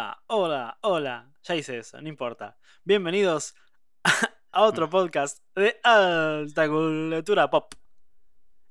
Hola, 0.00 0.22
hola, 0.28 0.78
hola. 0.80 1.32
Ya 1.42 1.56
hice 1.56 1.76
eso, 1.76 2.00
no 2.00 2.08
importa. 2.08 2.56
Bienvenidos 2.84 3.54
a 4.50 4.62
otro 4.62 4.88
podcast 4.88 5.44
de 5.54 5.78
Alta 5.82 6.68
Cultura 6.68 7.50
Pop. 7.50 7.74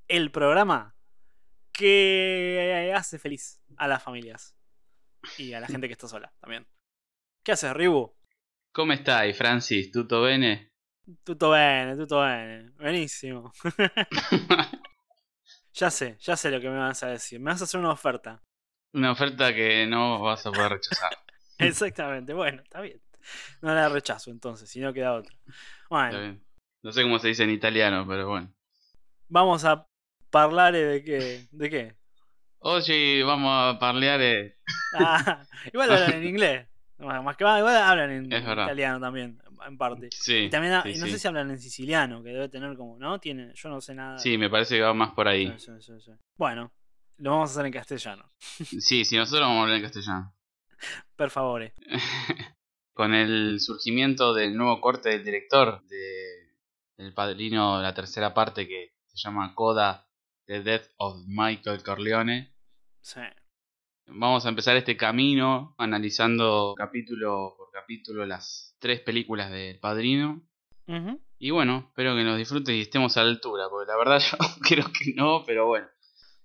El 0.07 0.31
programa 0.31 0.95
que 1.71 2.91
hace 2.95 3.20
feliz 3.20 3.62
a 3.77 3.88
las 3.88 4.02
familias 4.02 4.55
y 5.38 5.54
a 5.54 5.59
la 5.59 5.68
gente 5.68 5.86
que 5.86 5.94
está 5.94 6.07
sola 6.07 6.34
también. 6.39 6.66
¿Qué 7.43 7.52
haces, 7.52 7.73
Ribu? 7.73 8.11
¿Cómo 8.71 8.93
estás, 8.93 9.38
Francis? 9.38 9.91
¿Tutto 9.91 10.23
bene? 10.23 10.72
Tutto 11.23 11.52
bene, 11.52 11.95
tutto 11.95 12.22
bene. 12.22 12.72
Buenísimo. 12.72 13.53
ya 15.73 15.91
sé, 15.91 16.17
ya 16.22 16.36
sé 16.36 16.50
lo 16.50 16.59
que 16.59 16.70
me 16.70 16.80
vas 16.80 17.03
a 17.03 17.09
decir. 17.09 17.39
Me 17.39 17.52
vas 17.52 17.61
a 17.61 17.66
hacer 17.66 17.80
una 17.80 17.91
oferta. 17.91 18.41
Una 18.94 19.11
oferta 19.11 19.53
que 19.53 19.86
no 19.86 20.23
vas 20.23 20.44
a 20.48 20.52
poder 20.52 20.72
rechazar. 20.72 21.28
Exactamente, 21.68 22.34
bueno, 22.34 22.62
está 22.62 22.81
bien. 22.81 23.02
No 23.62 23.73
la 23.73 23.90
rechazo 23.90 24.31
entonces, 24.31 24.70
si 24.70 24.80
no 24.80 24.94
queda 24.94 25.13
otra. 25.13 25.36
Bueno. 25.90 26.40
No 26.81 26.91
sé 26.91 27.04
cómo 27.04 27.20
se 27.20 27.27
dice 27.27 27.44
en 27.44 27.50
italiano, 27.50 28.05
pero 28.08 28.27
bueno. 28.27 28.54
Vamos 29.27 29.66
a 29.66 29.86
hablar 30.31 30.73
de 30.73 31.03
qué. 31.03 31.45
¿De 31.52 31.70
qué? 31.70 31.95
Oye, 32.59 33.23
vamos 33.23 33.52
a 33.52 33.80
parlar. 33.80 34.22
Ah, 34.98 35.45
igual 35.72 35.91
hablan 35.91 36.14
en 36.14 36.23
inglés. 36.27 36.67
Más 36.98 37.38
que 37.38 37.44
igual 37.44 37.78
hablan 37.78 38.12
en 38.12 38.26
italiano 38.26 39.00
también, 39.00 39.41
en 39.66 39.78
parte. 39.78 40.09
Sí. 40.12 40.36
Y 40.36 40.50
también, 40.50 40.73
no 40.73 41.08
sé 41.08 41.17
si 41.17 41.28
hablan 41.28 41.50
en 41.50 41.59
siciliano, 41.59 42.22
que 42.22 42.30
debe 42.30 42.50
tener 42.50 42.76
como, 42.76 42.98
¿no? 42.98 43.20
Tiene, 43.20 43.53
yo 43.53 43.70
no 43.70 43.80
sé 43.80 43.95
nada. 43.95 44.17
Sí, 44.20 44.38
me 44.38 44.50
parece 44.50 44.76
que 44.76 44.81
va 44.81 44.94
más 44.94 45.11
por 45.11 45.28
ahí. 45.28 45.55
bueno, 46.38 46.73
lo 47.17 47.31
vamos 47.31 47.50
a 47.50 47.53
hacer 47.53 47.66
en 47.66 47.72
castellano. 47.72 48.26
Sí, 48.38 49.05
sí, 49.05 49.16
nosotros 49.16 49.48
vamos 49.48 49.59
a 49.59 49.61
hablar 49.64 49.78
en 49.78 49.83
castellano. 49.83 50.33
Per 51.16 51.30
favore. 51.30 51.73
Con 52.94 53.13
el 53.13 53.59
surgimiento 53.59 54.33
del 54.33 54.55
nuevo 54.55 54.81
corte 54.81 55.09
del 55.09 55.23
director 55.23 55.81
de 55.88 56.55
El 56.97 57.13
Padrino, 57.13 57.81
la 57.81 57.94
tercera 57.94 58.33
parte 58.33 58.67
que 58.67 58.94
se 59.08 59.17
llama 59.17 59.53
Coda, 59.55 60.08
The 60.45 60.61
Death 60.63 60.91
of 60.97 61.23
Michael 61.27 61.81
Corleone. 61.83 62.53
Sí. 63.02 63.21
Vamos 64.08 64.45
a 64.45 64.49
empezar 64.49 64.75
este 64.75 64.97
camino 64.97 65.75
analizando 65.77 66.73
capítulo 66.75 67.53
por 67.58 67.71
capítulo 67.71 68.25
las 68.25 68.75
tres 68.80 69.02
películas 69.02 69.52
del 69.52 69.80
Padrino. 69.80 70.41
Y 71.38 71.52
bueno, 71.52 71.86
espero 71.89 72.16
que 72.16 72.23
nos 72.23 72.38
disfrutes 72.38 72.73
y 72.73 72.81
estemos 72.81 73.16
a 73.16 73.23
la 73.23 73.30
altura, 73.30 73.69
porque 73.69 73.88
la 73.88 73.97
verdad 73.97 74.19
yo 74.31 74.38
creo 74.61 74.86
que 74.86 75.14
no, 75.14 75.43
pero 75.45 75.67
bueno. 75.67 75.88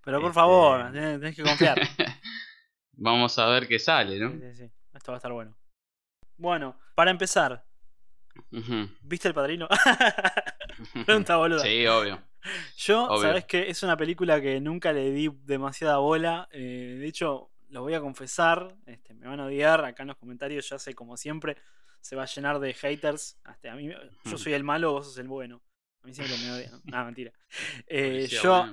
Pero 0.05 0.21
por 0.21 0.35
favor, 0.35 0.95
este, 0.95 1.19
tenés 1.19 1.37
que 1.37 1.43
confiar. 1.43 1.81
Vamos 2.97 3.39
a 3.39 3.47
ver 3.47 3.67
qué 3.67 3.79
sale, 3.79 4.19
¿no? 4.19 4.31
Sí, 4.33 4.41
sí, 4.41 4.55
sí. 4.55 4.71
Esto 4.93 5.13
va 5.13 5.17
a 5.17 5.19
estar 5.19 5.33
bueno. 5.33 5.57
Bueno, 6.37 6.79
para 6.95 7.11
empezar. 7.11 7.65
¿Viste 9.03 9.29
el 9.29 9.35
padrino? 9.35 9.69
Pregunta 11.07 11.37
boluda. 11.37 11.61
Sí, 11.61 11.87
obvio. 11.87 12.21
Yo, 12.77 13.09
sabes 13.21 13.45
que 13.47 13.71
es 13.71 13.83
una 13.83 13.97
película 13.97 14.41
que 14.41 14.61
nunca 14.61 14.93
le 14.93 15.11
di 15.11 15.31
demasiada 15.45 15.99
bola. 15.99 16.49
Eh, 16.53 16.97
de 17.01 17.07
hecho, 17.07 17.51
lo 17.69 17.83
voy 17.83 17.95
a 17.95 18.01
confesar. 18.01 18.75
Este, 18.87 19.15
me 19.15 19.27
van 19.27 19.41
a 19.41 19.47
odiar 19.47 19.85
acá 19.85 20.03
en 20.03 20.09
los 20.09 20.17
comentarios. 20.17 20.69
Ya 20.69 20.79
sé, 20.79 20.95
como 20.95 21.17
siempre, 21.17 21.57
se 22.01 22.17
va 22.17 22.25
a 22.25 22.27
llenar 22.27 22.59
de 22.59 22.75
haters. 22.75 23.39
Hasta 23.45 23.73
a 23.73 23.77
mí, 23.77 23.91
yo 24.25 24.39
soy 24.39 24.53
el 24.53 24.65
malo, 24.65 24.93
vos 24.93 25.07
sos 25.07 25.19
el 25.19 25.29
bueno. 25.29 25.63
A 26.05 26.07
mí 26.07 26.15
siempre 26.15 26.37
me 26.37 26.53
odian. 26.53 26.83
No, 26.85 27.05
mentira. 27.07 27.33
Eh, 27.87 28.29
yo, 28.31 28.67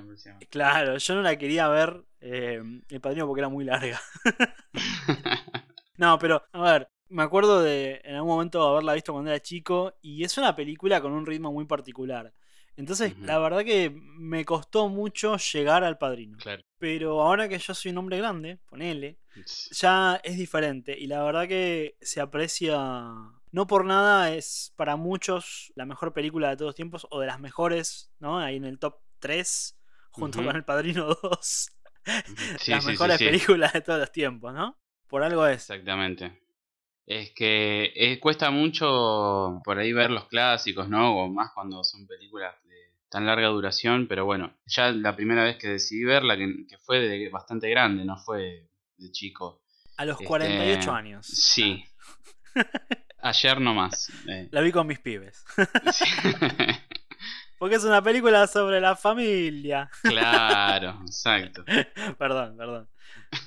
claro, 0.50 0.98
yo 0.98 1.14
no 1.14 1.22
la 1.22 1.38
quería 1.38 1.66
ver 1.68 2.04
eh, 2.20 2.62
El 2.90 3.00
Padrino 3.00 3.26
porque 3.26 3.40
era 3.40 3.48
muy 3.48 3.64
larga. 3.64 3.98
no, 5.96 6.18
pero, 6.18 6.44
a 6.52 6.72
ver, 6.72 6.88
me 7.08 7.22
acuerdo 7.22 7.62
de 7.62 8.02
en 8.04 8.16
algún 8.16 8.32
momento 8.32 8.62
haberla 8.62 8.92
visto 8.92 9.12
cuando 9.12 9.30
era 9.30 9.40
chico 9.40 9.94
y 10.02 10.24
es 10.24 10.36
una 10.36 10.54
película 10.54 11.00
con 11.00 11.12
un 11.12 11.24
ritmo 11.24 11.50
muy 11.52 11.64
particular. 11.64 12.34
Entonces, 12.76 13.16
la 13.18 13.38
verdad 13.38 13.64
que 13.64 13.90
me 13.90 14.44
costó 14.44 14.88
mucho 14.88 15.36
llegar 15.36 15.84
al 15.84 15.98
padrino. 15.98 16.38
Pero 16.78 17.22
ahora 17.22 17.48
que 17.48 17.58
yo 17.58 17.74
soy 17.74 17.92
un 17.92 17.98
hombre 17.98 18.18
grande, 18.18 18.58
ponele, 18.66 19.18
ya 19.70 20.20
es 20.22 20.36
diferente. 20.36 20.98
Y 20.98 21.06
la 21.06 21.22
verdad 21.22 21.48
que 21.48 21.96
se 22.00 22.20
aprecia. 22.20 22.78
No 23.52 23.66
por 23.66 23.84
nada 23.84 24.32
es 24.32 24.72
para 24.76 24.96
muchos 24.96 25.72
la 25.76 25.84
mejor 25.84 26.14
película 26.14 26.48
de 26.48 26.56
todos 26.56 26.70
los 26.70 26.74
tiempos, 26.74 27.06
o 27.10 27.20
de 27.20 27.26
las 27.26 27.38
mejores, 27.38 28.10
¿no? 28.18 28.38
Ahí 28.38 28.56
en 28.56 28.64
el 28.64 28.78
top 28.78 28.96
3, 29.18 29.78
junto 30.10 30.42
con 30.42 30.56
El 30.56 30.64
Padrino 30.64 31.06
2. 31.22 31.70
las 32.68 32.86
mejores 32.86 33.18
películas 33.18 33.74
de 33.74 33.82
todos 33.82 34.00
los 34.00 34.10
tiempos, 34.10 34.54
¿no? 34.54 34.78
Por 35.06 35.22
algo 35.22 35.46
es. 35.46 35.70
Exactamente. 35.70 36.40
Es 37.04 37.32
que 37.32 37.92
eh, 37.94 38.18
cuesta 38.20 38.50
mucho 38.50 39.60
por 39.62 39.78
ahí 39.78 39.92
ver 39.92 40.10
los 40.10 40.28
clásicos, 40.28 40.88
¿no? 40.88 41.14
O 41.18 41.28
más 41.28 41.52
cuando 41.52 41.84
son 41.84 42.06
películas 42.06 42.54
de 42.64 42.94
tan 43.10 43.26
larga 43.26 43.48
duración, 43.48 44.08
pero 44.08 44.24
bueno, 44.24 44.56
ya 44.64 44.90
la 44.92 45.14
primera 45.14 45.44
vez 45.44 45.58
que 45.58 45.68
decidí 45.68 46.04
verla, 46.04 46.38
que, 46.38 46.66
que 46.66 46.78
fue 46.78 47.00
de 47.00 47.28
bastante 47.28 47.68
grande, 47.68 48.06
no 48.06 48.16
fue 48.16 48.70
de 48.96 49.12
chico. 49.12 49.62
A 49.98 50.06
los 50.06 50.16
48 50.16 50.78
este, 50.78 50.90
años. 50.90 51.26
Sí. 51.26 51.84
Ayer 53.22 53.60
nomás. 53.60 54.10
Eh. 54.28 54.48
La 54.50 54.60
vi 54.60 54.72
con 54.72 54.86
mis 54.86 54.98
pibes. 54.98 55.44
Porque 57.58 57.76
es 57.76 57.84
una 57.84 58.02
película 58.02 58.48
sobre 58.48 58.80
la 58.80 58.96
familia. 58.96 59.88
Claro, 60.02 60.98
exacto. 61.06 61.64
perdón, 62.18 62.56
perdón. 62.56 62.88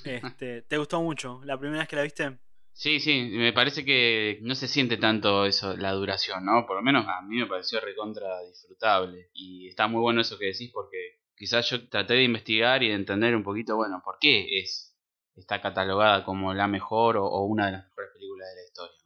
Este, 0.05 0.61
¿Te 0.61 0.77
gustó 0.77 1.01
mucho 1.01 1.41
la 1.43 1.59
primera 1.59 1.79
vez 1.79 1.89
que 1.89 1.95
la 1.97 2.03
viste? 2.03 2.39
Sí, 2.71 3.01
sí, 3.01 3.29
me 3.33 3.51
parece 3.51 3.83
que 3.83 4.39
no 4.41 4.55
se 4.55 4.69
siente 4.69 4.95
tanto 4.95 5.45
eso, 5.45 5.75
la 5.75 5.91
duración, 5.91 6.45
¿no? 6.45 6.65
Por 6.65 6.77
lo 6.77 6.81
menos 6.81 7.05
a 7.07 7.21
mí 7.23 7.35
me 7.35 7.45
pareció 7.45 7.81
recontra 7.81 8.41
disfrutable. 8.47 9.29
Y 9.33 9.67
está 9.67 9.87
muy 9.87 9.99
bueno 9.99 10.21
eso 10.21 10.37
que 10.37 10.45
decís 10.45 10.71
porque 10.73 11.19
quizás 11.35 11.69
yo 11.69 11.89
traté 11.89 12.13
de 12.13 12.23
investigar 12.23 12.83
y 12.83 12.87
de 12.87 12.95
entender 12.95 13.35
un 13.35 13.43
poquito, 13.43 13.75
bueno, 13.75 14.01
por 14.03 14.17
qué 14.19 14.59
es 14.61 14.95
está 15.35 15.61
catalogada 15.61 16.23
como 16.23 16.53
la 16.53 16.67
mejor 16.67 17.17
o, 17.17 17.43
una 17.43 17.65
de 17.65 17.71
las 17.73 17.85
mejores 17.85 18.11
películas 18.13 18.47
de 18.49 18.55
la 18.55 18.65
historia. 18.65 19.04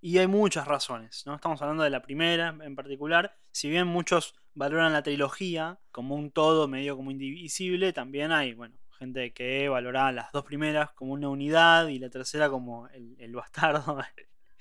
Y 0.00 0.18
hay 0.18 0.26
muchas 0.26 0.66
razones, 0.66 1.24
¿no? 1.26 1.36
Estamos 1.36 1.62
hablando 1.62 1.84
de 1.84 1.90
la 1.90 2.02
primera 2.02 2.56
en 2.60 2.74
particular. 2.74 3.36
Si 3.52 3.70
bien 3.70 3.86
muchos 3.86 4.34
valoran 4.54 4.92
la 4.92 5.02
trilogía 5.02 5.78
como 5.92 6.16
un 6.16 6.30
todo 6.32 6.66
medio 6.68 6.96
como 6.96 7.10
indivisible, 7.10 7.92
también 7.92 8.32
hay, 8.32 8.54
bueno, 8.54 8.76
gente 8.98 9.32
que 9.32 9.68
valoraba 9.68 10.12
las 10.12 10.32
dos 10.32 10.44
primeras 10.44 10.90
como 10.92 11.12
una 11.12 11.28
unidad 11.28 11.88
y 11.88 11.98
la 11.98 12.10
tercera 12.10 12.50
como 12.50 12.88
el, 12.88 13.32
bastardo. 13.32 13.98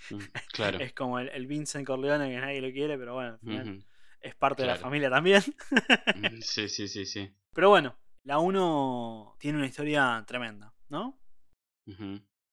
Mm, 0.10 0.18
claro. 0.54 0.80
es 0.80 0.94
como 0.94 1.20
el, 1.20 1.48
Vincent 1.48 1.86
Corleone 1.88 2.30
que 2.30 2.40
nadie 2.40 2.62
lo 2.62 2.72
quiere, 2.72 2.98
pero 2.98 3.16
bueno, 3.16 3.34
al 3.34 3.40
final 3.40 3.86
es 4.20 4.36
parte 4.36 4.62
de 4.62 4.68
la 4.68 4.76
familia 4.76 5.10
también. 5.10 5.42
Mm, 6.16 6.40
sí, 6.42 6.70
sí, 6.70 6.88
sí, 6.88 7.06
sí. 7.06 7.34
Pero 7.54 7.70
bueno, 7.70 7.98
la 8.24 8.40
1 8.40 9.38
tiene 9.40 9.58
una 9.58 9.68
historia 9.68 10.24
tremenda, 10.28 10.74
¿no? 10.90 11.20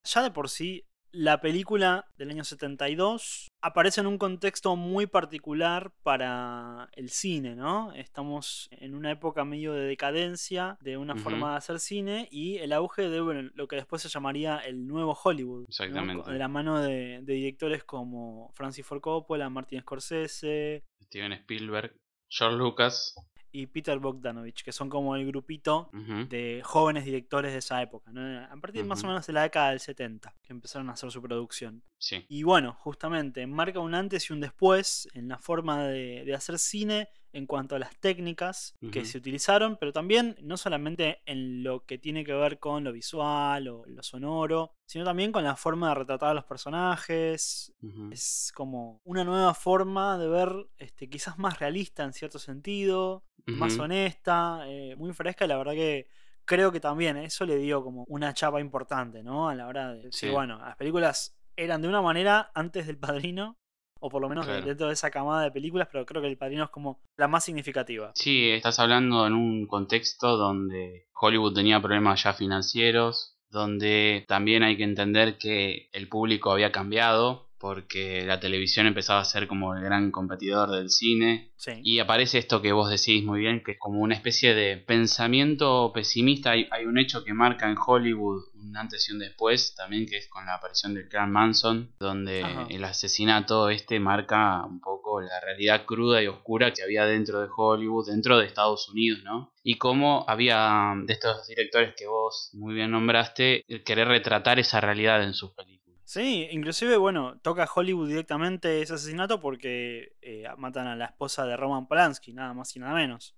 Ya 0.05 0.23
de 0.23 0.31
por 0.31 0.49
sí 0.49 0.88
la 1.13 1.41
película 1.41 2.07
del 2.17 2.31
año 2.31 2.45
72 2.45 3.49
aparece 3.61 4.01
en 4.01 4.07
un 4.07 4.19
contexto 4.19 4.77
muy 4.77 5.07
particular 5.07 5.93
para 6.03 6.91
el 6.95 7.11
cine, 7.11 7.57
¿no? 7.57 7.93
Estamos 7.93 8.69
en 8.71 8.95
una 8.95 9.11
época 9.11 9.45
medio 9.45 9.73
de 9.73 9.87
decadencia 9.87 10.77
de 10.81 10.97
una 10.97 11.17
forma 11.17 11.53
de 11.53 11.57
hacer 11.57 11.81
cine 11.81 12.29
y 12.31 12.59
el 12.59 12.73
auge 12.73 13.09
de 13.09 13.51
lo 13.55 13.69
que 13.69 13.77
después 13.77 14.03
se 14.03 14.09
llamaría 14.09 14.59
el 14.59 14.87
nuevo 14.87 15.19
Hollywood. 15.23 15.65
Exactamente. 15.69 16.31
De 16.31 16.39
la 16.39 16.49
mano 16.49 16.81
de, 16.81 17.21
de, 17.23 17.33
directores 17.33 17.85
como 17.85 18.53
Francis 18.55 18.87
Ford 18.87 19.01
Coppola, 19.01 19.49
Martin 19.51 19.81
Scorsese, 19.81 20.85
Steven 21.03 21.33
Spielberg, 21.33 21.95
George 22.29 22.57
Lucas 22.57 23.15
y 23.51 23.67
Peter 23.67 23.99
Bogdanovich, 23.99 24.63
que 24.63 24.73
son 24.73 24.89
como 24.89 25.17
el 25.17 25.27
grupito 25.27 25.91
de 26.29 26.61
jóvenes 26.65 27.05
directores 27.05 27.53
de 27.53 27.59
esa 27.59 27.81
época, 27.83 28.11
a 28.51 28.57
partir 28.61 28.85
más 28.85 29.03
o 29.05 29.07
menos 29.07 29.27
de 29.27 29.33
la 29.33 29.43
década 29.43 29.71
del 29.71 29.81
70, 29.81 30.35
que 30.43 30.53
empezaron 30.53 30.89
a 30.91 30.93
hacer 30.93 31.11
su 31.11 31.23
producción. 31.23 31.83
Y 32.29 32.43
bueno, 32.43 32.75
justamente 32.81 33.47
marca 33.47 33.81
un 33.81 33.95
antes 33.95 34.29
y 34.31 34.33
un 34.33 34.41
después 34.41 35.09
en 35.15 35.29
la 35.29 35.39
forma 35.39 35.87
de 35.87 36.35
hacer 36.35 36.59
cine 36.59 37.09
en 37.33 37.47
cuanto 37.47 37.77
a 37.77 37.79
las 37.79 37.97
técnicas 37.99 38.75
que 38.93 39.05
se 39.05 39.19
utilizaron, 39.19 39.77
pero 39.79 39.93
también 39.93 40.37
no 40.43 40.57
solamente 40.57 41.21
en 41.27 41.63
lo 41.63 41.85
que 41.85 41.99
tiene 41.99 42.25
que 42.25 42.33
ver 42.33 42.59
con 42.59 42.85
lo 42.85 42.93
visual 42.93 43.69
o 43.69 43.85
lo 43.87 44.03
sonoro, 44.03 44.73
sino 44.87 45.05
también 45.05 45.33
con 45.33 45.45
la 45.45 45.57
forma 45.57 45.91
de 45.91 45.95
retratar 45.97 46.31
a 46.31 46.35
los 46.35 46.45
personajes. 46.45 47.73
Es 48.11 48.53
como 48.55 49.01
una 49.05 49.25
nueva 49.25 49.55
forma 49.55 50.19
de 50.19 50.29
ver, 50.29 50.53
este, 50.79 51.09
quizás 51.09 51.39
más 51.39 51.59
realista 51.59 52.05
en 52.05 52.13
cierto 52.13 52.39
sentido, 52.39 53.25
más 53.47 53.79
honesta, 53.79 54.65
eh, 54.67 54.95
muy 54.97 55.13
fresca, 55.13 55.47
la 55.47 55.57
verdad 55.57 55.73
que 55.73 56.09
creo 56.45 56.73
que 56.73 56.81
también 56.81 57.17
eso 57.19 57.45
le 57.45 57.57
dio 57.57 57.83
como 57.83 58.05
una 58.09 58.33
chapa 58.35 58.61
importante, 58.61 59.23
¿no? 59.23 59.49
A 59.49 59.55
la 59.55 59.67
hora 59.67 59.93
de 59.93 60.05
decir, 60.05 60.31
bueno, 60.31 60.59
las 60.59 60.77
películas 60.77 61.39
eran 61.57 61.83
de 61.83 61.89
una 61.89 62.01
manera 62.01 62.51
antes 62.55 62.87
del 62.87 62.99
padrino 62.99 63.59
o 64.01 64.09
por 64.09 64.23
lo 64.23 64.29
menos 64.29 64.47
dentro 64.47 64.87
de 64.87 64.93
esa 64.93 65.11
camada 65.11 65.43
de 65.43 65.51
películas, 65.51 65.89
pero 65.91 66.07
creo 66.07 66.23
que 66.23 66.29
El 66.29 66.37
Padrino 66.37 66.65
es 66.65 66.71
como 66.71 67.01
la 67.17 67.29
más 67.29 67.45
significativa. 67.45 68.13
Sí, 68.15 68.51
estás 68.51 68.79
hablando 68.79 69.27
en 69.27 69.35
un 69.35 69.67
contexto 69.67 70.37
donde 70.37 71.07
Hollywood 71.21 71.55
tenía 71.55 71.81
problemas 71.81 72.23
ya 72.23 72.33
financieros, 72.33 73.39
donde 73.51 74.25
también 74.29 74.63
hay 74.63 74.77
que 74.77 74.85
entender 74.85 75.39
que 75.39 75.89
el 75.93 76.09
público 76.09 76.53
había 76.53 76.73
cambiado, 76.73 77.48
porque 77.59 78.25
la 78.25 78.39
televisión 78.39 78.87
empezaba 78.87 79.21
a 79.21 79.25
ser 79.25 79.49
como 79.49 79.75
el 79.75 79.83
gran 79.83 80.11
competidor 80.11 80.71
del 80.71 80.91
cine. 80.91 81.53
Y 81.83 81.99
aparece 81.99 82.39
esto 82.39 82.63
que 82.63 82.73
vos 82.73 82.89
decís 82.89 83.25
muy 83.25 83.41
bien, 83.41 83.63
que 83.65 83.73
es 83.73 83.79
como 83.79 84.01
una 84.01 84.15
especie 84.15 84.55
de 84.55 84.77
pensamiento 84.77 85.91
pesimista. 85.93 86.53
Hay, 86.53 86.87
un 86.87 86.99
hecho 86.99 87.25
que 87.25 87.35
marca 87.35 87.69
en 87.69 87.77
Hollywood 87.85 88.45
un 88.55 88.77
antes 88.77 89.09
y 89.09 89.13
un 89.13 89.19
después, 89.19 89.75
también 89.75 90.07
que 90.07 90.19
es 90.19 90.29
con 90.29 90.47
la 90.47 90.55
aparición 90.55 90.95
del 90.95 91.09
clan 91.09 91.33
Manson, 91.33 91.93
donde 91.99 92.45
el 92.71 92.85
asesinato 92.85 93.71
este 93.71 93.99
marca 93.99 94.65
un 94.65 94.81
poco 94.81 95.21
la 95.21 95.41
realidad 95.41 95.85
cruda 95.85 96.23
y 96.23 96.29
oscura 96.29 96.73
que 96.73 96.83
había 96.83 97.05
dentro 97.07 97.41
de 97.41 97.49
Hollywood, 97.55 98.09
dentro 98.09 98.39
de 98.39 98.47
Estados 98.47 98.89
Unidos, 98.89 99.21
¿no? 99.25 99.53
Y 99.63 99.77
cómo 99.77 100.25
había 100.29 100.95
de 101.05 101.13
estos 101.13 101.47
directores 101.47 101.95
que 101.97 102.07
vos 102.07 102.51
muy 102.53 102.75
bien 102.75 102.91
nombraste, 102.91 103.65
querer 103.85 104.09
retratar 104.09 104.59
esa 104.59 104.81
realidad 104.81 105.23
en 105.23 105.35
sus 105.35 105.51
películas. 105.51 105.68
Sí, 106.09 106.49
inclusive, 106.53 106.97
bueno, 106.97 107.39
toca 107.43 107.69
Hollywood 107.73 108.09
directamente 108.09 108.81
ese 108.81 108.95
asesinato 108.95 109.41
porque 109.43 110.17
eh, 110.23 110.45
matan 110.57 110.87
a 110.87 110.97
la 110.97 111.05
esposa 111.05 111.45
de 111.45 111.55
Roman 111.55 111.87
Polanski, 111.87 112.33
nada 112.33 112.55
más 112.55 112.75
y 112.75 112.81
nada 112.81 112.95
menos. 112.95 113.37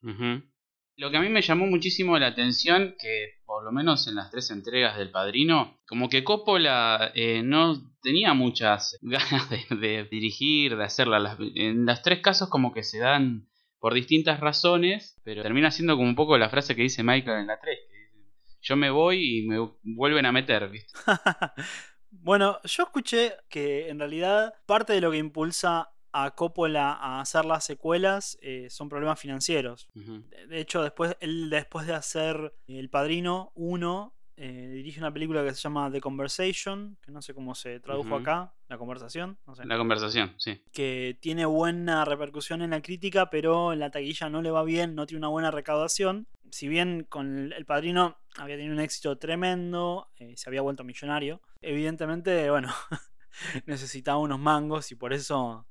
Lo 0.00 1.10
que 1.10 1.16
a 1.18 1.20
mí 1.20 1.28
me 1.28 1.42
llamó 1.42 1.66
muchísimo 1.66 2.18
la 2.18 2.28
atención, 2.28 2.94
que 2.98 3.34
por 3.44 3.62
lo 3.62 3.70
menos 3.70 4.08
en 4.08 4.14
las 4.14 4.30
tres 4.30 4.50
entregas 4.50 4.96
del 4.96 5.10
Padrino, 5.10 5.78
como 5.86 6.08
que 6.08 6.24
Coppola 6.24 7.12
eh, 7.14 7.42
no 7.42 7.94
tenía 8.00 8.32
muchas 8.32 8.98
ganas 9.02 9.50
de, 9.50 10.08
dirigir, 10.10 10.78
de 10.78 10.84
hacerla. 10.84 11.36
en 11.54 11.84
los 11.84 12.00
tres 12.00 12.20
casos 12.20 12.48
como 12.48 12.72
que 12.72 12.82
se 12.82 12.98
dan 12.98 13.46
por 13.78 13.92
distintas 13.92 14.40
razones, 14.40 15.20
pero 15.22 15.42
termina 15.42 15.70
siendo 15.70 15.96
como 15.96 16.08
un 16.08 16.16
poco 16.16 16.38
la 16.38 16.48
frase 16.48 16.74
que 16.74 16.80
dice 16.80 17.02
Michael 17.02 17.40
en 17.40 17.48
la 17.48 17.60
3, 17.60 17.78
que 17.90 18.22
yo 18.62 18.74
me 18.74 18.88
voy 18.88 19.40
y 19.40 19.46
me 19.46 19.58
vuelven 19.82 20.24
a 20.24 20.32
meter, 20.32 20.70
¿viste? 20.70 20.98
Bueno, 22.10 22.60
yo 22.64 22.84
escuché 22.84 23.36
que 23.48 23.88
en 23.88 23.98
realidad 23.98 24.54
parte 24.66 24.92
de 24.92 25.00
lo 25.00 25.10
que 25.10 25.18
impulsa 25.18 25.92
a 26.12 26.30
Coppola 26.30 26.92
a 26.92 27.20
hacer 27.20 27.44
las 27.44 27.64
secuelas 27.64 28.38
eh, 28.40 28.68
son 28.70 28.88
problemas 28.88 29.20
financieros. 29.20 29.88
De 29.94 30.60
hecho, 30.60 30.82
después, 30.82 31.14
él 31.20 31.50
después 31.50 31.86
de 31.86 31.94
hacer 31.94 32.54
El 32.66 32.88
Padrino 32.88 33.52
1, 33.54 34.15
eh, 34.38 34.70
dirige 34.74 35.00
una 35.00 35.12
película 35.12 35.42
que 35.42 35.54
se 35.54 35.62
llama 35.62 35.90
The 35.90 36.00
Conversation, 36.00 36.98
que 37.00 37.10
no 37.10 37.22
sé 37.22 37.32
cómo 37.32 37.54
se 37.54 37.80
tradujo 37.80 38.16
acá, 38.16 38.52
La 38.68 38.76
Conversación. 38.76 39.38
La 39.64 39.78
Conversación, 39.78 40.34
sí. 40.36 40.60
Que 40.72 41.16
tiene 41.20 41.46
buena 41.46 42.04
repercusión 42.04 42.60
en 42.60 42.70
la 42.70 42.82
crítica, 42.82 43.30
pero 43.30 43.72
en 43.72 43.78
la 43.78 43.90
taquilla 43.90 44.28
no 44.28 44.42
le 44.42 44.50
va 44.50 44.62
bien, 44.62 44.94
no 44.94 45.06
tiene 45.06 45.20
una 45.20 45.28
buena 45.28 45.50
recaudación. 45.50 46.26
Si 46.50 46.68
bien 46.68 47.06
con 47.08 47.50
El 47.52 47.64
Padrino 47.64 48.18
había 48.36 48.56
tenido 48.56 48.74
un 48.74 48.80
éxito 48.80 49.16
tremendo, 49.16 50.10
eh, 50.18 50.34
se 50.36 50.50
había 50.50 50.60
vuelto 50.60 50.84
millonario, 50.84 51.40
evidentemente, 51.62 52.50
bueno, 52.50 52.68
necesitaba 53.66 54.18
unos 54.18 54.38
mangos 54.38 54.92
y 54.92 54.96
por 54.96 55.14
eso 55.14 55.66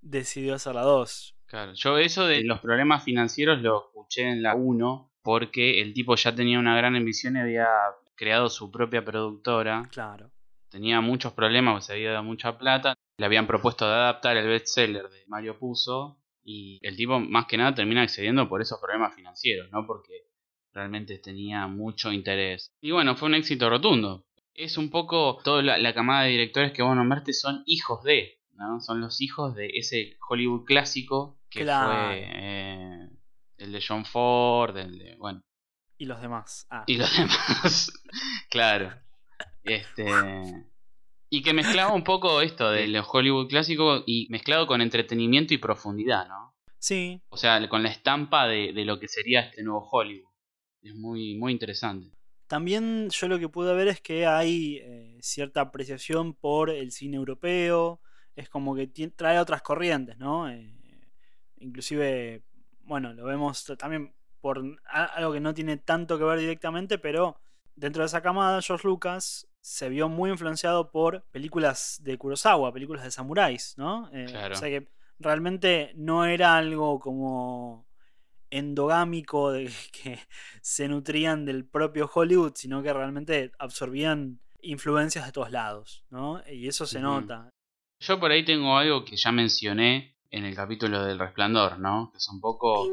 decidió 0.00 0.54
hacer 0.54 0.76
la 0.76 0.82
2. 0.82 1.36
Claro, 1.46 1.72
yo 1.74 1.98
eso 1.98 2.26
de 2.26 2.44
los 2.44 2.60
problemas 2.60 3.02
financieros 3.02 3.60
lo 3.62 3.86
escuché 3.86 4.28
en 4.28 4.42
la 4.42 4.54
1 4.54 5.10
porque 5.26 5.80
el 5.80 5.92
tipo 5.92 6.14
ya 6.14 6.32
tenía 6.32 6.60
una 6.60 6.76
gran 6.76 6.94
ambición 6.94 7.34
y 7.34 7.40
había 7.40 7.66
creado 8.14 8.48
su 8.48 8.70
propia 8.70 9.04
productora. 9.04 9.82
Claro. 9.90 10.30
Tenía 10.70 11.00
muchos 11.00 11.32
problemas, 11.32 11.86
se 11.86 11.94
había 11.94 12.12
dado 12.12 12.22
mucha 12.22 12.56
plata. 12.56 12.94
Le 13.18 13.26
habían 13.26 13.48
propuesto 13.48 13.88
de 13.88 13.92
adaptar 13.92 14.36
el 14.36 14.46
bestseller 14.46 15.08
de 15.08 15.24
Mario 15.26 15.58
Puzo 15.58 16.20
y 16.44 16.78
el 16.80 16.96
tipo 16.96 17.18
más 17.18 17.46
que 17.46 17.56
nada 17.56 17.74
termina 17.74 18.02
accediendo 18.02 18.48
por 18.48 18.62
esos 18.62 18.78
problemas 18.78 19.16
financieros, 19.16 19.68
¿no? 19.72 19.84
Porque 19.84 20.28
realmente 20.72 21.18
tenía 21.18 21.66
mucho 21.66 22.12
interés. 22.12 22.70
Y 22.80 22.92
bueno, 22.92 23.16
fue 23.16 23.26
un 23.26 23.34
éxito 23.34 23.68
rotundo 23.68 24.24
es 24.54 24.78
un 24.78 24.90
poco 24.90 25.38
toda 25.44 25.60
la, 25.60 25.92
camada 25.92 26.22
de 26.22 26.30
directores 26.30 26.72
que 26.72 26.82
vos 26.82 26.96
nombraste 26.96 27.34
son 27.34 27.62
hijos 27.66 28.02
de, 28.04 28.38
¿no? 28.54 28.80
Son 28.80 29.02
los 29.02 29.20
hijos 29.20 29.54
de 29.54 29.66
ese 29.74 30.16
Hollywood 30.26 30.64
clásico 30.64 31.36
que 31.50 31.64
fue 31.64 32.22
eh, 32.24 32.95
el 33.66 33.72
de 33.72 33.84
John 33.86 34.04
Ford, 34.04 34.76
el 34.76 34.98
de, 34.98 35.16
bueno. 35.16 35.42
Y 35.98 36.06
los 36.06 36.20
demás. 36.20 36.66
Ah. 36.70 36.84
Y 36.86 36.96
los 36.96 37.10
demás, 37.16 37.92
claro. 38.50 38.94
Este... 39.64 40.06
Y 41.28 41.42
que 41.42 41.52
mezclaba 41.52 41.92
un 41.92 42.04
poco 42.04 42.40
esto 42.40 42.70
del 42.70 42.96
Hollywood 43.06 43.48
clásico 43.48 44.04
y 44.06 44.28
mezclado 44.30 44.66
con 44.66 44.80
entretenimiento 44.80 45.54
y 45.54 45.58
profundidad, 45.58 46.28
¿no? 46.28 46.54
Sí. 46.78 47.20
O 47.30 47.36
sea, 47.36 47.68
con 47.68 47.82
la 47.82 47.88
estampa 47.88 48.46
de, 48.46 48.72
de 48.72 48.84
lo 48.84 49.00
que 49.00 49.08
sería 49.08 49.40
este 49.40 49.64
nuevo 49.64 49.88
Hollywood. 49.90 50.30
Es 50.82 50.94
muy, 50.94 51.34
muy 51.36 51.52
interesante. 51.52 52.16
También 52.46 53.10
yo 53.10 53.26
lo 53.26 53.40
que 53.40 53.48
pude 53.48 53.74
ver 53.74 53.88
es 53.88 54.00
que 54.00 54.24
hay 54.26 54.76
eh, 54.76 55.18
cierta 55.20 55.62
apreciación 55.62 56.34
por 56.34 56.70
el 56.70 56.92
cine 56.92 57.16
europeo, 57.16 58.00
es 58.36 58.48
como 58.48 58.76
que 58.76 58.86
trae 59.16 59.40
otras 59.40 59.62
corrientes, 59.62 60.16
¿no? 60.18 60.48
Eh, 60.48 60.72
inclusive, 61.56 62.44
bueno, 62.86 63.12
lo 63.12 63.24
vemos 63.24 63.64
también 63.78 64.14
por 64.40 64.62
algo 64.88 65.32
que 65.32 65.40
no 65.40 65.54
tiene 65.54 65.76
tanto 65.76 66.18
que 66.18 66.24
ver 66.24 66.38
directamente, 66.38 66.98
pero 66.98 67.40
dentro 67.74 68.02
de 68.02 68.06
esa 68.06 68.22
camada, 68.22 68.62
George 68.62 68.86
Lucas 68.86 69.48
se 69.60 69.88
vio 69.88 70.08
muy 70.08 70.30
influenciado 70.30 70.90
por 70.90 71.24
películas 71.32 72.00
de 72.02 72.16
Kurosawa, 72.16 72.72
películas 72.72 73.02
de 73.04 73.10
samuráis, 73.10 73.74
¿no? 73.76 74.08
Eh, 74.12 74.26
o 74.52 74.54
sea 74.54 74.68
que 74.68 74.88
realmente 75.18 75.92
no 75.96 76.24
era 76.24 76.56
algo 76.56 77.00
como 77.00 77.86
endogámico 78.50 79.50
de 79.50 79.70
que 79.92 80.18
se 80.62 80.88
nutrían 80.88 81.44
del 81.44 81.64
propio 81.64 82.10
Hollywood, 82.12 82.52
sino 82.54 82.82
que 82.82 82.92
realmente 82.92 83.52
absorbían 83.58 84.40
influencias 84.60 85.26
de 85.26 85.32
todos 85.32 85.50
lados, 85.50 86.04
¿no? 86.10 86.42
Y 86.50 86.68
eso 86.68 86.86
se 86.86 87.00
nota. 87.00 87.50
Yo 88.00 88.20
por 88.20 88.30
ahí 88.30 88.44
tengo 88.44 88.76
algo 88.76 89.04
que 89.04 89.16
ya 89.16 89.32
mencioné 89.32 90.15
en 90.36 90.44
el 90.44 90.54
capítulo 90.54 91.02
del 91.04 91.18
resplandor, 91.18 91.78
¿no? 91.78 92.10
Que 92.12 92.18
es 92.18 92.28
un 92.28 92.40
poco 92.40 92.86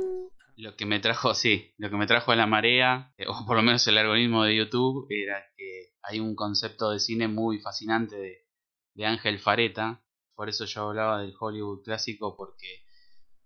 lo 0.56 0.76
que 0.76 0.86
me 0.86 1.00
trajo, 1.00 1.34
sí, 1.34 1.74
lo 1.78 1.90
que 1.90 1.98
me 1.98 2.08
trajo 2.08 2.32
a 2.32 2.36
la 2.36 2.48
marea, 2.48 3.14
eh, 3.18 3.26
o 3.28 3.46
por 3.46 3.58
lo 3.58 3.64
menos 3.64 3.86
el 3.88 3.98
algoritmo 3.98 4.46
de 4.46 4.56
YouTube, 4.56 5.08
era 5.10 5.44
que 5.58 5.94
hay 6.04 6.20
un 6.20 6.36
concepto 6.36 6.92
de 6.92 7.00
cine 7.00 7.28
muy 7.28 7.60
fascinante 7.60 8.16
de, 8.16 8.48
de 8.94 9.06
Ángel 9.06 9.40
Fareta. 9.40 10.02
Por 10.36 10.48
eso 10.48 10.66
yo 10.66 10.90
hablaba 10.90 11.22
del 11.22 11.34
Hollywood 11.38 11.84
clásico, 11.84 12.36
porque 12.38 12.86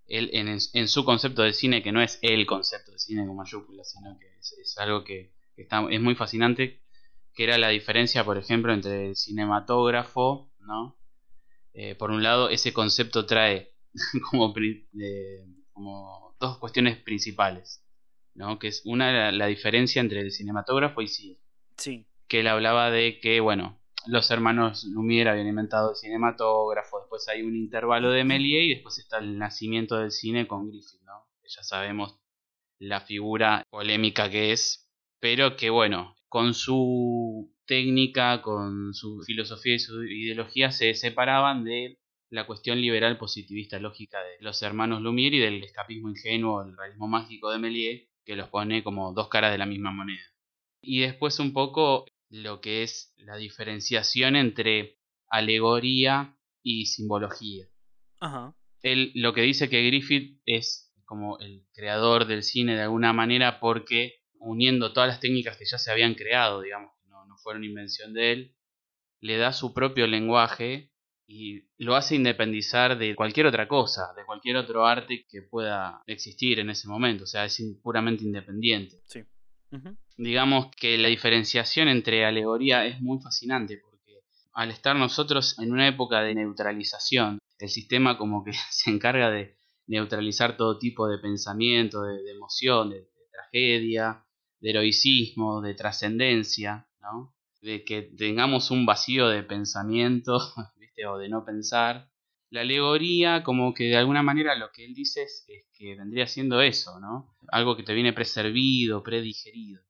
él 0.05 0.29
en, 0.33 0.87
su 0.87 1.03
concepto 1.03 1.41
de 1.41 1.53
cine, 1.53 1.81
que 1.81 1.91
no 1.91 2.01
es 2.01 2.19
el 2.21 2.45
concepto 2.45 2.91
de 2.91 2.99
cine 2.99 3.25
con 3.25 3.35
mayúsculas, 3.35 3.91
sino 3.91 4.17
que 4.19 4.27
es, 4.37 4.77
algo 4.77 5.03
que, 5.03 5.33
está, 5.55 5.85
es 5.89 5.99
muy 5.99 6.15
fascinante, 6.15 6.83
que 7.33 7.43
era 7.43 7.57
la 7.57 7.69
diferencia, 7.69 8.23
por 8.23 8.37
ejemplo, 8.37 8.73
entre 8.73 9.09
el 9.09 9.15
cinematógrafo, 9.15 10.51
¿no? 10.59 10.97
Eh, 11.73 11.95
por 11.95 12.11
un 12.11 12.23
lado, 12.23 12.49
ese 12.49 12.73
concepto 12.73 13.25
trae 13.25 13.76
como, 14.29 14.53
como 15.73 16.35
dos 16.39 16.57
cuestiones 16.59 16.97
principales, 16.97 17.85
¿no? 18.35 18.59
Que 18.59 18.67
es 18.69 18.81
una, 18.85 19.31
la, 19.31 19.47
diferencia 19.47 19.99
entre 19.99 20.21
el 20.21 20.31
cinematógrafo 20.31 21.01
y 21.01 21.07
cine. 21.07 21.39
Sí. 21.77 22.07
Que 22.27 22.41
él 22.41 22.47
hablaba 22.47 22.91
de 22.91 23.19
que, 23.19 23.39
bueno, 23.39 23.79
los 24.05 24.31
hermanos 24.31 24.85
Lumière 24.85 25.29
habían 25.29 25.47
inventado 25.47 25.91
el 25.91 25.95
cinematógrafo, 25.95 26.99
después 26.99 27.27
hay 27.27 27.41
un 27.41 27.55
intervalo 27.55 28.11
de 28.11 28.23
Méliès 28.23 28.65
y 28.65 28.73
después 28.75 28.97
está 28.99 29.17
el 29.17 29.37
nacimiento 29.37 29.97
del 29.97 30.11
cine 30.11 30.47
con 30.47 30.67
Griffith, 30.69 31.01
¿no? 31.03 31.27
Ya 31.43 31.63
sabemos 31.63 32.19
la 32.79 33.01
figura 33.01 33.63
polémica 33.69 34.29
que 34.29 34.51
es, 34.51 34.89
pero 35.19 35.55
que 35.55 35.69
bueno, 35.69 36.15
con 36.29 36.53
su 36.53 37.53
técnica, 37.65 38.41
con 38.41 38.93
su 38.93 39.21
filosofía 39.25 39.75
y 39.75 39.79
su 39.79 40.03
ideología 40.03 40.71
se 40.71 40.93
separaban 40.93 41.63
de 41.63 41.99
la 42.29 42.45
cuestión 42.45 42.81
liberal 42.81 43.17
positivista 43.17 43.79
lógica 43.79 44.21
de 44.21 44.37
los 44.41 44.61
hermanos 44.61 45.01
Lumière 45.01 45.35
y 45.35 45.39
del 45.39 45.63
escapismo 45.63 46.09
ingenuo, 46.09 46.61
el 46.61 46.75
realismo 46.75 47.07
mágico 47.07 47.51
de 47.51 47.59
Méliès, 47.59 48.09
que 48.25 48.35
los 48.35 48.49
pone 48.49 48.83
como 48.83 49.13
dos 49.13 49.29
caras 49.29 49.51
de 49.51 49.57
la 49.57 49.65
misma 49.65 49.91
moneda. 49.91 50.23
Y 50.81 50.99
después 50.99 51.39
un 51.39 51.53
poco 51.53 52.05
lo 52.29 52.59
que 52.59 52.83
es 52.83 53.13
la 53.17 53.37
diferenciación 53.37 54.35
entre 54.35 54.99
alegoría 55.29 56.37
y 56.61 56.87
simbología. 56.87 57.67
Ajá. 58.19 58.53
Él 58.81 59.11
lo 59.15 59.33
que 59.33 59.41
dice 59.41 59.69
que 59.69 59.85
Griffith 59.87 60.41
es 60.45 60.93
como 61.05 61.39
el 61.39 61.65
creador 61.73 62.25
del 62.25 62.43
cine 62.43 62.75
de 62.75 62.81
alguna 62.81 63.13
manera 63.13 63.59
porque 63.59 64.21
uniendo 64.39 64.91
todas 64.91 65.07
las 65.07 65.19
técnicas 65.21 65.57
que 65.57 65.65
ya 65.65 65.77
se 65.77 65.89
habían 65.89 66.15
creado, 66.15 66.61
digamos, 66.61 66.91
no, 67.05 67.25
no 67.25 67.37
fueron 67.37 67.63
invención 67.63 68.13
de 68.13 68.31
él, 68.33 68.55
le 69.21 69.37
da 69.37 69.53
su 69.53 69.73
propio 69.73 70.05
lenguaje 70.05 70.91
y 71.27 71.65
lo 71.77 71.95
hace 71.95 72.15
independizar 72.15 72.97
de 72.97 73.13
cualquier 73.13 73.47
otra 73.47 73.67
cosa, 73.67 74.13
de 74.15 74.23
cualquier 74.25 74.55
otro 74.55 74.85
arte 74.85 75.25
que 75.29 75.41
pueda 75.41 76.01
existir 76.07 76.59
en 76.59 76.69
ese 76.69 76.87
momento, 76.87 77.25
o 77.25 77.27
sea, 77.27 77.43
es 77.43 77.61
puramente 77.83 78.23
independiente. 78.23 79.01
Sí. 79.05 79.23
Digamos 80.15 80.73
que 80.75 80.97
la 80.97 81.09
diferenciación 81.09 81.89
entre 81.89 82.25
alegoría 82.25 82.85
es 82.85 83.01
muy 83.01 83.19
fascinante 83.19 83.77
porque 83.77 84.21
al 84.53 84.71
estar 84.71 84.95
nosotros 84.95 85.59
en 85.59 85.73
una 85.73 85.87
época 85.89 86.21
de 86.21 86.33
neutralización, 86.33 87.39
el 87.59 87.69
sistema 87.69 88.17
como 88.17 88.45
que 88.45 88.53
se 88.71 88.89
encarga 88.89 89.29
de 89.29 89.57
neutralizar 89.87 90.55
todo 90.55 90.79
tipo 90.79 91.07
de 91.07 91.17
pensamiento, 91.17 92.03
de, 92.03 92.31
emoción, 92.31 92.89
de, 92.89 93.07
tragedia, 93.31 94.25
heroicismo, 94.61 95.61
de 95.61 95.73
trascendencia, 95.73 96.87
¿no? 97.01 97.35
de 97.61 97.83
que 97.83 98.01
tengamos 98.01 98.71
un 98.71 98.85
vacío 98.85 99.27
de 99.27 99.43
pensamiento 99.43 100.39
o 101.05 101.17
de 101.17 101.29
no 101.29 101.45
pensar. 101.45 102.09
La 102.49 102.61
alegoría, 102.61 103.43
como 103.43 103.73
que 103.73 103.85
de 103.85 103.97
alguna 103.97 104.23
manera 104.23 104.55
lo 104.55 104.71
que 104.71 104.85
él 104.85 104.93
dice 104.93 105.23
es, 105.23 105.45
que 105.73 105.95
vendría 105.95 106.27
siendo 106.27 106.61
eso, 106.61 106.99
¿no? 106.99 107.35
Algo 107.49 107.75
que 107.75 107.83
te 107.83 107.93
viene 107.93 108.13
preservido, 108.13 109.03
predigerido. 109.03 109.81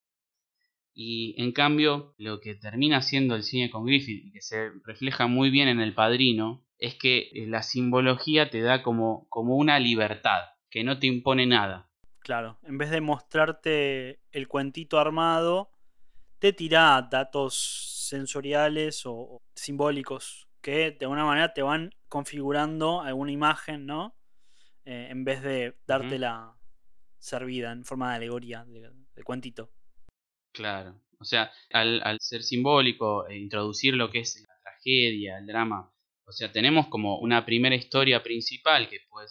Y 0.94 1.36
en 1.42 1.52
cambio, 1.52 2.16
lo 2.18 2.40
que 2.40 2.56
termina 2.56 3.04
siendo 3.04 3.36
el 3.36 3.44
cine 3.44 3.70
con 3.70 3.86
Griffith 3.86 4.26
y 4.26 4.32
que 4.32 4.42
se 4.42 4.72
refleja 4.84 5.28
muy 5.28 5.52
bien 5.52 5.68
en 5.68 5.80
El 5.80 5.94
Padrino, 5.94 6.66
es 6.80 6.96
que 6.96 7.30
eh, 7.34 7.46
la 7.48 7.62
simbología 7.62 8.50
te 8.50 8.62
da 8.62 8.82
como, 8.82 9.28
como 9.30 9.56
una 9.56 9.80
libertad, 9.80 10.42
que 10.72 10.84
no 10.84 10.98
te 10.98 11.06
impone 11.06 11.46
nada. 11.46 11.92
Claro, 12.20 12.58
en 12.64 12.78
vez 12.78 12.90
de 12.90 13.02
mostrarte 13.02 14.20
el 14.32 14.48
cuentito 14.48 15.00
armado, 15.00 15.70
te 16.40 16.52
tira 16.52 17.08
datos 17.10 18.08
sensoriales 18.10 19.04
o 19.06 19.42
simbólicos 19.56 20.47
que 20.62 20.92
de 20.92 21.06
alguna 21.06 21.26
manera 21.26 21.54
te 21.54 21.62
van 21.62 21.92
configurando 22.10 23.02
alguna 23.02 23.32
imagen, 23.32 23.86
¿no? 23.86 24.16
Eh, 24.86 25.08
en 25.10 25.24
vez 25.26 25.42
de 25.42 25.78
dártela 25.86 26.56
servida 27.20 27.72
en 27.72 27.84
forma 27.84 28.12
de 28.12 28.16
alegoría, 28.18 28.66
de, 28.66 29.24
cuentito. 29.24 29.72
Claro. 30.54 31.02
O 31.20 31.26
sea, 31.26 31.52
al, 31.72 32.18
ser 32.22 32.44
simbólico 32.44 33.28
e 33.28 33.38
introducir 33.38 33.96
lo 33.96 34.10
que 34.10 34.20
es 34.20 34.46
la 34.48 34.56
tragedia, 34.62 35.40
el 35.40 35.48
drama, 35.48 35.92
o 36.26 36.32
sea, 36.32 36.52
tenemos 36.52 36.88
como 36.88 37.20
una 37.20 37.46
primera 37.46 37.76
historia 37.76 38.22
principal 38.22 38.88
que 38.90 39.00
puede 39.10 39.28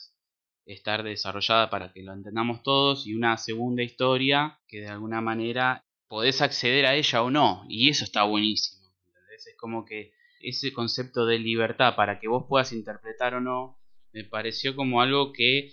estar 0.66 1.02
desarrollada 1.02 1.70
para 1.70 1.92
que 1.92 2.02
lo 2.02 2.12
entendamos 2.12 2.62
todos 2.62 3.06
y 3.06 3.14
una 3.14 3.36
segunda 3.36 3.82
historia 3.82 4.58
que 4.66 4.80
de 4.80 4.88
alguna 4.88 5.20
manera 5.20 5.84
podés 6.08 6.42
acceder 6.42 6.86
a 6.86 6.94
ella 6.94 7.22
o 7.22 7.30
no. 7.30 7.64
Y 7.68 7.88
eso 7.88 8.04
está 8.04 8.24
buenísimo. 8.24 8.88
Es 9.34 9.54
como 9.58 9.84
que 9.84 10.12
ese 10.40 10.72
concepto 10.72 11.26
de 11.26 11.38
libertad 11.38 11.96
para 11.96 12.18
que 12.18 12.28
vos 12.28 12.44
puedas 12.48 12.72
interpretar 12.72 13.34
o 13.34 13.40
no, 13.40 13.78
me 14.12 14.24
pareció 14.24 14.74
como 14.74 15.00
algo 15.00 15.32
que 15.32 15.72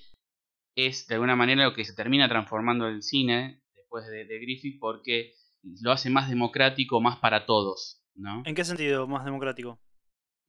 es 0.76 1.08
de 1.08 1.16
alguna 1.16 1.36
manera 1.36 1.66
lo 1.66 1.74
que 1.74 1.86
se 1.86 1.96
termina 1.96 2.28
transformando 2.28 2.88
el 2.88 3.04
cine 3.04 3.62
después 3.76 4.06
de, 4.08 4.26
Griffith 4.26 4.80
porque 4.80 5.34
lo 5.82 5.92
hace 5.92 6.10
más 6.10 6.30
democrático, 6.30 7.00
más 7.00 7.20
para 7.20 7.46
todos, 7.46 8.02
¿no? 8.16 8.44
¿En 8.46 8.56
qué 8.56 8.66
sentido 8.66 9.08
más 9.08 9.24
democrático? 9.24 9.80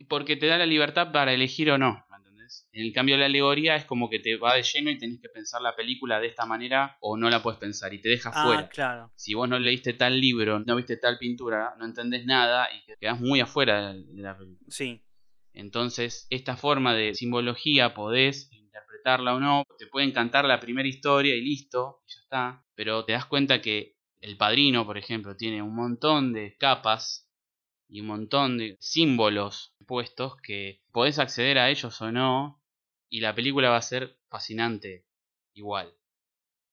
Porque 0.08 0.36
te 0.36 0.46
da 0.46 0.58
la 0.58 0.66
libertad 0.66 1.12
para 1.12 1.32
elegir 1.32 1.70
o 1.70 1.78
no. 1.78 2.04
En 2.72 2.84
el 2.84 2.92
cambio, 2.92 3.16
la 3.16 3.26
alegoría 3.26 3.76
es 3.76 3.84
como 3.84 4.08
que 4.08 4.18
te 4.18 4.36
va 4.36 4.54
de 4.54 4.62
lleno 4.62 4.90
y 4.90 4.98
tenés 4.98 5.20
que 5.20 5.28
pensar 5.28 5.62
la 5.62 5.74
película 5.74 6.20
de 6.20 6.28
esta 6.28 6.46
manera 6.46 6.96
o 7.00 7.16
no 7.16 7.30
la 7.30 7.42
puedes 7.42 7.58
pensar 7.58 7.92
y 7.94 8.00
te 8.00 8.08
deja 8.08 8.30
ah, 8.34 8.44
fuera. 8.44 8.68
Claro. 8.68 9.12
Si 9.16 9.34
vos 9.34 9.48
no 9.48 9.58
leíste 9.58 9.92
tal 9.94 10.20
libro, 10.20 10.60
no 10.60 10.76
viste 10.76 10.96
tal 10.96 11.18
pintura, 11.18 11.74
no 11.78 11.84
entendés 11.84 12.24
nada 12.24 12.68
y 12.72 12.94
quedás 12.98 13.20
muy 13.20 13.40
afuera 13.40 13.92
de 13.92 14.22
la 14.22 14.36
película. 14.36 14.66
Sí. 14.68 15.02
Entonces, 15.52 16.26
esta 16.30 16.56
forma 16.56 16.94
de 16.94 17.14
simbología 17.14 17.94
podés 17.94 18.50
interpretarla 18.52 19.34
o 19.34 19.40
no. 19.40 19.64
Te 19.78 19.86
puede 19.86 20.06
encantar 20.06 20.44
la 20.44 20.60
primera 20.60 20.88
historia 20.88 21.34
y 21.34 21.40
listo, 21.40 22.02
y 22.06 22.12
ya 22.12 22.20
está. 22.22 22.64
Pero 22.74 23.04
te 23.04 23.12
das 23.12 23.26
cuenta 23.26 23.60
que 23.60 23.96
el 24.20 24.36
padrino, 24.36 24.84
por 24.84 24.98
ejemplo, 24.98 25.36
tiene 25.36 25.62
un 25.62 25.74
montón 25.74 26.32
de 26.32 26.56
capas 26.58 27.30
y 27.88 28.00
un 28.00 28.08
montón 28.08 28.58
de 28.58 28.76
símbolos 28.80 29.73
puestos 29.84 30.36
que 30.42 30.82
podés 30.92 31.18
acceder 31.18 31.58
a 31.58 31.70
ellos 31.70 32.00
o 32.00 32.12
no 32.12 32.62
y 33.08 33.20
la 33.20 33.34
película 33.34 33.70
va 33.70 33.76
a 33.76 33.82
ser 33.82 34.18
fascinante 34.28 35.06
igual. 35.54 35.94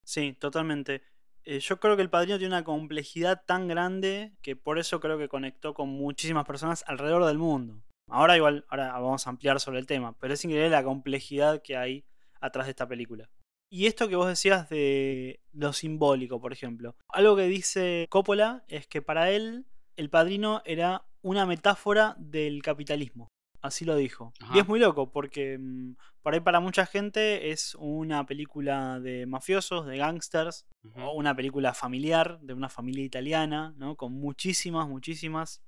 Sí, 0.03 0.33
totalmente. 0.33 1.03
Eh, 1.43 1.59
yo 1.59 1.79
creo 1.79 1.95
que 1.95 2.01
El 2.01 2.09
Padrino 2.09 2.37
tiene 2.37 2.55
una 2.55 2.63
complejidad 2.63 3.43
tan 3.45 3.67
grande 3.67 4.33
que 4.41 4.55
por 4.55 4.77
eso 4.79 4.99
creo 4.99 5.17
que 5.17 5.29
conectó 5.29 5.73
con 5.73 5.89
muchísimas 5.89 6.45
personas 6.45 6.83
alrededor 6.87 7.25
del 7.25 7.37
mundo. 7.37 7.83
Ahora 8.07 8.35
igual, 8.35 8.65
ahora 8.69 8.91
vamos 8.91 9.25
a 9.25 9.29
ampliar 9.29 9.59
sobre 9.59 9.79
el 9.79 9.85
tema, 9.85 10.17
pero 10.19 10.33
es 10.33 10.43
increíble 10.43 10.69
la 10.69 10.83
complejidad 10.83 11.61
que 11.61 11.77
hay 11.77 12.05
atrás 12.41 12.65
de 12.67 12.71
esta 12.71 12.87
película. 12.87 13.29
Y 13.69 13.87
esto 13.87 14.09
que 14.09 14.17
vos 14.17 14.27
decías 14.27 14.69
de 14.69 15.39
lo 15.53 15.71
simbólico, 15.71 16.41
por 16.41 16.51
ejemplo. 16.51 16.97
Algo 17.07 17.37
que 17.37 17.47
dice 17.47 18.05
Coppola 18.09 18.65
es 18.67 18.85
que 18.85 19.01
para 19.01 19.31
él 19.31 19.65
el 20.01 20.09
padrino 20.09 20.63
era 20.65 21.05
una 21.21 21.45
metáfora 21.45 22.15
del 22.17 22.63
capitalismo. 22.63 23.27
Así 23.61 23.85
lo 23.85 23.95
dijo. 23.95 24.33
Y 24.55 24.57
es 24.57 24.67
muy 24.67 24.79
loco 24.79 25.11
porque 25.11 25.59
mm, 25.59 25.93
por 26.23 26.33
ahí 26.33 26.39
para 26.39 26.59
mucha 26.59 26.87
gente 26.87 27.51
es 27.51 27.75
una 27.75 28.25
película 28.25 28.99
de 28.99 29.27
mafiosos, 29.27 29.85
de 29.85 29.97
gangsters, 29.97 30.65
o 30.95 31.11
una 31.11 31.35
película 31.35 31.75
familiar 31.75 32.39
de 32.41 32.55
una 32.55 32.69
familia 32.69 33.05
italiana, 33.05 33.75
¿no? 33.77 33.95
Con 33.95 34.13
muchísimas, 34.13 34.87
muchísimas 34.87 35.61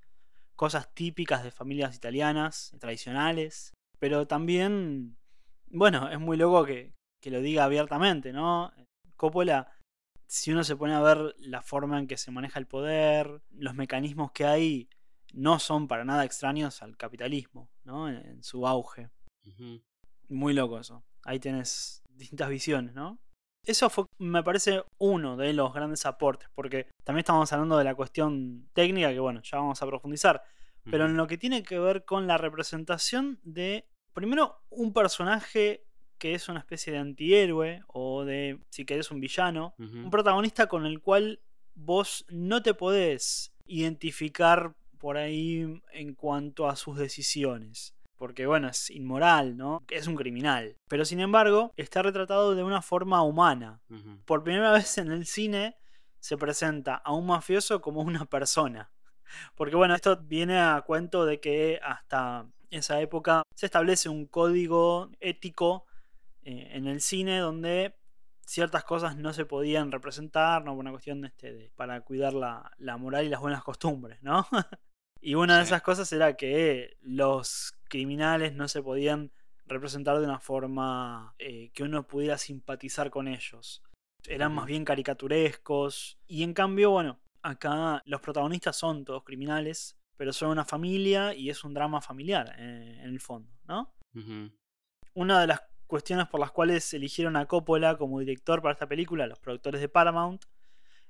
cosas 0.55 0.91
típicas 0.95 1.43
de 1.43 1.51
familias 1.51 1.95
italianas, 1.95 2.75
tradicionales. 2.79 3.73
Pero 3.99 4.25
también, 4.25 5.15
bueno, 5.67 6.09
es 6.09 6.19
muy 6.19 6.37
loco 6.37 6.65
que, 6.65 6.93
que 7.21 7.29
lo 7.29 7.41
diga 7.41 7.65
abiertamente, 7.65 8.33
¿no? 8.33 8.73
Coppola 9.15 9.69
si 10.33 10.51
uno 10.51 10.63
se 10.63 10.75
pone 10.75 10.95
a 10.95 10.99
ver 10.99 11.35
la 11.37 11.61
forma 11.61 11.99
en 11.99 12.07
que 12.07 12.17
se 12.17 12.31
maneja 12.31 12.57
el 12.57 12.65
poder, 12.65 13.43
los 13.51 13.75
mecanismos 13.75 14.31
que 14.31 14.45
hay 14.45 14.89
no 15.31 15.59
son 15.59 15.87
para 15.87 16.05
nada 16.05 16.25
extraños 16.25 16.81
al 16.81 16.97
capitalismo, 16.97 17.69
¿no? 17.83 18.09
En, 18.09 18.41
su 18.41 18.65
auge. 18.65 19.11
Muy 20.29 20.53
loco 20.53 20.79
eso. 20.79 21.03
Ahí 21.23 21.39
tienes 21.39 22.01
distintas 22.09 22.49
visiones, 22.49 22.95
¿no? 22.95 23.19
Eso 23.63 23.91
fue, 23.91 24.05
me 24.17 24.41
parece, 24.41 24.83
uno 24.97 25.37
de 25.37 25.53
los 25.53 25.71
grandes 25.71 26.03
aportes, 26.07 26.49
porque 26.55 26.87
también 27.03 27.19
estamos 27.19 27.53
hablando 27.53 27.77
de 27.77 27.83
la 27.83 27.93
cuestión 27.93 28.67
técnica, 28.73 29.13
que 29.13 29.19
bueno, 29.19 29.39
ya 29.43 29.59
vamos 29.59 29.83
a 29.83 29.85
profundizar, 29.85 30.41
pero 30.89 31.05
en 31.05 31.15
lo 31.15 31.27
que 31.27 31.37
tiene 31.37 31.61
que 31.61 31.77
ver 31.77 32.05
con 32.05 32.25
la 32.25 32.39
representación 32.39 33.39
de, 33.43 33.87
primero, 34.15 34.63
un 34.71 34.93
personaje 34.93 35.85
que 36.23 36.35
es 36.35 36.47
una 36.47 36.59
especie 36.59 36.93
de 36.93 36.99
antihéroe 36.99 37.83
o 37.87 38.23
de, 38.23 38.57
si 38.69 38.85
querés, 38.85 39.11
un 39.11 39.19
villano. 39.19 39.75
Un 39.77 40.09
protagonista 40.09 40.67
con 40.67 40.85
el 40.85 41.01
cual 41.01 41.41
vos 41.75 42.25
no 42.29 42.63
te 42.63 42.73
podés 42.73 43.51
identificar 43.65 44.73
por 44.99 45.17
ahí 45.17 45.81
en 45.91 46.13
cuanto 46.13 46.69
a 46.69 46.77
sus 46.77 46.97
decisiones. 46.97 47.93
Porque 48.15 48.45
bueno, 48.45 48.69
es 48.69 48.89
inmoral, 48.89 49.57
¿no? 49.57 49.83
Es 49.89 50.07
un 50.07 50.15
criminal. 50.15 50.77
Pero 50.87 51.03
sin 51.03 51.19
embargo, 51.19 51.73
está 51.75 52.01
retratado 52.01 52.55
de 52.55 52.63
una 52.63 52.81
forma 52.81 53.21
humana. 53.21 53.81
Por 54.23 54.45
primera 54.45 54.71
vez 54.71 54.97
en 54.97 55.11
el 55.11 55.25
cine 55.25 55.75
se 56.21 56.37
presenta 56.37 56.95
a 56.95 57.11
un 57.11 57.25
mafioso 57.25 57.81
como 57.81 57.99
una 57.99 58.23
persona. 58.23 58.93
Porque 59.55 59.75
bueno, 59.75 59.93
esto 59.93 60.15
viene 60.23 60.57
a 60.57 60.81
cuento 60.87 61.25
de 61.25 61.41
que 61.41 61.81
hasta 61.83 62.47
esa 62.69 63.01
época 63.01 63.43
se 63.55 63.65
establece 63.65 64.07
un 64.07 64.25
código 64.25 65.09
ético 65.19 65.85
eh, 66.45 66.69
en 66.71 66.87
el 66.87 67.01
cine 67.01 67.39
donde 67.39 67.95
ciertas 68.45 68.83
cosas 68.83 69.15
no 69.17 69.33
se 69.33 69.45
podían 69.45 69.91
representar, 69.91 70.63
¿no? 70.63 70.71
Por 70.71 70.79
una 70.79 70.91
cuestión 70.91 71.25
este, 71.25 71.53
de, 71.53 71.71
para 71.75 72.01
cuidar 72.01 72.33
la, 72.33 72.97
moral 72.97 73.25
y 73.25 73.29
las 73.29 73.39
buenas 73.39 73.63
costumbres, 73.63 74.21
¿no? 74.21 74.45
y 75.21 75.35
una 75.35 75.57
de 75.57 75.63
esas 75.63 75.81
cosas 75.81 76.11
era 76.11 76.35
que 76.35 76.97
los 77.01 77.73
criminales 77.89 78.53
no 78.53 78.67
se 78.67 78.81
podían 78.81 79.31
representar 79.65 80.19
de 80.19 80.25
una 80.25 80.39
forma 80.39 81.33
eh, 81.39 81.71
que 81.73 81.83
uno 81.83 82.05
pudiera 82.05 82.37
simpatizar 82.37 83.09
con 83.09 83.27
ellos. 83.27 83.81
Eran 84.27 84.53
más 84.53 84.65
bien 84.65 84.85
caricaturescos. 84.85 86.19
Y 86.27 86.43
en 86.43 86.53
cambio, 86.53 86.91
bueno, 86.91 87.19
acá 87.41 88.01
los 88.05 88.21
protagonistas 88.21 88.75
son 88.75 89.05
todos 89.05 89.23
criminales, 89.23 89.97
pero 90.17 90.33
son 90.33 90.49
una 90.49 90.65
familia 90.65 91.33
y 91.33 91.49
es 91.49 91.63
un 91.63 91.73
drama 91.73 92.01
familiar 92.01 92.53
eh, 92.57 92.99
en 93.01 93.09
el 93.09 93.19
fondo, 93.19 93.51
¿no? 93.65 93.93
Una 95.15 95.41
de 95.41 95.47
las 95.47 95.61
cuestiones 95.93 96.25
por 96.25 96.39
las 96.39 96.49
cuales 96.49 96.91
eligieron 96.95 97.35
a 97.35 97.45
Coppola 97.45 97.99
como 97.99 98.19
director 98.19 98.63
para 98.63 98.73
esta 98.73 98.87
película, 98.87 99.27
los 99.27 99.37
productores 99.37 99.79
de 99.79 99.89
Paramount, 99.89 100.43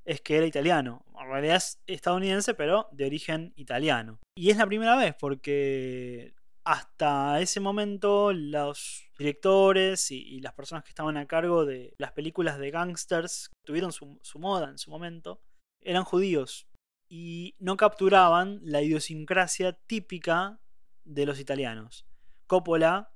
es 0.04 0.20
que 0.20 0.36
era 0.36 0.46
italiano. 0.46 1.06
En 1.18 1.30
realidad 1.30 1.56
es 1.56 1.82
estadounidense, 1.88 2.54
pero 2.54 2.90
de 2.92 3.06
origen 3.06 3.54
italiano. 3.56 4.20
Y 4.36 4.50
es 4.50 4.58
la 4.58 4.68
primera 4.68 4.98
vez 4.98 5.16
porque 5.18 6.34
hasta 6.66 7.40
ese 7.40 7.62
momento 7.62 8.34
los 8.34 9.06
directores 9.18 10.12
y, 10.12 10.42
las 10.42 10.52
personas 10.52 10.84
que 10.84 10.90
estaban 10.90 11.16
a 11.16 11.28
cargo 11.28 11.66
de 11.66 11.94
las 11.98 12.12
películas 12.12 12.60
de 12.60 12.70
gangsters 12.70 13.52
tuvieron 13.66 13.94
su, 13.94 14.20
su 14.22 14.38
moda 14.38 14.70
en 14.70 14.78
su 14.78 14.92
momento, 14.92 15.40
eran 15.80 16.04
judíos 16.04 16.68
y 17.08 17.56
no 17.58 17.78
capturaban 17.78 18.60
la 18.64 18.82
idiosincrasia 18.82 19.72
típica 19.88 20.60
de 21.06 21.26
los 21.26 21.40
italianos. 21.40 22.06
Coppola 22.48 23.13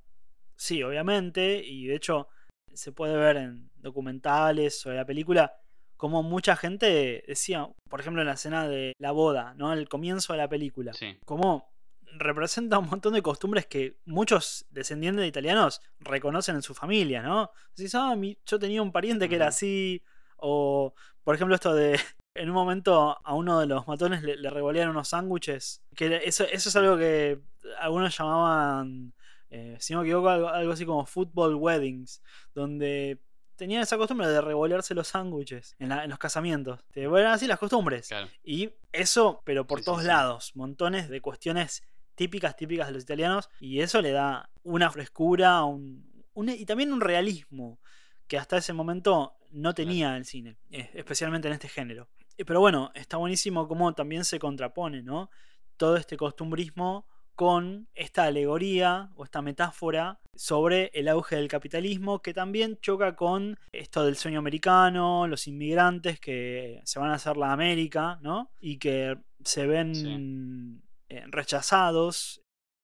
Sí, 0.57 0.83
obviamente, 0.83 1.63
y 1.63 1.87
de 1.87 1.95
hecho 1.95 2.27
se 2.73 2.91
puede 2.91 3.15
ver 3.15 3.37
en 3.37 3.69
documentales 3.75 4.79
sobre 4.79 4.97
la 4.97 5.05
película 5.05 5.53
como 5.95 6.21
mucha 6.21 6.55
gente 6.55 7.23
decía, 7.27 7.67
por 7.89 7.99
ejemplo 7.99 8.21
en 8.21 8.27
la 8.27 8.33
escena 8.33 8.67
de 8.67 8.93
la 8.99 9.11
boda, 9.11 9.55
¿no? 9.55 9.73
El 9.73 9.89
comienzo 9.89 10.33
de 10.33 10.37
la 10.37 10.47
película, 10.47 10.91
como 11.25 11.71
representa 12.19 12.77
un 12.77 12.87
montón 12.87 13.13
de 13.13 13.21
costumbres 13.21 13.65
que 13.65 13.97
muchos 14.05 14.65
descendientes 14.69 15.21
de 15.21 15.27
italianos 15.27 15.81
reconocen 15.99 16.55
en 16.55 16.61
su 16.61 16.73
familia, 16.73 17.21
¿no? 17.21 17.51
Decís, 17.75 17.95
ah, 17.95 18.15
yo 18.45 18.59
tenía 18.59 18.81
un 18.81 18.91
pariente 18.91 19.27
que 19.27 19.35
era 19.35 19.47
así, 19.47 20.03
o 20.37 20.93
por 21.23 21.35
ejemplo 21.35 21.55
esto 21.55 21.73
de 21.73 21.99
En 22.37 22.49
un 22.49 22.55
momento 22.55 23.17
a 23.23 23.33
uno 23.33 23.59
de 23.59 23.65
los 23.65 23.87
matones 23.87 24.21
le, 24.21 24.37
le 24.37 24.87
unos 24.87 25.07
sándwiches. 25.07 25.81
Que 25.95 26.21
eso, 26.23 26.43
eso 26.43 26.69
es 26.69 26.75
algo 26.75 26.95
que 26.95 27.41
algunos 27.79 28.15
llamaban, 28.15 29.15
eh, 29.49 29.77
si 29.79 29.93
no 29.93 30.01
me 30.01 30.07
equivoco, 30.07 30.29
algo, 30.29 30.71
así 30.71 30.85
como 30.85 31.05
football 31.05 31.55
weddings. 31.55 32.21
Donde 32.53 33.21
tenían 33.55 33.81
esa 33.81 33.97
costumbre 33.97 34.27
de 34.27 34.41
revolearse 34.41 34.93
los 34.93 35.09
sándwiches 35.09 35.75
en, 35.79 35.89
los 36.09 36.19
casamientos. 36.19 36.79
Te 36.91 37.07
vuelven 37.07 37.31
así 37.31 37.47
las 37.47 37.59
costumbres. 37.59 38.09
Y 38.43 38.71
eso, 38.91 39.41
pero 39.45 39.65
por 39.65 39.81
todos 39.81 40.03
lados. 40.03 40.55
Montones 40.55 41.09
de 41.09 41.21
cuestiones 41.21 41.83
típicas, 42.15 42.55
típicas 42.55 42.87
de 42.87 42.93
los 42.93 43.03
italianos. 43.03 43.49
Y 43.59 43.81
eso 43.81 44.01
le 44.01 44.11
da 44.11 44.49
una 44.63 44.91
frescura 44.91 45.63
un, 45.63 46.05
y 46.45 46.65
también 46.65 46.93
un 46.93 47.01
realismo 47.01 47.79
que 48.27 48.37
hasta 48.37 48.57
ese 48.57 48.73
momento 48.73 49.33
no 49.51 49.73
tenía 49.73 50.17
el 50.17 50.25
cine, 50.25 50.57
eh, 50.69 50.89
especialmente 50.93 51.47
en 51.47 51.53
este 51.53 51.69
género. 51.69 52.09
Eh, 52.37 52.45
pero 52.45 52.59
bueno, 52.59 52.91
está 52.93 53.17
buenísimo 53.17 53.67
cómo 53.67 53.93
también 53.93 54.25
se 54.25 54.37
contrapone, 54.37 55.01
¿no? 55.01 55.29
Todo 55.77 55.95
este 55.95 56.17
costumbrismo 56.17 57.07
con 57.37 57.87
esta 57.93 58.23
alegoría 58.23 59.11
o 59.15 59.23
esta 59.23 59.43
metáfora 59.43 60.19
sobre 60.35 60.89
el 60.95 61.07
auge 61.07 61.35
del 61.35 61.47
capitalismo 61.47 62.19
que 62.19 62.33
también 62.33 62.79
choca 62.81 63.15
con 63.15 63.59
esto 63.71 64.03
del 64.03 64.15
sueño 64.15 64.39
americano, 64.39 65.27
los 65.27 65.47
inmigrantes 65.47 66.19
que 66.19 66.81
se 66.83 66.97
van 66.97 67.11
a 67.11 67.13
hacer 67.13 67.37
la 67.37 67.53
América, 67.53 68.17
¿no? 68.23 68.49
Y 68.59 68.79
que 68.79 69.17
se 69.45 69.67
ven 69.67 70.81
eh, 71.09 71.25
rechazados. 71.27 72.41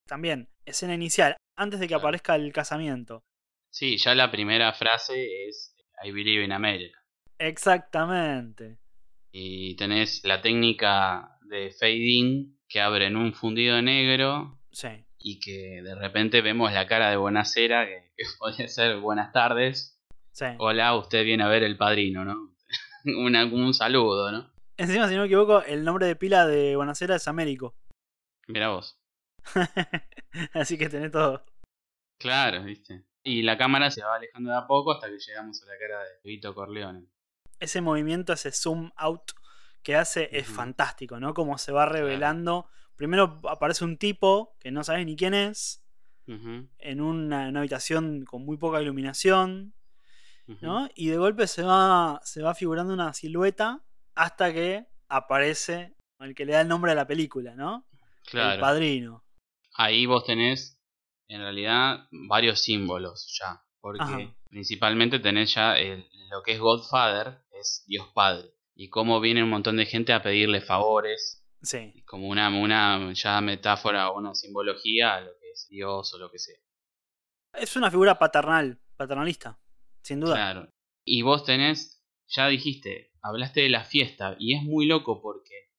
También, 0.08 0.50
escena 0.66 0.94
inicial, 0.94 1.36
antes 1.58 1.80
de 1.80 1.88
que 1.88 1.96
aparezca 1.96 2.36
el 2.36 2.54
casamiento. 2.54 3.24
Sí, 3.72 3.98
ya 3.98 4.14
la 4.14 4.30
primera 4.30 4.72
frase 4.74 5.48
es 5.48 5.76
I 6.04 6.12
believe 6.12 6.44
in 6.44 6.52
America. 6.52 7.00
Exactamente. 7.40 8.78
Y 9.32 9.76
tenés 9.78 10.24
la 10.24 10.44
técnica 10.44 11.40
de 11.42 11.72
fading 11.72 12.56
que 12.74 12.82
abre 12.82 13.06
en 13.06 13.16
un 13.16 13.34
fundido 13.34 13.80
negro. 13.84 14.60
Sí. 14.72 14.88
Y 15.20 15.40
que 15.40 15.84
de 15.84 15.94
repente 15.94 16.42
vemos 16.42 16.74
la 16.74 16.88
cara 16.88 17.12
de 17.12 17.18
Buenacera, 17.18 17.86
que, 17.86 18.12
que 18.18 18.24
podría 18.40 18.68
ser 18.68 18.98
buenas 18.98 19.32
tardes. 19.32 20.02
Sí. 20.32 20.46
Hola, 20.58 20.96
usted 20.98 21.24
viene 21.24 21.44
a 21.44 21.48
ver 21.48 21.62
el 21.62 21.78
padrino, 21.78 22.26
¿no? 22.26 22.56
un 23.06 23.74
saludo, 23.76 24.32
¿no? 24.32 24.52
Encima, 24.76 25.08
si 25.08 25.14
no 25.14 25.22
me 25.22 25.28
equivoco, 25.28 25.62
el 25.62 25.84
nombre 25.84 26.08
de 26.08 26.16
pila 26.16 26.48
de 26.48 26.76
Buenacera 26.76 27.16
es 27.16 27.28
Américo. 27.28 27.76
Mira 28.48 28.70
vos. 28.70 29.00
Así 30.54 30.76
que 30.76 30.90
tenés 30.90 31.12
todo. 31.12 31.46
Claro, 32.18 32.64
viste. 32.64 33.06
Y 33.22 33.44
la 33.44 33.56
cámara 33.56 33.92
se 33.92 34.04
va 34.04 34.16
alejando 34.16 34.50
de 34.50 34.58
a 34.58 34.66
poco 34.66 34.94
hasta 34.94 35.10
que 35.10 35.20
llegamos 35.20 35.62
a 35.62 35.68
la 35.68 35.78
cara 35.78 36.00
de 36.00 36.10
Vito 36.24 36.56
Corleone. 36.56 37.06
Ese 37.60 37.82
movimiento, 37.82 38.34
ese 38.34 38.52
zoom 38.52 38.90
out 38.96 39.32
que 39.84 39.96
hace 39.96 40.30
es 40.32 40.48
fantástico, 40.48 41.20
¿no? 41.20 41.34
Como 41.34 41.58
se 41.58 41.72
va 41.72 41.86
revelando. 41.86 42.68
Primero 42.96 43.42
aparece 43.50 43.84
un 43.84 43.98
tipo 43.98 44.56
que 44.60 44.72
no 44.72 44.84
sabes 44.84 45.06
ni 45.06 45.16
quién 45.16 45.34
es, 45.34 45.84
en 46.26 47.02
una, 47.02 47.48
habitación 47.48 48.24
con 48.24 48.46
muy 48.46 48.58
poca 48.58 48.82
iluminación, 48.82 49.74
¿no? 50.62 50.90
Y 50.96 51.08
de 51.08 51.18
golpe 51.18 51.48
se 51.48 51.64
va, 51.64 52.22
se 52.24 52.42
va 52.42 52.56
figurando 52.56 52.94
una 52.94 53.14
silueta 53.14 53.84
hasta 54.16 54.54
que 54.54 54.88
aparece 55.10 55.96
el 56.20 56.34
que 56.34 56.46
le 56.46 56.54
da 56.54 56.62
el 56.62 56.68
nombre 56.68 56.92
a 56.94 56.96
la 56.96 57.08
película, 57.08 57.56
¿no? 57.56 57.86
Claro. 58.26 58.54
El 58.54 58.60
padrino. 58.62 59.26
Ahí 59.74 60.06
vos 60.06 60.26
tenés 60.26 60.80
en 61.28 61.42
realidad 61.42 62.08
varios 62.12 62.62
símbolos 62.62 63.38
ya. 63.40 63.62
Porque 63.82 64.34
principalmente 64.50 65.20
tenés 65.20 65.54
ya 65.54 65.76
lo 66.30 66.42
que 66.42 66.54
es 66.54 66.60
Godfather, 66.60 67.44
es 67.52 67.84
Dios 67.86 68.08
Padre. 68.14 68.54
Y 68.76 68.90
cómo 68.90 69.20
viene 69.20 69.44
un 69.44 69.50
montón 69.50 69.78
de 69.78 69.86
gente 69.86 70.14
a 70.14 70.22
pedirle 70.24 70.62
favores. 70.62 71.46
Sí. 71.62 72.04
Como 72.06 72.28
una, 72.28 72.50
una 72.50 73.14
ya 73.14 73.40
metáfora 73.42 74.10
o 74.10 74.18
una 74.18 74.34
simbología 74.36 75.16
a 75.16 75.22
lo 75.22 75.32
que 75.40 75.52
es 75.52 75.68
Dios 75.70 76.14
o 76.14 76.18
lo 76.18 76.30
que 76.32 76.40
sea. 76.40 76.58
Es 77.54 77.76
una 77.76 77.92
figura 77.92 78.18
paternal, 78.18 78.80
paternalista, 78.98 79.60
sin 80.02 80.20
duda. 80.20 80.36
Claro. 80.36 80.70
Y 81.06 81.22
vos 81.22 81.46
tenés, 81.46 82.04
ya 82.28 82.48
dijiste, 82.48 83.12
hablaste 83.22 83.62
de 83.62 83.70
la 83.70 83.84
fiesta. 83.84 84.36
Y 84.40 84.56
es 84.56 84.64
muy 84.64 84.86
loco 84.88 85.22
porque 85.22 85.70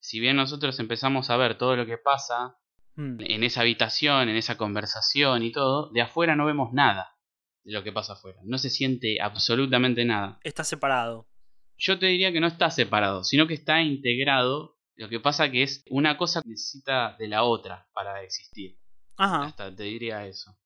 si 0.00 0.20
bien 0.20 0.36
nosotros 0.36 0.78
empezamos 0.78 1.30
a 1.30 1.36
ver 1.36 1.56
todo 1.56 1.76
lo 1.76 1.86
que 1.86 1.98
pasa 1.98 2.58
Hmm. 2.94 3.16
en 3.20 3.42
esa 3.42 3.62
habitación, 3.62 4.28
en 4.28 4.36
esa 4.36 4.58
conversación 4.58 5.42
y 5.42 5.50
todo, 5.50 5.90
de 5.92 6.02
afuera 6.02 6.36
no 6.36 6.44
vemos 6.44 6.74
nada 6.74 7.16
de 7.64 7.72
lo 7.72 7.82
que 7.82 7.90
pasa 7.90 8.12
afuera. 8.12 8.38
No 8.44 8.58
se 8.58 8.68
siente 8.68 9.16
absolutamente 9.18 10.04
nada. 10.04 10.38
Está 10.42 10.62
separado. 10.62 11.26
Yo 11.82 11.98
te 11.98 12.06
diría 12.06 12.30
que 12.30 12.38
no 12.38 12.46
está 12.46 12.70
separado, 12.70 13.24
sino 13.24 13.48
que 13.48 13.54
está 13.54 13.82
integrado. 13.82 14.78
Lo 14.94 15.08
que 15.08 15.18
pasa 15.18 15.50
que 15.50 15.64
es 15.64 15.84
una 15.90 16.16
cosa 16.16 16.40
que 16.40 16.50
necesita 16.50 17.16
de 17.18 17.26
la 17.26 17.42
otra 17.42 17.88
para 17.92 18.22
existir. 18.22 18.78
Ajá. 19.16 19.46
Hasta 19.46 19.74
te 19.74 19.82
diría 19.82 20.24
eso. 20.24 20.56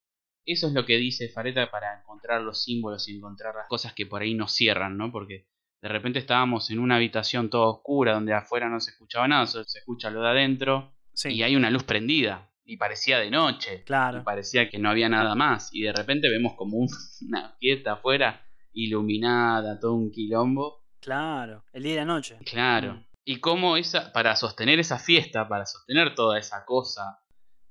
Eso 0.44 0.66
es 0.66 0.74
lo 0.74 0.84
que 0.84 0.98
dice 0.98 1.30
Fareta 1.30 1.70
para 1.70 2.00
encontrar 2.00 2.42
los 2.42 2.64
símbolos 2.64 3.08
y 3.08 3.16
encontrar 3.16 3.54
las 3.54 3.66
cosas 3.66 3.94
que 3.94 4.04
por 4.04 4.20
ahí 4.20 4.34
nos 4.34 4.52
cierran, 4.52 4.98
¿no? 4.98 5.10
Porque 5.10 5.48
de 5.80 5.88
repente 5.88 6.18
estábamos 6.18 6.70
en 6.70 6.80
una 6.80 6.96
habitación 6.96 7.48
toda 7.48 7.68
oscura 7.68 8.12
donde 8.12 8.34
afuera 8.34 8.68
no 8.68 8.78
se 8.80 8.90
escuchaba 8.90 9.26
nada, 9.26 9.46
solo 9.46 9.64
se 9.64 9.78
escucha 9.78 10.10
lo 10.10 10.20
de 10.20 10.28
adentro 10.28 10.94
y 11.24 11.42
hay 11.42 11.56
una 11.56 11.70
luz 11.70 11.84
prendida. 11.84 12.52
Y 12.62 12.76
parecía 12.76 13.18
de 13.18 13.30
noche. 13.30 13.84
Claro. 13.84 14.18
Y 14.18 14.22
parecía 14.22 14.68
que 14.68 14.78
no 14.78 14.90
había 14.90 15.08
nada 15.08 15.34
más. 15.34 15.70
Y 15.72 15.80
de 15.80 15.92
repente 15.94 16.28
vemos 16.28 16.52
como 16.56 16.76
una 17.26 17.56
fiesta 17.58 17.94
afuera, 17.94 18.46
iluminada, 18.72 19.80
todo 19.80 19.94
un 19.94 20.10
quilombo. 20.10 20.85
Claro, 21.06 21.64
el 21.72 21.82
día 21.82 21.92
y 21.94 21.96
la 21.96 22.04
noche. 22.04 22.36
Claro. 22.44 22.94
Mm. 22.94 23.04
Y 23.24 23.40
cómo 23.40 23.76
esa, 23.76 24.12
para 24.12 24.36
sostener 24.36 24.78
esa 24.78 24.98
fiesta, 24.98 25.48
para 25.48 25.64
sostener 25.64 26.14
toda 26.14 26.38
esa 26.38 26.64
cosa, 26.64 27.20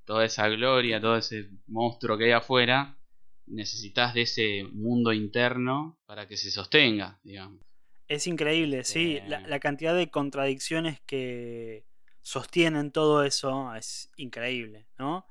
toda 0.04 0.24
esa 0.24 0.48
gloria, 0.48 1.00
todo 1.00 1.16
ese 1.16 1.50
monstruo 1.68 2.18
que 2.18 2.24
hay 2.24 2.32
afuera, 2.32 2.98
necesitas 3.46 4.12
de 4.12 4.22
ese 4.22 4.64
mundo 4.72 5.12
interno 5.12 5.98
para 6.06 6.26
que 6.26 6.36
se 6.36 6.50
sostenga, 6.50 7.20
digamos. 7.22 7.60
Es 8.08 8.26
increíble, 8.26 8.84
sí, 8.84 9.20
la, 9.28 9.40
la, 9.40 9.60
cantidad 9.60 9.94
de 9.94 10.10
contradicciones 10.10 11.00
que, 11.06 11.86
sostienen 12.26 12.90
todo 12.90 13.22
eso 13.22 13.72
es 13.76 14.10
increíble, 14.16 14.88
¿no? 14.98 15.28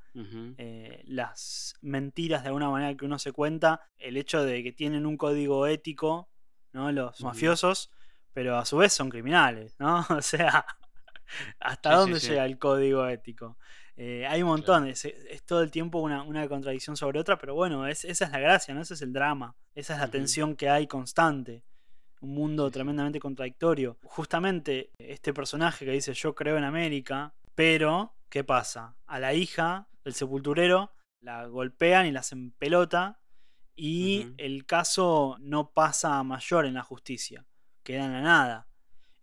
Eh, 0.57 1.03
las 1.07 1.73
mentiras 1.81 2.41
de 2.41 2.47
alguna 2.47 2.69
manera 2.69 2.95
que 2.95 3.03
uno 3.03 3.19
se 3.19 3.33
cuenta, 3.33 3.81
el 3.97 4.15
hecho 4.15 4.45
de 4.45 4.63
que 4.63 4.71
tienen 4.71 5.05
un 5.05 5.17
código 5.17 5.67
ético, 5.67 6.29
¿no? 6.71 6.89
Los 6.93 7.19
mafiosos, 7.19 7.91
pero 8.36 8.58
a 8.58 8.65
su 8.65 8.76
vez 8.76 8.91
son 8.91 9.10
criminales, 9.10 9.78
¿no? 9.80 10.06
o 10.10 10.21
sea, 10.21 10.65
¿hasta 11.62 11.95
dónde 11.95 12.19
llega 12.19 12.45
el 12.45 12.60
código 12.60 13.08
ético? 13.08 13.58
Eh, 13.95 14.28
hay 14.28 14.43
un 14.43 14.50
montón, 14.50 14.88
es, 14.88 15.08
todo 15.45 15.62
el 15.62 15.71
tiempo 15.71 16.00
una, 16.00 16.48
contradicción 16.50 16.98
sobre 16.98 17.17
otra, 17.17 17.38
pero 17.38 17.56
bueno, 17.56 17.88
esa 17.88 18.10
es 18.10 18.19
la 18.19 18.39
gracia, 18.39 18.74
¿no? 18.74 18.82
Ese 18.82 18.95
es 18.95 19.02
el 19.02 19.13
drama, 19.13 19.56
esa 19.74 19.93
es 19.93 20.02
la 20.02 20.10
tensión 20.10 20.58
que 20.58 20.69
hay 20.69 20.86
constante 20.86 21.63
un 22.21 22.34
mundo 22.34 22.69
tremendamente 22.71 23.19
contradictorio. 23.19 23.98
Justamente 24.04 24.91
este 24.98 25.34
personaje 25.34 25.86
que 25.86 25.91
dice 25.91 26.13
yo 26.13 26.36
creo 26.36 26.58
en 26.58 26.63
América, 26.65 27.34
pero 27.54 28.15
¿qué 28.30 28.43
pasa? 28.43 28.98
A 29.06 29.19
la 29.19 29.34
hija 29.34 29.88
del 30.04 30.13
sepulturero 30.13 30.91
la 31.21 31.45
golpean 31.45 32.06
y 32.06 32.12
la 32.12 32.19
hacen 32.19 32.52
pelota 32.52 33.19
y 33.76 34.28
el 34.38 34.65
caso 34.65 35.38
no 35.39 35.71
pasa 35.71 36.17
a 36.17 36.24
mayor 36.24 36.65
en 36.65 36.74
la 36.74 36.84
justicia, 36.84 37.45
queda 37.86 38.06
en 38.06 38.12
la 38.12 38.21
nada. 38.21 38.67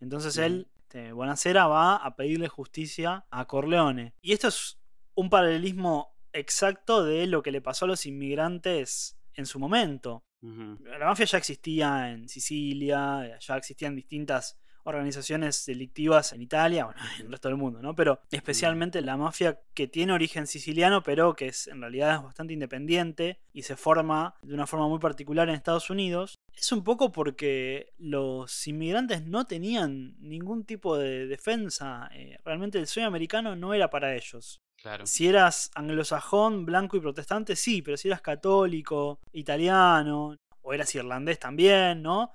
Entonces 0.01 0.39
él, 0.39 0.69
este, 0.79 1.13
Bonacera, 1.13 1.67
va 1.67 1.97
a 1.97 2.17
pedirle 2.17 2.49
justicia 2.49 3.27
a 3.31 3.47
Corleone. 3.47 4.15
Y 4.23 4.33
esto 4.33 4.49
es 4.49 4.79
un 5.15 5.29
paralelismo 5.29 6.17
exacto 6.33 7.05
de 7.05 7.27
lo 7.27 7.43
que 7.43 7.53
le 7.53 7.61
pasó 7.61 7.85
a 7.85 7.89
los 7.89 8.07
inmigrantes 8.07 9.19
en 9.35 9.45
su 9.45 9.59
momento. 9.59 10.25
La 10.41 11.07
mafia 11.07 11.27
ya 11.27 11.39
existía 11.39 12.11
en 12.11 12.29
Sicilia, 12.29 13.39
ya 13.39 13.57
existían 13.57 13.95
distintas 13.95 14.59
organizaciones 14.85 15.65
delictivas 15.67 16.33
en 16.33 16.43
Italia, 16.43 16.87
bueno, 16.87 17.01
en 17.21 17.27
el 17.27 17.33
resto 17.33 17.49
del 17.49 17.57
mundo, 17.57 17.81
¿no? 17.81 17.95
Pero 17.95 18.21
especialmente 18.31 19.01
la 19.03 19.17
mafia 19.17 19.61
que 19.75 19.87
tiene 19.87 20.13
origen 20.13 20.47
siciliano, 20.47 21.03
pero 21.03 21.35
que 21.35 21.47
es 21.47 21.69
en 21.69 21.81
realidad 21.81 22.17
es 22.17 22.23
bastante 22.23 22.53
independiente 22.53 23.41
y 23.53 23.63
se 23.63 23.77
forma 23.77 24.35
de 24.43 24.55
una 24.55 24.67
forma 24.67 24.89
muy 24.89 24.99
particular 24.99 25.49
en 25.49 25.55
Estados 25.55 25.91
Unidos, 25.91 26.39
es 26.55 26.73
un 26.73 26.85
poco 26.85 27.13
porque 27.13 27.93
los 27.99 28.67
inmigrantes 28.67 29.25
no 29.25 29.47
tenían 29.47 30.15
ningún 30.21 30.65
tipo 30.65 30.97
de 30.97 31.27
defensa. 31.27 32.09
Eh, 32.13 32.39
realmente 32.45 32.79
el 32.79 32.87
sueño 32.87 33.09
americano 33.09 33.57
no 33.57 33.75
era 33.75 33.91
para 33.91 34.15
ellos. 34.15 34.63
Si 35.05 35.29
eras 35.29 35.71
anglosajón, 35.75 36.65
blanco 36.67 36.97
y 36.97 37.01
protestante, 37.01 37.55
sí, 37.55 37.83
pero 37.83 37.97
si 37.97 38.09
eras 38.09 38.21
católico, 38.21 39.21
italiano, 39.33 40.37
o 40.61 40.75
eras 40.75 40.93
irlandés 40.95 41.39
también, 41.39 42.03
¿no? 42.03 42.35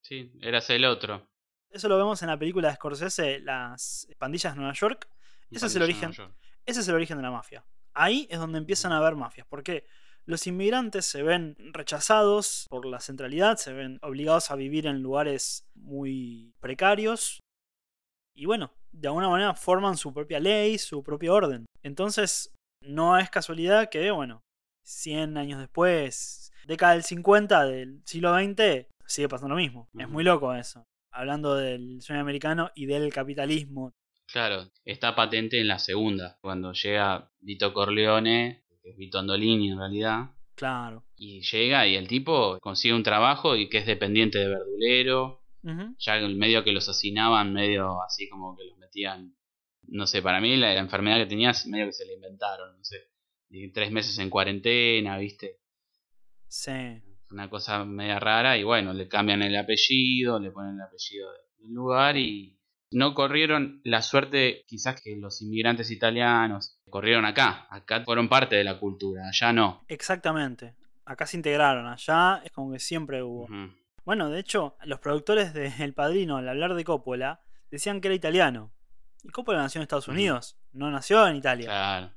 Sí, 0.00 0.32
eras 0.40 0.70
el 0.70 0.84
otro. 0.84 1.28
Eso 1.70 1.88
lo 1.88 1.96
vemos 1.96 2.22
en 2.22 2.28
la 2.28 2.38
película 2.38 2.68
de 2.68 2.74
Scorsese, 2.74 3.40
Las 3.40 4.08
pandillas 4.18 4.54
de 4.54 4.60
Nueva 4.60 4.74
York. 4.74 5.08
Ese 5.50 5.66
es 5.66 5.76
el 5.76 5.82
origen. 5.82 6.12
Ese 6.64 6.80
es 6.80 6.88
el 6.88 6.94
origen 6.94 7.16
de 7.18 7.22
la 7.22 7.30
mafia. 7.30 7.64
Ahí 7.94 8.26
es 8.30 8.38
donde 8.38 8.58
empiezan 8.58 8.92
a 8.92 8.98
haber 8.98 9.14
mafias. 9.14 9.46
¿Por 9.46 9.62
qué? 9.62 9.86
Los 10.24 10.46
inmigrantes 10.46 11.06
se 11.06 11.22
ven 11.22 11.56
rechazados 11.72 12.66
por 12.70 12.86
la 12.86 13.00
centralidad, 13.00 13.56
se 13.56 13.72
ven 13.72 13.98
obligados 14.02 14.50
a 14.50 14.56
vivir 14.56 14.86
en 14.86 15.02
lugares 15.02 15.66
muy 15.74 16.54
precarios 16.60 17.40
y 18.34 18.46
bueno, 18.46 18.72
de 18.92 19.08
alguna 19.08 19.28
manera 19.28 19.54
forman 19.54 19.96
su 19.96 20.12
propia 20.12 20.40
ley, 20.40 20.78
su 20.78 21.02
propio 21.02 21.34
orden. 21.34 21.66
Entonces, 21.82 22.54
no 22.80 23.18
es 23.18 23.30
casualidad 23.30 23.90
que, 23.90 24.10
bueno, 24.10 24.42
100 24.84 25.36
años 25.36 25.60
después, 25.60 26.52
década 26.66 26.94
del 26.94 27.02
50 27.02 27.64
del 27.66 28.02
siglo 28.04 28.34
XX, 28.34 28.86
sigue 29.06 29.28
pasando 29.28 29.54
lo 29.54 29.60
mismo. 29.60 29.88
Es 29.98 30.08
muy 30.08 30.24
loco 30.24 30.54
eso. 30.54 30.84
Hablando 31.12 31.56
del 31.56 32.00
sueño 32.00 32.22
americano 32.22 32.70
y 32.74 32.86
del 32.86 33.12
capitalismo. 33.12 33.92
Claro, 34.26 34.70
está 34.84 35.14
patente 35.14 35.60
en 35.60 35.68
la 35.68 35.78
segunda, 35.78 36.38
cuando 36.40 36.72
llega 36.72 37.30
Vito 37.40 37.74
Corleone, 37.74 38.64
es 38.82 38.96
Vito 38.96 39.18
Andolini 39.18 39.70
en 39.70 39.78
realidad. 39.78 40.30
Claro. 40.54 41.04
Y 41.16 41.40
llega 41.42 41.86
y 41.86 41.96
el 41.96 42.08
tipo 42.08 42.58
consigue 42.60 42.94
un 42.94 43.02
trabajo 43.02 43.56
y 43.56 43.68
que 43.68 43.78
es 43.78 43.86
dependiente 43.86 44.38
de 44.38 44.48
verdulero. 44.48 45.40
Ya 45.98 46.16
en 46.18 46.38
medio 46.38 46.64
que 46.64 46.72
los 46.72 46.88
asesinaban, 46.88 47.52
medio 47.52 48.02
así 48.02 48.28
como 48.28 48.56
que 48.56 48.64
los 48.64 48.78
metían. 48.78 49.36
No 49.86 50.06
sé, 50.06 50.20
para 50.20 50.40
mí 50.40 50.56
la, 50.56 50.76
enfermedad 50.76 51.18
que 51.18 51.26
tenías, 51.26 51.66
medio 51.66 51.86
que 51.86 51.92
se 51.92 52.04
la 52.04 52.14
inventaron, 52.14 52.76
no 52.76 52.84
sé. 52.84 52.96
tres 53.72 53.92
meses 53.92 54.18
en 54.18 54.28
cuarentena, 54.28 55.18
¿viste? 55.18 55.60
Sí 56.48 57.02
una 57.32 57.48
cosa 57.48 57.84
media 57.84 58.20
rara 58.20 58.56
y 58.56 58.62
bueno, 58.62 58.92
le 58.92 59.08
cambian 59.08 59.42
el 59.42 59.56
apellido, 59.56 60.38
le 60.38 60.50
ponen 60.50 60.74
el 60.74 60.82
apellido 60.82 61.28
del 61.58 61.72
lugar 61.72 62.16
y 62.16 62.58
no 62.90 63.14
corrieron 63.14 63.80
la 63.84 64.02
suerte 64.02 64.64
quizás 64.66 65.00
que 65.00 65.16
los 65.16 65.40
inmigrantes 65.40 65.90
italianos 65.90 66.78
corrieron 66.92 67.24
acá, 67.24 67.66
acá 67.70 68.04
fueron 68.04 68.28
parte 68.28 68.54
de 68.54 68.64
la 68.64 68.78
cultura, 68.78 69.26
allá 69.26 69.50
no. 69.50 69.82
Exactamente, 69.88 70.76
acá 71.06 71.26
se 71.26 71.38
integraron, 71.38 71.86
allá 71.86 72.42
es 72.44 72.52
como 72.52 72.70
que 72.70 72.78
siempre 72.78 73.22
hubo. 73.22 73.48
Bueno, 74.04 74.28
de 74.28 74.38
hecho, 74.38 74.76
los 74.84 75.00
productores 75.00 75.54
de 75.54 75.72
El 75.82 75.94
Padrino, 75.94 76.36
al 76.36 76.48
hablar 76.48 76.74
de 76.74 76.84
Coppola, 76.84 77.40
decían 77.70 78.00
que 78.00 78.08
era 78.08 78.14
italiano. 78.14 78.72
Y 79.22 79.30
Coppola 79.30 79.58
nació 79.58 79.78
en 79.78 79.84
Estados 79.84 80.08
Unidos, 80.08 80.58
no 80.72 80.90
nació 80.90 81.26
en 81.26 81.36
Italia. 81.36 81.66
Claro. 81.66 82.12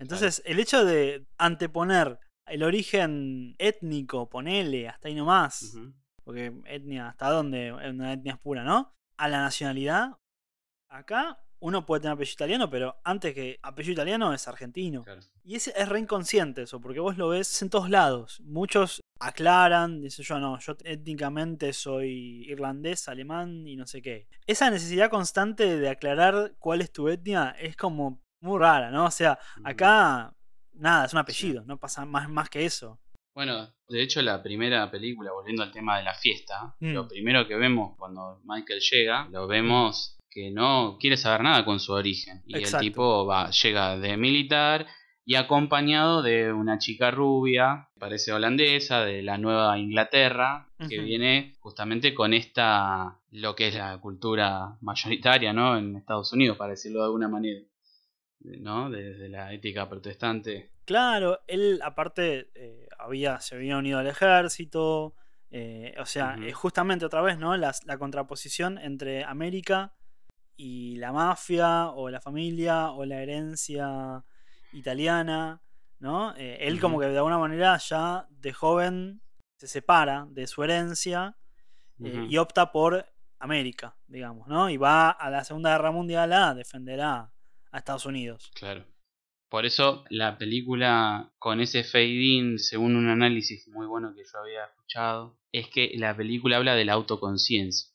Entonces, 0.00 0.42
el 0.44 0.58
hecho 0.58 0.84
de 0.84 1.26
anteponer 1.38 2.18
el 2.46 2.64
origen 2.64 3.54
étnico, 3.58 4.28
ponele, 4.28 4.88
hasta 4.88 5.06
ahí 5.06 5.14
nomás. 5.14 5.76
Porque 6.24 6.52
etnia, 6.66 7.10
¿hasta 7.10 7.30
dónde? 7.30 7.72
Una 7.72 8.14
etnia 8.14 8.32
es 8.32 8.38
pura, 8.40 8.64
¿no? 8.64 8.94
A 9.16 9.28
la 9.28 9.42
nacionalidad. 9.42 10.16
Acá 10.88 11.38
uno 11.60 11.84
puede 11.84 12.02
tener 12.02 12.14
apellido 12.14 12.34
italiano, 12.34 12.70
pero 12.70 12.96
antes 13.04 13.34
que 13.34 13.58
apellido 13.62 13.92
italiano 13.92 14.32
es 14.32 14.46
argentino. 14.48 15.04
Y 15.44 15.56
es, 15.56 15.68
es 15.68 15.88
re 15.88 15.98
inconsciente 15.98 16.62
eso, 16.62 16.80
porque 16.80 17.00
vos 17.00 17.16
lo 17.16 17.28
ves 17.28 17.62
en 17.62 17.70
todos 17.70 17.90
lados. 17.90 18.40
Muchos 18.44 19.02
aclaran, 19.20 20.00
dicen 20.00 20.24
yo 20.24 20.38
no, 20.38 20.58
yo 20.58 20.76
étnicamente 20.84 21.72
soy 21.72 22.44
irlandés, 22.48 23.08
alemán 23.08 23.66
y 23.66 23.76
no 23.76 23.86
sé 23.86 24.02
qué. 24.02 24.28
Esa 24.46 24.70
necesidad 24.70 25.10
constante 25.10 25.78
de 25.78 25.88
aclarar 25.88 26.54
cuál 26.58 26.80
es 26.80 26.92
tu 26.92 27.08
etnia 27.08 27.54
es 27.58 27.76
como 27.76 28.22
muy 28.40 28.58
rara, 28.58 28.90
¿no? 28.90 29.06
O 29.06 29.10
sea, 29.10 29.38
acá 29.64 30.34
nada, 30.74 31.06
es 31.06 31.12
un 31.12 31.18
apellido, 31.18 31.64
no 31.64 31.78
pasa 31.78 32.04
más, 32.04 32.28
más 32.28 32.48
que 32.48 32.64
eso. 32.64 33.00
Bueno, 33.34 33.72
de 33.88 34.02
hecho 34.02 34.20
la 34.20 34.42
primera 34.42 34.90
película, 34.90 35.32
volviendo 35.32 35.62
al 35.62 35.70
tema 35.70 35.98
de 35.98 36.04
la 36.04 36.14
fiesta, 36.14 36.74
mm. 36.80 36.92
lo 36.92 37.06
primero 37.06 37.46
que 37.46 37.56
vemos 37.56 37.96
cuando 37.96 38.40
Michael 38.44 38.80
llega, 38.80 39.28
lo 39.30 39.46
vemos 39.46 40.17
que 40.30 40.50
no 40.50 40.98
quiere 41.00 41.16
saber 41.16 41.42
nada 41.42 41.64
con 41.64 41.80
su 41.80 41.92
origen. 41.92 42.42
Y 42.46 42.56
el 42.58 42.78
tipo 42.78 43.26
va, 43.26 43.50
llega 43.50 43.98
de 43.98 44.16
militar 44.16 44.86
y 45.24 45.34
acompañado 45.34 46.22
de 46.22 46.52
una 46.52 46.78
chica 46.78 47.10
rubia, 47.10 47.88
parece 47.98 48.32
holandesa, 48.32 49.04
de 49.04 49.22
la 49.22 49.36
Nueva 49.36 49.78
Inglaterra, 49.78 50.68
que 50.88 51.00
viene 51.00 51.54
justamente 51.60 52.14
con 52.14 52.32
esta, 52.32 53.18
lo 53.32 53.54
que 53.54 53.68
es 53.68 53.74
la 53.74 53.98
cultura 53.98 54.78
mayoritaria, 54.80 55.52
¿no? 55.52 55.76
En 55.76 55.96
Estados 55.96 56.32
Unidos, 56.32 56.56
para 56.56 56.70
decirlo 56.70 57.00
de 57.00 57.04
alguna 57.06 57.28
manera. 57.28 57.60
¿no? 58.40 58.90
Desde 58.90 59.28
la 59.28 59.52
ética 59.52 59.88
protestante. 59.88 60.70
Claro, 60.84 61.40
él 61.46 61.80
aparte 61.84 62.50
eh, 62.54 62.88
había, 62.98 63.40
se 63.40 63.56
había 63.56 63.76
unido 63.76 63.98
al 63.98 64.06
ejército, 64.06 65.14
eh, 65.50 65.94
o 65.98 66.06
sea, 66.06 66.36
es 66.42 66.54
justamente 66.54 67.04
otra 67.04 67.20
vez, 67.22 67.38
¿no? 67.38 67.56
La, 67.56 67.74
la, 67.84 67.98
contraposición 67.98 68.78
entre 68.78 69.24
América 69.24 69.92
y 70.58 70.96
la 70.96 71.12
mafia, 71.12 71.90
o 71.90 72.10
la 72.10 72.20
familia, 72.20 72.90
o 72.90 73.04
la 73.04 73.22
herencia 73.22 74.22
italiana, 74.72 75.62
¿no? 76.00 76.34
Eh, 76.36 76.58
él 76.60 76.80
como 76.80 76.98
que 76.98 77.06
de 77.06 77.16
alguna 77.16 77.38
manera 77.38 77.78
ya 77.78 78.26
de 78.28 78.52
joven 78.52 79.22
se 79.56 79.68
separa 79.68 80.26
de 80.30 80.46
su 80.46 80.62
herencia 80.62 81.36
y 82.00 82.36
opta 82.36 82.70
por 82.70 83.06
América, 83.40 83.96
digamos, 84.06 84.46
¿no? 84.46 84.68
Y 84.68 84.76
va 84.76 85.10
a 85.10 85.30
la 85.30 85.42
Segunda 85.44 85.70
Guerra 85.70 85.90
Mundial 85.90 86.32
a 86.32 86.54
defender 86.54 87.00
a, 87.00 87.32
a 87.72 87.78
Estados 87.78 88.06
Unidos. 88.06 88.50
Claro. 88.54 88.84
Por 89.48 89.64
eso 89.64 90.04
la 90.10 90.36
película 90.38 91.32
con 91.38 91.60
ese 91.60 91.82
fade-in, 91.82 92.58
según 92.58 92.96
un 92.96 93.08
análisis 93.08 93.66
muy 93.68 93.86
bueno 93.86 94.14
que 94.14 94.22
yo 94.22 94.38
había 94.38 94.64
escuchado, 94.66 95.38
es 95.52 95.68
que 95.68 95.92
la 95.96 96.16
película 96.16 96.58
habla 96.58 96.74
de 96.74 96.84
la 96.84 96.92
autoconciencia, 96.92 97.90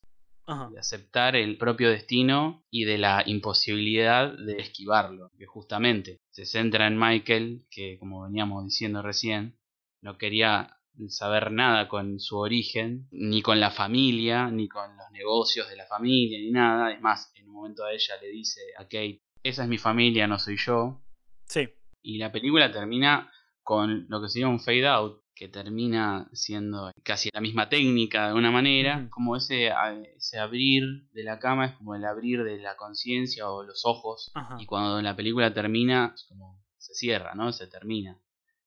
de 0.46 0.80
aceptar 0.80 1.36
el 1.36 1.58
propio 1.58 1.90
destino 1.90 2.64
y 2.70 2.84
de 2.84 2.98
la 2.98 3.24
imposibilidad 3.26 4.38
de 4.38 4.58
esquivarlo, 4.58 5.32
que 5.38 5.46
justamente 5.46 6.20
se 6.32 6.46
centra 6.46 6.88
en 6.88 7.00
Michael, 7.00 7.66
que 7.70 7.98
como 7.98 8.24
veníamos 8.24 8.66
diciendo 8.66 9.02
recién, 9.02 9.58
no 10.02 10.18
quería 10.18 10.78
saber 11.08 11.52
nada 11.52 11.88
con 11.88 12.20
su 12.20 12.38
origen, 12.38 13.08
ni 13.12 13.42
con 13.42 13.60
la 13.60 13.72
familia, 13.72 14.50
ni 14.50 14.68
con 14.68 14.96
los 14.98 15.10
negocios 15.12 15.70
de 15.70 15.78
la 15.78 15.86
familia, 15.86 16.40
ni 16.40 16.52
nada. 16.52 16.92
Es 16.92 17.02
más, 17.02 17.32
en 17.36 17.48
un 17.48 17.56
momento 17.56 17.86
a 17.86 17.94
ella 17.94 18.16
le 18.22 18.30
dice 18.30 18.62
a 18.78 18.84
Kate, 18.84 19.22
esa 19.44 19.64
es 19.64 19.70
mi 19.70 19.78
familia, 19.78 20.28
no 20.28 20.40
soy 20.40 20.58
yo. 20.58 21.02
Sí. 21.46 21.70
Y 22.02 22.18
la 22.18 22.32
película 22.32 22.72
termina 22.72 23.32
con 23.64 24.06
lo 24.10 24.22
que 24.22 24.30
sería 24.30 24.50
un 24.50 24.60
fade 24.60 24.88
out, 24.88 25.23
que 25.36 25.48
termina 25.48 26.30
siendo 26.34 26.92
casi 27.04 27.30
la 27.34 27.42
misma 27.42 27.70
técnica 27.70 28.22
de 28.22 28.28
alguna 28.28 28.52
manera, 28.52 29.08
como 29.10 29.36
ese, 29.36 29.72
ese 30.16 30.40
abrir 30.40 31.10
de 31.12 31.24
la 31.24 31.40
cama 31.40 31.66
es 31.66 31.72
como 31.74 31.96
el 31.96 32.06
abrir 32.06 32.44
de 32.44 32.58
la 32.60 32.76
conciencia 32.76 33.50
o 33.50 33.64
los 33.64 33.86
ojos, 33.86 34.32
y 34.60 34.66
cuando 34.66 35.02
la 35.02 35.16
película 35.16 35.54
termina, 35.54 36.16
como 36.30 36.64
se 36.78 36.94
cierra, 36.94 37.34
¿no? 37.34 37.52
Se 37.54 37.68
termina. 37.68 38.20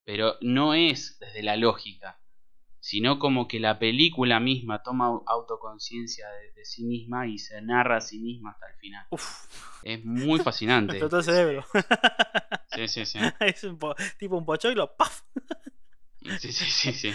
Pero 0.03 0.35
no 0.41 0.73
es 0.73 1.17
desde 1.19 1.43
la 1.43 1.57
lógica, 1.57 2.19
sino 2.79 3.19
como 3.19 3.47
que 3.47 3.59
la 3.59 3.79
película 3.79 4.39
misma 4.39 4.81
toma 4.81 5.21
autoconciencia 5.25 6.25
de, 6.55 6.65
sí 6.65 6.85
misma 6.85 7.27
y 7.27 7.37
se 7.37 7.61
narra 7.61 7.97
a 7.97 8.01
sí 8.01 8.19
misma 8.19 8.51
hasta 8.51 8.67
el 8.69 8.75
final. 8.77 9.05
Es 9.83 10.03
muy 10.05 10.39
fascinante. 10.39 10.93
Explotó 10.97 11.17
el 11.17 11.23
cerebro. 11.23 11.65
sí, 12.75 12.87
sí, 12.87 13.05
sí. 13.05 13.19
Es 13.39 13.63
un 13.63 13.77
tipo 14.17 14.37
un 14.37 14.45
pochoclo, 14.45 14.95
¡paf! 14.95 15.21
sí, 16.39 16.51
sí, 16.51 16.65
sí, 16.65 16.93
sí. 16.93 17.13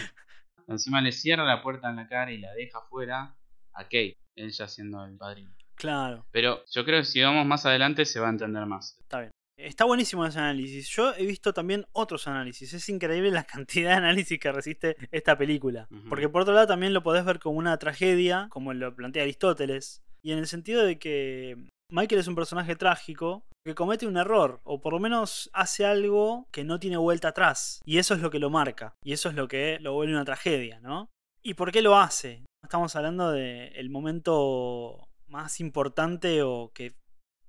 Encima 0.68 1.00
le 1.00 1.12
cierra 1.12 1.44
la 1.44 1.62
puerta 1.62 1.90
en 1.90 1.96
la 1.96 2.08
cara 2.08 2.32
y 2.32 2.38
la 2.38 2.52
deja 2.54 2.80
fuera 2.82 3.36
a 3.74 3.82
Kate, 3.84 4.18
ella 4.36 4.68
siendo 4.68 5.04
el 5.04 5.16
padrino. 5.16 5.54
Claro. 5.74 6.26
Pero 6.30 6.64
yo 6.70 6.84
creo 6.84 7.00
que 7.00 7.06
si 7.06 7.22
vamos 7.22 7.46
más 7.46 7.66
adelante 7.66 8.04
se 8.04 8.20
va 8.20 8.28
a 8.28 8.30
entender 8.30 8.66
más. 8.66 8.96
Está 9.00 9.20
bien. 9.20 9.30
Está 9.56 9.84
buenísimo 9.84 10.24
ese 10.26 10.38
análisis. 10.38 10.88
Yo 10.88 11.14
he 11.14 11.26
visto 11.26 11.52
también 11.52 11.86
otros 11.92 12.26
análisis. 12.26 12.72
Es 12.72 12.88
increíble 12.88 13.30
la 13.30 13.44
cantidad 13.44 13.90
de 13.90 13.96
análisis 13.96 14.38
que 14.38 14.52
resiste 14.52 14.96
esta 15.10 15.36
película. 15.36 15.88
Porque 16.08 16.28
por 16.28 16.42
otro 16.42 16.54
lado 16.54 16.66
también 16.66 16.92
lo 16.92 17.02
podés 17.02 17.24
ver 17.24 17.38
como 17.38 17.58
una 17.58 17.76
tragedia, 17.78 18.48
como 18.50 18.72
lo 18.72 18.94
plantea 18.94 19.22
Aristóteles. 19.22 20.02
Y 20.22 20.32
en 20.32 20.38
el 20.38 20.46
sentido 20.46 20.84
de 20.84 20.98
que 20.98 21.56
Michael 21.90 22.20
es 22.20 22.28
un 22.28 22.34
personaje 22.34 22.76
trágico 22.76 23.44
que 23.64 23.74
comete 23.74 24.06
un 24.06 24.16
error, 24.16 24.60
o 24.64 24.80
por 24.80 24.92
lo 24.92 24.98
menos 24.98 25.50
hace 25.52 25.84
algo 25.84 26.48
que 26.50 26.64
no 26.64 26.80
tiene 26.80 26.96
vuelta 26.96 27.28
atrás. 27.28 27.80
Y 27.84 27.98
eso 27.98 28.14
es 28.14 28.20
lo 28.20 28.30
que 28.30 28.38
lo 28.38 28.50
marca. 28.50 28.94
Y 29.04 29.12
eso 29.12 29.28
es 29.28 29.34
lo 29.34 29.48
que 29.48 29.78
lo 29.80 29.92
vuelve 29.92 30.14
una 30.14 30.24
tragedia, 30.24 30.80
¿no? 30.80 31.10
¿Y 31.42 31.54
por 31.54 31.72
qué 31.72 31.82
lo 31.82 31.96
hace? 31.96 32.44
Estamos 32.62 32.94
hablando 32.96 33.32
del 33.32 33.90
momento 33.90 35.08
más 35.26 35.60
importante 35.60 36.42
o 36.42 36.72
que 36.74 36.94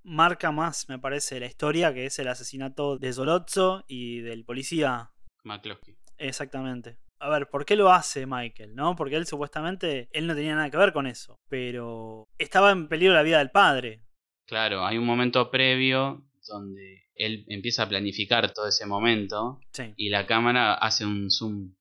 marca 0.04 0.52
más, 0.52 0.90
me 0.90 1.00
parece, 1.00 1.40
la 1.40 1.46
historia, 1.46 1.94
que 1.94 2.06
es 2.06 2.20
el 2.20 2.28
asesinato 2.28 2.98
de 2.98 3.14
Solozzo 3.14 3.84
y 3.88 4.22
del 4.22 4.46
policía. 4.46 5.12
McCloskey. 5.44 5.96
Exactamente. 6.18 6.98
A 7.20 7.30
ver, 7.30 7.50
¿por 7.50 7.66
qué 7.66 7.76
lo 7.76 7.92
hace 7.92 8.26
Michael? 8.26 8.76
¿No? 8.76 8.96
Porque 8.96 9.16
él 9.16 9.26
supuestamente, 9.26 10.10
él 10.12 10.28
no 10.28 10.36
tenía 10.36 10.56
nada 10.56 10.70
que 10.70 10.78
ver 10.78 10.92
con 10.92 11.08
eso, 11.08 11.38
pero 11.48 12.28
estaba 12.38 12.72
en 12.72 12.88
peligro 12.88 13.14
la 13.14 13.24
vida 13.24 13.38
del 13.38 13.52
padre. 13.52 14.04
Claro, 14.46 14.86
hay 14.86 14.98
un 14.98 15.06
momento 15.06 15.50
previo 15.50 16.26
donde 16.48 17.04
él 17.16 17.46
empieza 17.48 17.84
a 17.84 17.90
planificar 17.90 18.54
todo 18.54 18.68
ese 18.68 18.86
momento 18.86 19.60
y 19.96 20.10
la 20.10 20.26
cámara 20.26 20.74
hace 20.74 21.06
un 21.06 21.32
zoom, 21.32 21.74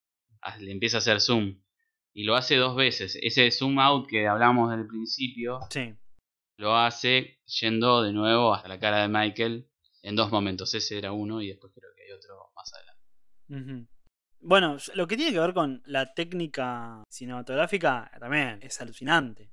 le 0.60 0.70
empieza 0.70 0.98
a 0.98 1.00
hacer 1.00 1.20
zoom 1.20 1.60
y 2.12 2.24
lo 2.24 2.36
hace 2.36 2.56
dos 2.56 2.76
veces. 2.76 3.18
Ese 3.20 3.50
zoom 3.50 3.78
out 3.78 4.08
que 4.08 4.28
hablamos 4.28 4.70
del 4.70 4.86
principio 4.86 5.60
sí 5.70 5.94
lo 6.62 6.76
hace 6.76 7.40
yendo 7.60 8.02
de 8.02 8.12
nuevo 8.12 8.54
hasta 8.54 8.68
la 8.68 8.78
cara 8.78 9.02
de 9.02 9.08
Michael 9.08 9.68
en 10.02 10.16
dos 10.16 10.30
momentos. 10.30 10.72
Ese 10.74 10.98
era 10.98 11.12
uno 11.12 11.42
y 11.42 11.48
después 11.48 11.72
creo 11.74 11.90
que 11.96 12.04
hay 12.04 12.12
otro 12.12 12.52
más 12.54 12.72
adelante. 12.72 13.88
Bueno, 14.40 14.76
lo 14.94 15.06
que 15.06 15.16
tiene 15.16 15.32
que 15.32 15.40
ver 15.40 15.54
con 15.54 15.82
la 15.86 16.14
técnica 16.14 17.02
cinematográfica 17.08 18.10
también 18.18 18.58
es 18.62 18.80
alucinante. 18.80 19.50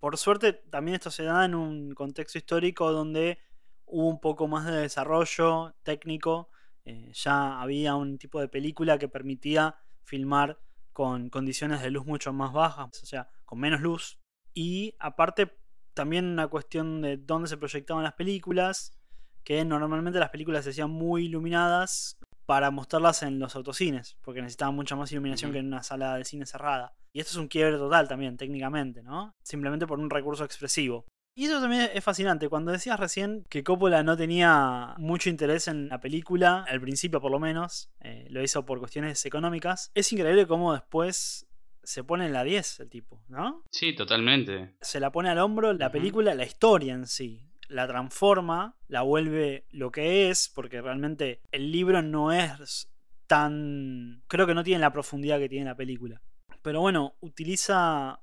Por 0.00 0.16
suerte, 0.16 0.52
también 0.52 0.94
esto 0.94 1.10
se 1.10 1.24
da 1.24 1.44
en 1.44 1.54
un 1.54 1.92
contexto 1.94 2.38
histórico 2.38 2.90
donde 2.90 3.38
hubo 3.84 4.08
un 4.08 4.20
poco 4.20 4.48
más 4.48 4.64
de 4.66 4.72
desarrollo 4.72 5.74
técnico. 5.82 6.48
Eh, 6.84 7.12
ya 7.12 7.60
había 7.60 7.94
un 7.94 8.18
tipo 8.18 8.40
de 8.40 8.48
película 8.48 8.98
que 8.98 9.08
permitía 9.08 9.76
filmar 10.04 10.58
con 10.92 11.28
condiciones 11.28 11.82
de 11.82 11.90
luz 11.90 12.06
mucho 12.06 12.32
más 12.32 12.52
bajas, 12.52 13.02
o 13.02 13.06
sea, 13.06 13.28
con 13.44 13.60
menos 13.60 13.80
luz. 13.80 14.18
Y 14.54 14.94
aparte, 14.98 15.56
también 15.94 16.26
una 16.26 16.48
cuestión 16.48 17.02
de 17.02 17.18
dónde 17.18 17.48
se 17.48 17.56
proyectaban 17.56 18.04
las 18.04 18.14
películas, 18.14 18.98
que 19.44 19.64
normalmente 19.64 20.18
las 20.18 20.30
películas 20.30 20.64
se 20.64 20.70
hacían 20.70 20.90
muy 20.90 21.26
iluminadas 21.26 22.18
para 22.52 22.70
mostrarlas 22.70 23.22
en 23.22 23.38
los 23.38 23.56
autocines, 23.56 24.18
porque 24.20 24.42
necesitaban 24.42 24.74
mucha 24.74 24.94
más 24.94 25.10
iluminación 25.10 25.52
que 25.52 25.58
en 25.60 25.68
una 25.68 25.82
sala 25.82 26.18
de 26.18 26.24
cine 26.26 26.44
cerrada. 26.44 26.92
Y 27.10 27.20
esto 27.20 27.30
es 27.30 27.36
un 27.38 27.48
quiebre 27.48 27.78
total 27.78 28.06
también, 28.08 28.36
técnicamente, 28.36 29.02
¿no? 29.02 29.34
Simplemente 29.42 29.86
por 29.86 29.98
un 29.98 30.10
recurso 30.10 30.44
expresivo. 30.44 31.06
Y 31.34 31.46
eso 31.46 31.62
también 31.62 31.88
es 31.94 32.04
fascinante. 32.04 32.50
Cuando 32.50 32.70
decías 32.70 33.00
recién 33.00 33.46
que 33.48 33.64
Coppola 33.64 34.02
no 34.02 34.18
tenía 34.18 34.94
mucho 34.98 35.30
interés 35.30 35.66
en 35.66 35.88
la 35.88 35.98
película, 35.98 36.66
al 36.68 36.78
principio 36.78 37.22
por 37.22 37.30
lo 37.30 37.40
menos, 37.40 37.90
eh, 38.00 38.26
lo 38.28 38.42
hizo 38.42 38.66
por 38.66 38.80
cuestiones 38.80 39.24
económicas, 39.24 39.90
es 39.94 40.12
increíble 40.12 40.46
cómo 40.46 40.74
después 40.74 41.48
se 41.82 42.04
pone 42.04 42.26
en 42.26 42.34
la 42.34 42.44
10 42.44 42.80
el 42.80 42.90
tipo, 42.90 43.24
¿no? 43.28 43.64
Sí, 43.70 43.94
totalmente. 43.94 44.74
Se 44.82 45.00
la 45.00 45.10
pone 45.10 45.30
al 45.30 45.38
hombro 45.38 45.72
la 45.72 45.90
película, 45.90 46.34
la 46.34 46.44
historia 46.44 46.92
en 46.92 47.06
sí. 47.06 47.48
La 47.72 47.86
transforma, 47.86 48.76
la 48.88 49.02
vuelve 49.02 49.66
lo 49.70 49.90
que 49.90 50.30
es, 50.30 50.48
porque 50.48 50.80
realmente 50.80 51.40
el 51.50 51.72
libro 51.72 52.02
no 52.02 52.32
es 52.32 52.90
tan... 53.26 54.22
Creo 54.28 54.46
que 54.46 54.54
no 54.54 54.62
tiene 54.62 54.80
la 54.80 54.92
profundidad 54.92 55.38
que 55.38 55.48
tiene 55.48 55.64
la 55.66 55.76
película. 55.76 56.20
Pero 56.62 56.80
bueno, 56.80 57.16
utiliza, 57.20 58.20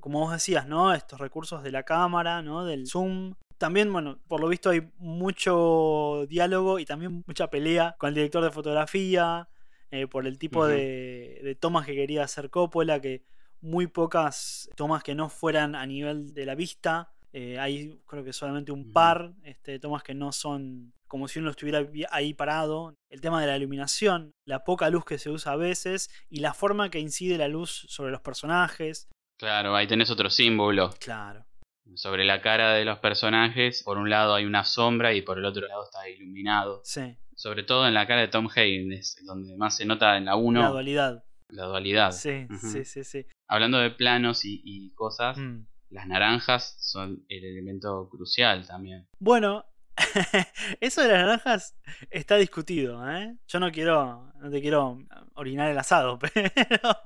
como 0.00 0.20
vos 0.20 0.32
decías, 0.32 0.66
¿no? 0.66 0.92
Estos 0.92 1.20
recursos 1.20 1.62
de 1.62 1.70
la 1.70 1.84
cámara, 1.84 2.42
¿no? 2.42 2.64
Del 2.64 2.86
zoom. 2.86 3.34
También, 3.56 3.92
bueno, 3.92 4.18
por 4.28 4.40
lo 4.40 4.48
visto 4.48 4.70
hay 4.70 4.90
mucho 4.98 6.26
diálogo 6.28 6.78
y 6.78 6.84
también 6.84 7.24
mucha 7.26 7.50
pelea 7.50 7.96
con 7.98 8.08
el 8.08 8.14
director 8.14 8.44
de 8.44 8.50
fotografía, 8.50 9.48
eh, 9.90 10.06
por 10.06 10.26
el 10.26 10.38
tipo 10.38 10.66
de, 10.66 11.56
tomas 11.60 11.86
que 11.86 11.94
quería 11.94 12.22
hacer 12.22 12.50
Coppola, 12.50 13.00
que 13.00 13.24
muy 13.60 13.86
pocas 13.86 14.68
tomas 14.76 15.02
que 15.02 15.14
no 15.14 15.28
fueran 15.28 15.74
a 15.74 15.86
nivel 15.86 16.34
de 16.34 16.46
la 16.46 16.54
vista. 16.54 17.10
Eh, 17.40 17.56
hay 17.56 18.00
creo 18.04 18.24
que 18.24 18.32
solamente 18.32 18.72
un 18.72 18.92
par 18.92 19.32
este, 19.44 19.78
tomas 19.78 20.02
que 20.02 20.12
no 20.12 20.32
son 20.32 20.92
como 21.06 21.28
si 21.28 21.38
uno 21.38 21.50
estuviera 21.50 21.88
ahí 22.10 22.34
parado. 22.34 22.96
El 23.08 23.20
tema 23.20 23.40
de 23.40 23.46
la 23.46 23.56
iluminación, 23.56 24.32
la 24.44 24.64
poca 24.64 24.90
luz 24.90 25.04
que 25.04 25.18
se 25.18 25.30
usa 25.30 25.52
a 25.52 25.56
veces 25.56 26.10
y 26.28 26.40
la 26.40 26.52
forma 26.52 26.90
que 26.90 26.98
incide 26.98 27.38
la 27.38 27.46
luz 27.46 27.86
sobre 27.88 28.10
los 28.10 28.22
personajes. 28.22 29.08
Claro, 29.38 29.76
ahí 29.76 29.86
tenés 29.86 30.10
otro 30.10 30.30
símbolo. 30.30 30.90
Claro. 30.98 31.46
Sobre 31.94 32.24
la 32.24 32.42
cara 32.42 32.72
de 32.72 32.84
los 32.84 32.98
personajes, 32.98 33.84
por 33.84 33.98
un 33.98 34.10
lado 34.10 34.34
hay 34.34 34.44
una 34.44 34.64
sombra 34.64 35.14
y 35.14 35.22
por 35.22 35.38
el 35.38 35.44
otro 35.44 35.68
lado 35.68 35.84
está 35.84 36.08
iluminado. 36.08 36.80
Sí. 36.82 37.16
Sobre 37.36 37.62
todo 37.62 37.86
en 37.86 37.94
la 37.94 38.08
cara 38.08 38.22
de 38.22 38.28
Tom 38.28 38.48
Haynes, 38.52 39.16
donde 39.24 39.56
más 39.56 39.76
se 39.76 39.86
nota 39.86 40.16
en 40.16 40.24
la 40.24 40.34
1. 40.34 40.60
La 40.60 40.68
dualidad. 40.70 41.24
La 41.50 41.66
dualidad. 41.66 42.10
Sí, 42.10 42.48
sí, 42.60 42.84
sí, 42.84 43.04
sí. 43.04 43.26
Hablando 43.46 43.78
de 43.78 43.92
planos 43.92 44.40
y, 44.44 44.92
cosas, 44.96 45.38
mm. 45.38 45.66
Las 45.90 46.06
naranjas 46.06 46.76
son 46.80 47.24
el 47.28 47.44
elemento 47.44 48.08
crucial 48.10 48.66
también. 48.66 49.06
Bueno, 49.18 49.64
Eso 50.80 51.02
de 51.02 51.08
las 51.08 51.22
naranjas 51.22 51.76
está 52.10 52.36
discutido, 52.36 53.08
¿eh? 53.10 53.36
Yo 53.46 53.60
no 53.60 53.70
quiero, 53.70 54.32
no 54.40 54.50
te 54.50 54.60
quiero 54.60 54.98
orinar 55.34 55.70
el 55.70 55.78
asado, 55.78 56.18
pero... 56.34 56.96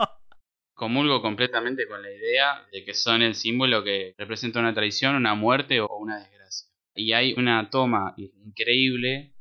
Comulgo 0.75 1.23
completamente 1.23 1.87
con 1.87 2.03
la 2.03 2.11
idea 2.11 2.67
de 2.73 2.85
que 2.85 2.95
son 2.95 3.23
el 3.23 3.35
símbolo 3.35 3.85
que 3.85 4.15
representa 4.19 4.59
una 4.59 4.75
traición, 4.75 5.15
una 5.15 5.35
muerte 5.35 5.81
o 5.81 5.89
una 5.97 6.19
desgracia. 6.19 6.69
Y 6.95 7.13
hay 7.13 7.35
una 7.35 7.71
toma 7.71 8.15
increíble 8.17 9.35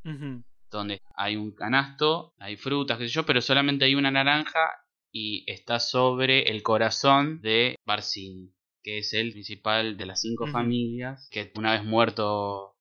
donde 0.69 1.01
hay 1.15 1.35
un 1.35 1.53
canasto, 1.53 2.33
hay 2.37 2.57
frutas, 2.57 2.97
qué 2.97 3.07
sé 3.07 3.13
yo, 3.13 3.25
pero 3.25 3.41
solamente 3.41 3.85
hay 3.85 3.95
una 3.95 4.11
naranja 4.11 4.69
y 5.11 5.43
está 5.51 5.79
sobre 5.79 6.43
el 6.43 6.63
corazón 6.63 7.41
de 7.41 7.75
Barcini, 7.85 8.53
que 8.83 8.99
es 8.99 9.13
el 9.13 9.31
principal 9.31 9.97
de 9.97 10.05
las 10.05 10.21
cinco 10.21 10.47
familias, 10.47 11.27
que 11.31 11.51
una 11.55 11.73
vez 11.73 11.83
muerto 11.83 12.77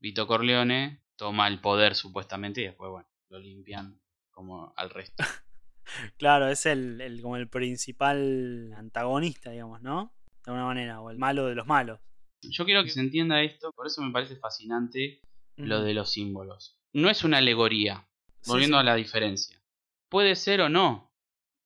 Vito 0.00 0.26
Corleone 0.26 1.02
toma 1.16 1.48
el 1.48 1.60
poder 1.60 1.94
supuestamente 1.94 2.60
y 2.60 2.64
después, 2.64 2.90
bueno, 2.90 3.08
lo 3.28 3.38
limpian 3.38 4.00
como 4.30 4.72
al 4.76 4.90
resto. 4.90 5.24
claro, 6.16 6.48
es 6.48 6.66
el, 6.66 7.18
como 7.22 7.36
el 7.36 7.48
principal 7.48 8.72
antagonista, 8.76 9.50
digamos, 9.50 9.82
¿no? 9.82 10.14
De 10.44 10.50
alguna 10.50 10.66
manera, 10.66 11.00
o 11.00 11.10
el 11.10 11.18
malo 11.18 11.46
de 11.46 11.54
los 11.54 11.66
malos. 11.66 12.00
Yo 12.42 12.64
quiero 12.64 12.84
que 12.84 12.90
se 12.90 13.00
entienda 13.00 13.42
esto, 13.42 13.72
por 13.72 13.86
eso 13.86 14.02
me 14.02 14.12
parece 14.12 14.36
fascinante 14.36 15.20
lo 15.56 15.82
de 15.82 15.92
los 15.92 16.12
símbolos. 16.12 16.78
No 16.92 17.10
es 17.10 17.24
una 17.24 17.38
alegoría, 17.38 18.08
volviendo 18.46 18.78
a 18.78 18.84
la 18.84 18.94
diferencia. 18.94 19.60
Puede 20.08 20.36
ser 20.36 20.60
o 20.60 20.68
no, 20.68 21.12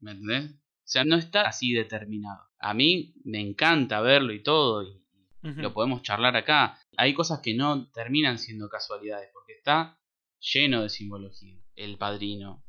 ¿me 0.00 0.12
entendés? 0.12 0.52
O 0.52 0.88
sea, 0.92 1.04
no 1.04 1.16
está 1.16 1.42
así 1.42 1.72
determinado. 1.72 2.51
A 2.62 2.74
mí 2.74 3.14
me 3.24 3.40
encanta 3.40 4.00
verlo 4.00 4.32
y 4.32 4.42
todo, 4.42 4.84
y 4.84 5.02
lo 5.42 5.74
podemos 5.74 6.02
charlar 6.02 6.36
acá. 6.36 6.78
Hay 6.96 7.12
cosas 7.12 7.40
que 7.40 7.54
no 7.54 7.90
terminan 7.90 8.38
siendo 8.38 8.68
casualidades, 8.68 9.28
porque 9.32 9.54
está 9.54 9.98
lleno 10.38 10.82
de 10.82 10.88
simbología, 10.88 11.58
el 11.74 11.98
padrino. 11.98 12.64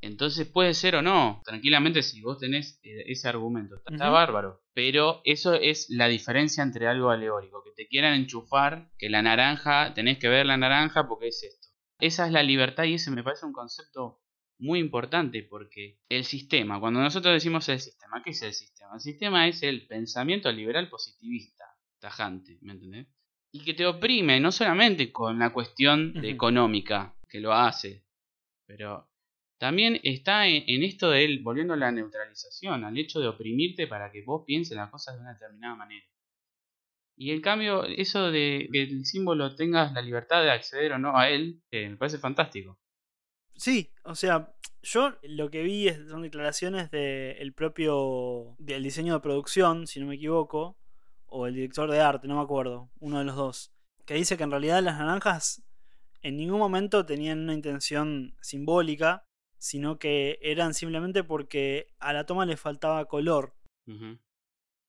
Entonces 0.00 0.46
puede 0.46 0.74
ser 0.74 0.94
o 0.94 1.02
no, 1.02 1.42
tranquilamente 1.44 2.02
si 2.02 2.22
vos 2.22 2.38
tenés 2.38 2.80
eh, 2.84 3.04
ese 3.06 3.28
argumento, 3.28 3.82
está, 3.84 4.08
bárbaro. 4.08 4.62
Pero 4.72 5.20
eso 5.24 5.54
es 5.54 5.90
la 5.90 6.06
diferencia 6.06 6.62
entre 6.62 6.86
algo 6.86 7.10
alegórico, 7.10 7.62
que 7.64 7.72
te 7.72 7.88
quieran 7.88 8.14
enchufar, 8.14 8.90
que 8.96 9.10
la 9.10 9.22
naranja, 9.22 9.92
tenés 9.94 10.18
que 10.18 10.28
ver 10.28 10.46
la 10.46 10.56
naranja 10.56 11.08
porque 11.08 11.28
es 11.28 11.42
esto. 11.42 11.68
Esa 11.98 12.26
es 12.26 12.32
la 12.32 12.44
libertad 12.44 12.84
y 12.84 12.94
ese 12.94 13.10
me 13.10 13.24
parece 13.24 13.44
un 13.44 13.52
concepto 13.52 14.20
muy 14.58 14.80
importante 14.80 15.42
porque 15.42 16.00
el 16.08 16.24
sistema, 16.24 16.80
cuando 16.80 17.00
nosotros 17.00 17.34
decimos 17.34 17.68
el 17.68 17.80
sistema, 17.80 18.22
¿qué 18.22 18.30
es 18.30 18.42
el 18.42 18.52
sistema? 18.52 18.94
El 18.94 19.00
sistema 19.00 19.48
es 19.48 19.62
el 19.62 19.86
pensamiento 19.86 20.50
liberal 20.50 20.88
positivista 20.88 21.64
tajante, 22.00 22.58
¿me 22.62 22.72
entendés? 22.72 23.06
Y 23.52 23.64
que 23.64 23.74
te 23.74 23.86
oprime, 23.86 24.40
no 24.40 24.52
solamente 24.52 25.10
con 25.10 25.38
la 25.38 25.52
cuestión 25.52 26.24
económica, 26.24 27.14
que 27.28 27.40
lo 27.40 27.52
hace, 27.52 28.04
pero 28.66 29.08
también 29.58 30.00
está 30.04 30.46
en, 30.46 30.82
esto 30.84 31.10
de 31.10 31.24
él, 31.24 31.40
volviendo 31.42 31.74
a 31.74 31.76
la 31.76 31.90
neutralización, 31.90 32.84
al 32.84 32.96
hecho 32.96 33.20
de 33.20 33.28
oprimirte 33.28 33.86
para 33.86 34.10
que 34.12 34.22
vos 34.22 34.44
pienses 34.46 34.76
las 34.76 34.90
cosas 34.90 35.16
de 35.16 35.22
una 35.22 35.32
determinada 35.32 35.74
manera. 35.74 36.06
Y 37.16 37.32
en 37.32 37.40
cambio, 37.40 37.84
eso 37.84 38.30
de 38.30 38.68
que 38.72 38.82
el 38.82 39.04
símbolo 39.04 39.56
tengas 39.56 39.92
la 39.92 40.02
libertad 40.02 40.42
de 40.42 40.52
acceder 40.52 40.92
o 40.92 40.98
no 40.98 41.16
a 41.16 41.28
él, 41.30 41.60
eh, 41.72 41.88
me 41.88 41.96
parece 41.96 42.18
fantástico. 42.18 42.78
Sí, 43.58 43.90
o 44.04 44.14
sea, 44.14 44.54
yo 44.82 45.14
lo 45.22 45.50
que 45.50 45.62
vi 45.64 45.90
son 46.08 46.22
declaraciones 46.22 46.92
del 46.92 47.52
propio 47.52 48.54
del 48.58 48.84
diseño 48.84 49.14
de 49.14 49.20
producción, 49.20 49.88
si 49.88 49.98
no 49.98 50.06
me 50.06 50.14
equivoco, 50.14 50.76
o 51.26 51.46
el 51.48 51.54
director 51.54 51.90
de 51.90 52.00
arte, 52.00 52.28
no 52.28 52.36
me 52.36 52.42
acuerdo, 52.42 52.88
uno 53.00 53.18
de 53.18 53.24
los 53.24 53.34
dos, 53.34 53.72
que 54.06 54.14
dice 54.14 54.36
que 54.36 54.44
en 54.44 54.52
realidad 54.52 54.80
las 54.82 54.98
naranjas 54.98 55.64
en 56.22 56.36
ningún 56.36 56.60
momento 56.60 57.04
tenían 57.04 57.40
una 57.40 57.52
intención 57.52 58.36
simbólica, 58.40 59.24
sino 59.58 59.98
que 59.98 60.38
eran 60.40 60.72
simplemente 60.72 61.24
porque 61.24 61.88
a 61.98 62.12
la 62.12 62.26
toma 62.26 62.46
le 62.46 62.56
faltaba 62.56 63.06
color. 63.06 63.54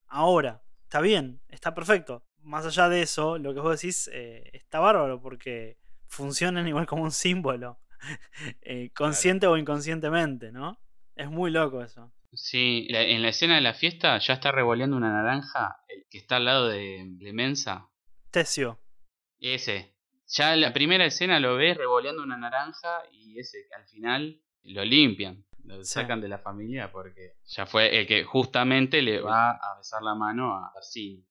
Ahora, 0.08 0.62
está 0.84 1.02
bien, 1.02 1.42
está 1.48 1.74
perfecto. 1.74 2.24
Más 2.42 2.68
allá 2.68 2.88
de 2.88 3.02
eso, 3.02 3.40
lo 3.40 3.54
que 3.54 3.62
vos 3.62 3.82
decís 3.82 4.10
eh, 4.14 4.50
está 4.54 4.80
bárbaro 4.80 5.22
porque 5.22 5.78
funcionan 6.08 6.68
igual 6.68 6.86
como 6.86 7.04
un 7.04 7.12
símbolo, 7.12 7.80
eh, 8.62 8.92
consciente 8.96 9.48
o 9.48 9.58
inconscientemente, 9.58 10.52
¿no? 10.52 10.80
Es 11.16 11.30
muy 11.30 11.52
loco 11.52 11.84
eso. 11.84 12.12
Sí, 12.34 12.88
en 12.90 13.22
la 13.24 13.30
escena 13.30 13.56
de 13.56 13.62
la 13.62 13.74
fiesta 13.74 14.18
ya 14.20 14.36
está 14.36 14.52
revoleando 14.52 14.96
una 14.96 15.12
naranja 15.12 15.84
el 15.88 16.06
que 16.10 16.20
está 16.20 16.38
al 16.38 16.46
lado 16.46 16.68
de, 16.68 17.04
de 17.06 17.34
Mensa. 17.34 17.90
Tesio. 18.30 18.80
Ese. 19.40 19.96
Ya 20.28 20.54
en 20.54 20.62
la 20.62 20.72
primera 20.72 21.06
escena 21.06 21.40
lo 21.40 21.56
ves 21.56 21.76
revoleando 21.76 22.22
una 22.22 22.38
naranja 22.38 23.02
y 23.12 23.40
ese 23.40 23.68
al 23.76 23.86
final 23.88 24.40
lo 24.62 24.86
limpian, 24.86 25.44
lo 25.64 25.84
sacan 25.84 26.22
de 26.22 26.28
la 26.28 26.38
familia 26.38 26.92
porque 26.92 27.38
ya 27.46 27.66
fue 27.66 28.00
el 28.00 28.06
que 28.06 28.24
justamente 28.24 29.02
le 29.02 29.22
va 29.22 29.52
a 29.52 29.78
besar 29.78 30.04
la 30.04 30.14
mano 30.14 30.54
a 30.54 30.72
Barcini 30.74 31.26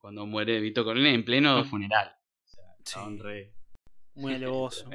cuando 0.00 0.26
muere 0.26 0.60
Vito 0.60 0.84
Corleone 0.84 1.14
en 1.14 1.24
pleno 1.24 1.62
funeral. 1.64 2.16
O 2.44 2.86
sea, 2.86 3.06
Muy 4.14 4.34
alevoso. 4.34 4.90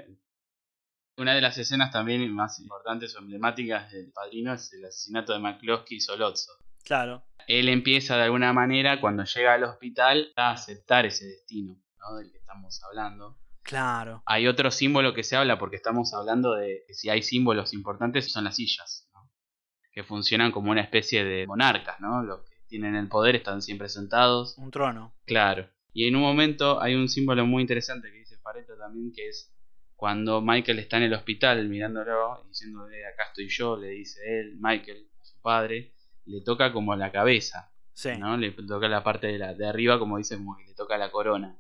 Una 1.18 1.34
de 1.34 1.42
las 1.42 1.58
escenas 1.58 1.92
también 1.92 2.30
más 2.34 2.60
importantes 2.60 3.16
o 3.16 3.20
emblemáticas 3.20 3.92
del 3.92 4.12
padrino 4.12 4.54
es 4.54 4.74
el 4.74 4.84
asesinato 4.84 5.32
de 5.34 5.40
McCloskey 5.40 5.98
y 5.98 6.02
Solozzo. 6.02 6.52
Claro. 6.84 7.24
Él 7.48 7.70
empieza 7.70 8.18
de 8.18 8.24
alguna 8.24 8.52
manera, 8.52 9.00
cuando 9.00 9.24
llega 9.24 9.54
al 9.54 9.64
hospital, 9.64 10.34
a 10.36 10.52
aceptar 10.52 11.06
ese 11.06 11.26
destino 11.26 11.82
¿no? 12.00 12.18
del 12.18 12.32
que 12.32 12.38
estamos 12.40 12.82
hablando. 12.84 13.38
Claro. 13.64 14.24
Hay 14.26 14.48
otro 14.48 14.70
símbolo 14.72 15.14
que 15.14 15.24
se 15.24 15.36
habla 15.36 15.58
porque 15.58 15.78
estamos 15.78 16.14
hablando 16.14 16.54
de 16.54 16.84
que 16.86 16.94
si 16.94 17.10
hay 17.10 17.24
símbolos 17.24 17.74
importantes 17.74 18.32
son 18.32 18.44
las 18.44 18.58
sillas, 18.58 19.10
que 19.92 20.04
funcionan 20.04 20.52
como 20.52 20.72
una 20.72 20.82
especie 20.82 21.24
de 21.24 21.48
monarcas, 21.48 22.00
¿no? 22.02 22.22
Los 22.22 22.42
que 22.42 22.56
tienen 22.68 22.96
el 22.96 23.08
poder 23.08 23.38
están 23.38 23.62
siempre 23.62 23.88
sentados. 23.88 24.58
Un 24.58 24.70
trono. 24.70 25.16
Claro. 25.26 25.70
Y 25.94 26.08
en 26.10 26.18
un 26.18 26.24
momento 26.24 26.82
hay 26.82 26.94
un 26.94 27.08
símbolo 27.08 27.46
muy 27.46 27.62
interesante 27.62 28.12
que 28.12 28.18
dice 28.18 28.38
Pareto 28.44 28.78
también, 28.78 29.14
que 29.16 29.30
es 29.30 29.55
cuando 29.96 30.42
Michael 30.42 30.80
está 30.80 30.98
en 30.98 31.04
el 31.04 31.14
hospital 31.14 31.68
mirándolo 31.70 32.44
y 32.46 32.50
diciéndole 32.50 33.06
acá 33.06 33.24
estoy 33.30 33.48
yo, 33.50 33.78
le 33.78 33.90
dice 33.90 34.20
él, 34.40 34.58
Michael, 34.60 35.08
su 35.22 35.42
padre, 35.42 35.94
le 36.26 36.42
toca 36.42 36.72
como 36.72 36.96
la 36.96 37.12
cabeza. 37.12 37.72
Sí. 37.94 38.10
¿no? 38.18 38.36
Le 38.36 38.52
toca 38.52 38.90
la 38.90 39.04
parte 39.04 39.28
de, 39.28 39.38
la, 39.38 39.54
de 39.54 39.68
arriba, 39.68 39.98
como 39.98 40.18
dice, 40.18 40.36
como 40.36 40.58
que 40.58 40.66
le 40.66 40.74
toca 40.74 40.98
la 40.98 41.10
corona. 41.10 41.58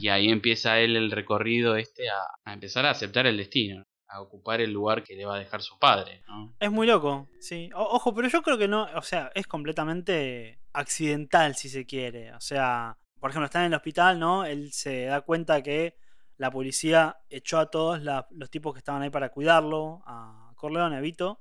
Y 0.00 0.08
ahí 0.08 0.28
empieza 0.28 0.78
él 0.78 0.94
el 0.94 1.10
recorrido 1.10 1.74
este 1.76 2.08
a, 2.08 2.20
a, 2.44 2.52
empezar 2.52 2.86
a 2.86 2.90
aceptar 2.90 3.26
el 3.26 3.36
destino, 3.36 3.82
a 4.08 4.20
ocupar 4.20 4.60
el 4.60 4.72
lugar 4.72 5.02
que 5.02 5.16
le 5.16 5.24
va 5.24 5.34
a 5.34 5.40
dejar 5.40 5.60
su 5.60 5.76
padre. 5.80 6.22
¿no? 6.28 6.54
Es 6.60 6.70
muy 6.70 6.86
loco, 6.86 7.28
sí. 7.40 7.68
ojo, 7.74 8.14
pero 8.14 8.28
yo 8.28 8.42
creo 8.42 8.58
que 8.58 8.68
no, 8.68 8.86
o 8.94 9.02
sea, 9.02 9.32
es 9.34 9.48
completamente 9.48 10.60
accidental 10.72 11.56
si 11.56 11.68
se 11.68 11.84
quiere. 11.84 12.32
O 12.34 12.40
sea, 12.40 12.96
por 13.18 13.30
ejemplo, 13.30 13.46
está 13.46 13.58
en 13.60 13.72
el 13.72 13.74
hospital, 13.74 14.20
¿no? 14.20 14.44
Él 14.44 14.72
se 14.72 15.06
da 15.06 15.22
cuenta 15.22 15.60
que 15.62 15.96
la 16.38 16.50
policía 16.50 17.18
echó 17.30 17.58
a 17.58 17.70
todos 17.70 18.00
los 18.30 18.50
tipos 18.50 18.74
que 18.74 18.78
estaban 18.78 19.02
ahí 19.02 19.10
para 19.10 19.30
cuidarlo, 19.30 20.02
a 20.06 20.52
Corleone, 20.56 20.96
a 20.96 21.00
Vito, 21.00 21.40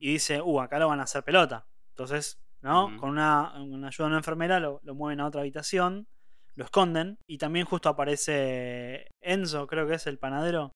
y 0.00 0.12
dice, 0.12 0.40
uh, 0.42 0.60
acá 0.60 0.78
lo 0.78 0.88
van 0.88 1.00
a 1.00 1.04
hacer 1.04 1.22
pelota. 1.24 1.66
Entonces, 1.90 2.38
¿no? 2.60 2.96
Con 2.98 3.10
una, 3.10 3.54
ayuda 3.54 3.90
de 3.98 4.04
una 4.04 4.16
enfermera 4.16 4.60
lo, 4.60 4.80
mueven 4.94 5.20
a 5.20 5.26
otra 5.26 5.42
habitación, 5.42 6.08
lo 6.54 6.64
esconden, 6.64 7.18
y 7.26 7.38
también 7.38 7.66
justo 7.66 7.88
aparece 7.88 9.08
Enzo, 9.20 9.66
creo 9.66 9.86
que 9.86 9.94
es 9.94 10.06
el 10.06 10.18
panadero, 10.18 10.72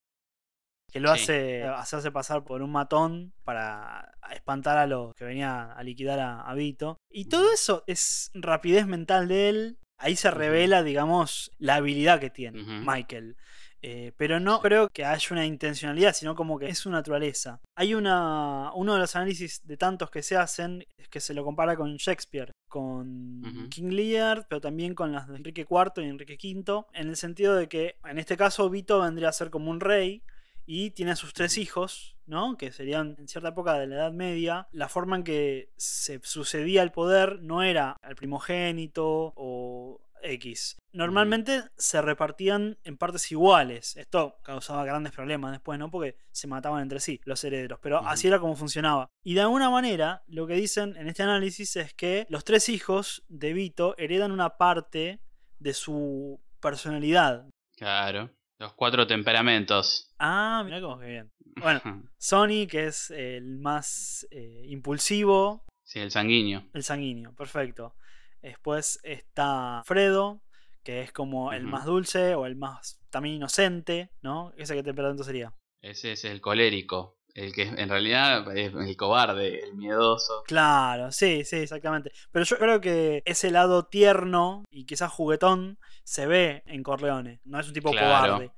que 0.90 1.00
lo 1.00 1.10
hace 1.10 1.64
hacerse 1.64 2.10
pasar 2.10 2.44
por 2.44 2.62
un 2.62 2.72
matón 2.72 3.34
para 3.44 4.12
espantar 4.30 4.78
a 4.78 4.86
los 4.86 5.14
que 5.14 5.24
venían 5.24 5.70
a 5.70 5.82
liquidar 5.82 6.18
a, 6.20 6.54
Vito. 6.54 6.96
Y 7.10 7.26
todo 7.26 7.52
eso 7.52 7.84
es 7.86 8.30
rapidez 8.34 8.86
mental 8.86 9.28
de 9.28 9.48
él. 9.48 9.78
Ahí 9.98 10.16
se 10.16 10.30
revela, 10.30 10.82
digamos, 10.82 11.50
la 11.58 11.76
habilidad 11.76 12.20
que 12.20 12.30
tiene 12.30 12.62
Michael. 12.62 13.36
Eh, 13.80 14.12
pero 14.16 14.40
no 14.40 14.60
creo 14.60 14.88
que 14.88 15.04
haya 15.04 15.28
una 15.30 15.46
intencionalidad, 15.46 16.12
sino 16.12 16.34
como 16.34 16.58
que 16.58 16.68
es 16.68 16.78
su 16.78 16.90
naturaleza. 16.90 17.60
Hay 17.76 17.94
una, 17.94 18.72
uno 18.74 18.94
de 18.94 19.00
los 19.00 19.14
análisis 19.14 19.64
de 19.64 19.76
tantos 19.76 20.10
que 20.10 20.22
se 20.22 20.36
hacen 20.36 20.84
es 20.96 21.08
que 21.08 21.20
se 21.20 21.32
lo 21.32 21.44
compara 21.44 21.76
con 21.76 21.96
Shakespeare, 21.96 22.50
con 22.68 23.68
King 23.70 23.90
Lear, 23.90 24.46
pero 24.48 24.60
también 24.60 24.94
con 24.94 25.12
las 25.12 25.28
de 25.28 25.36
Enrique 25.36 25.66
IV 25.68 25.92
y 26.02 26.08
Enrique 26.08 26.38
V, 26.42 26.86
en 26.92 27.08
el 27.08 27.16
sentido 27.16 27.54
de 27.54 27.68
que 27.68 27.96
en 28.04 28.18
este 28.18 28.36
caso 28.36 28.68
Vito 28.68 29.00
vendría 29.00 29.28
a 29.28 29.32
ser 29.32 29.50
como 29.50 29.70
un 29.70 29.80
rey 29.80 30.22
y 30.70 30.90
tiene 30.90 31.12
a 31.12 31.16
sus 31.16 31.32
tres 31.32 31.56
hijos, 31.56 32.14
¿no? 32.26 32.58
Que 32.58 32.72
serían 32.72 33.16
en 33.18 33.26
cierta 33.26 33.48
época 33.48 33.78
de 33.78 33.86
la 33.86 33.94
Edad 33.94 34.12
Media. 34.12 34.68
La 34.70 34.90
forma 34.90 35.16
en 35.16 35.24
que 35.24 35.72
se 35.78 36.20
sucedía 36.22 36.82
el 36.82 36.92
poder 36.92 37.40
no 37.40 37.62
era 37.62 37.96
al 38.02 38.14
primogénito 38.16 39.32
o 39.34 40.02
X. 40.22 40.76
Normalmente 40.92 41.62
se 41.78 42.02
repartían 42.02 42.76
en 42.84 42.98
partes 42.98 43.32
iguales. 43.32 43.96
Esto 43.96 44.36
causaba 44.42 44.84
grandes 44.84 45.14
problemas 45.14 45.52
después, 45.52 45.78
¿no? 45.78 45.90
Porque 45.90 46.18
se 46.30 46.46
mataban 46.46 46.82
entre 46.82 47.00
sí 47.00 47.18
los 47.24 47.42
herederos. 47.44 47.78
Pero 47.82 48.06
así 48.06 48.28
era 48.28 48.38
como 48.38 48.54
funcionaba. 48.54 49.08
Y 49.24 49.32
de 49.32 49.40
alguna 49.40 49.70
manera, 49.70 50.22
lo 50.26 50.46
que 50.46 50.52
dicen 50.52 50.96
en 50.98 51.08
este 51.08 51.22
análisis 51.22 51.76
es 51.76 51.94
que 51.94 52.26
los 52.28 52.44
tres 52.44 52.68
hijos 52.68 53.24
de 53.28 53.54
Vito 53.54 53.94
heredan 53.96 54.32
una 54.32 54.58
parte 54.58 55.20
de 55.60 55.72
su 55.72 56.42
personalidad. 56.60 57.48
Claro. 57.74 58.30
Los 58.58 58.72
cuatro 58.72 59.06
temperamentos. 59.06 60.12
Ah, 60.18 60.62
mira 60.64 60.80
cómo 60.80 60.98
que 60.98 61.06
bien. 61.06 61.32
Bueno, 61.56 61.80
Sony, 62.18 62.66
que 62.68 62.86
es 62.86 63.10
el 63.10 63.58
más 63.58 64.26
eh, 64.32 64.64
impulsivo. 64.66 65.64
Sí, 65.84 66.00
el 66.00 66.10
sanguíneo. 66.10 66.64
El 66.74 66.82
sanguíneo, 66.82 67.34
perfecto. 67.34 67.94
Después 68.42 68.98
está 69.04 69.82
Fredo, 69.84 70.42
que 70.82 71.02
es 71.02 71.12
como 71.12 71.52
el 71.52 71.64
más 71.64 71.84
dulce 71.84 72.34
o 72.34 72.46
el 72.46 72.56
más 72.56 73.00
también 73.10 73.36
inocente, 73.36 74.10
¿no? 74.22 74.52
¿Ese 74.56 74.74
qué 74.74 74.82
temperamento 74.82 75.24
sería? 75.24 75.52
Ese 75.80 76.12
es 76.12 76.24
el 76.24 76.40
colérico. 76.40 77.17
El 77.38 77.52
que 77.52 77.62
en 77.62 77.88
realidad 77.88 78.56
es 78.56 78.74
el 78.74 78.96
cobarde, 78.96 79.60
el 79.64 79.74
miedoso. 79.74 80.42
Claro, 80.46 81.12
sí, 81.12 81.44
sí, 81.44 81.56
exactamente. 81.56 82.10
Pero 82.32 82.44
yo 82.44 82.58
creo 82.58 82.80
que 82.80 83.22
ese 83.24 83.50
lado 83.50 83.86
tierno 83.86 84.64
y 84.70 84.86
quizás 84.86 85.12
juguetón 85.12 85.78
se 86.04 86.26
ve 86.26 86.62
en 86.66 86.82
Corleone. 86.82 87.40
No 87.44 87.60
es 87.60 87.68
un 87.68 87.74
tipo 87.74 87.90
cobarde. 87.90 88.50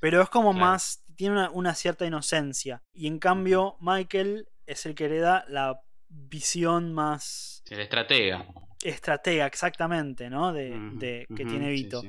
Pero 0.00 0.22
es 0.22 0.28
como 0.28 0.52
más. 0.52 1.04
Tiene 1.16 1.48
una, 1.48 1.74
cierta 1.74 2.06
inocencia. 2.06 2.82
Y 2.92 3.08
en 3.08 3.18
cambio, 3.18 3.76
Michael 3.80 4.46
es 4.66 4.86
el 4.86 4.94
que 4.94 5.06
hereda 5.06 5.44
la 5.48 5.80
visión 6.08 6.92
más. 6.92 7.64
El 7.70 7.80
estratega 7.80 8.46
estratega, 8.82 9.46
exactamente, 9.46 10.30
¿no? 10.30 10.52
De, 10.52 11.26
que 11.34 11.44
tiene 11.44 11.70
Vito. 11.70 12.02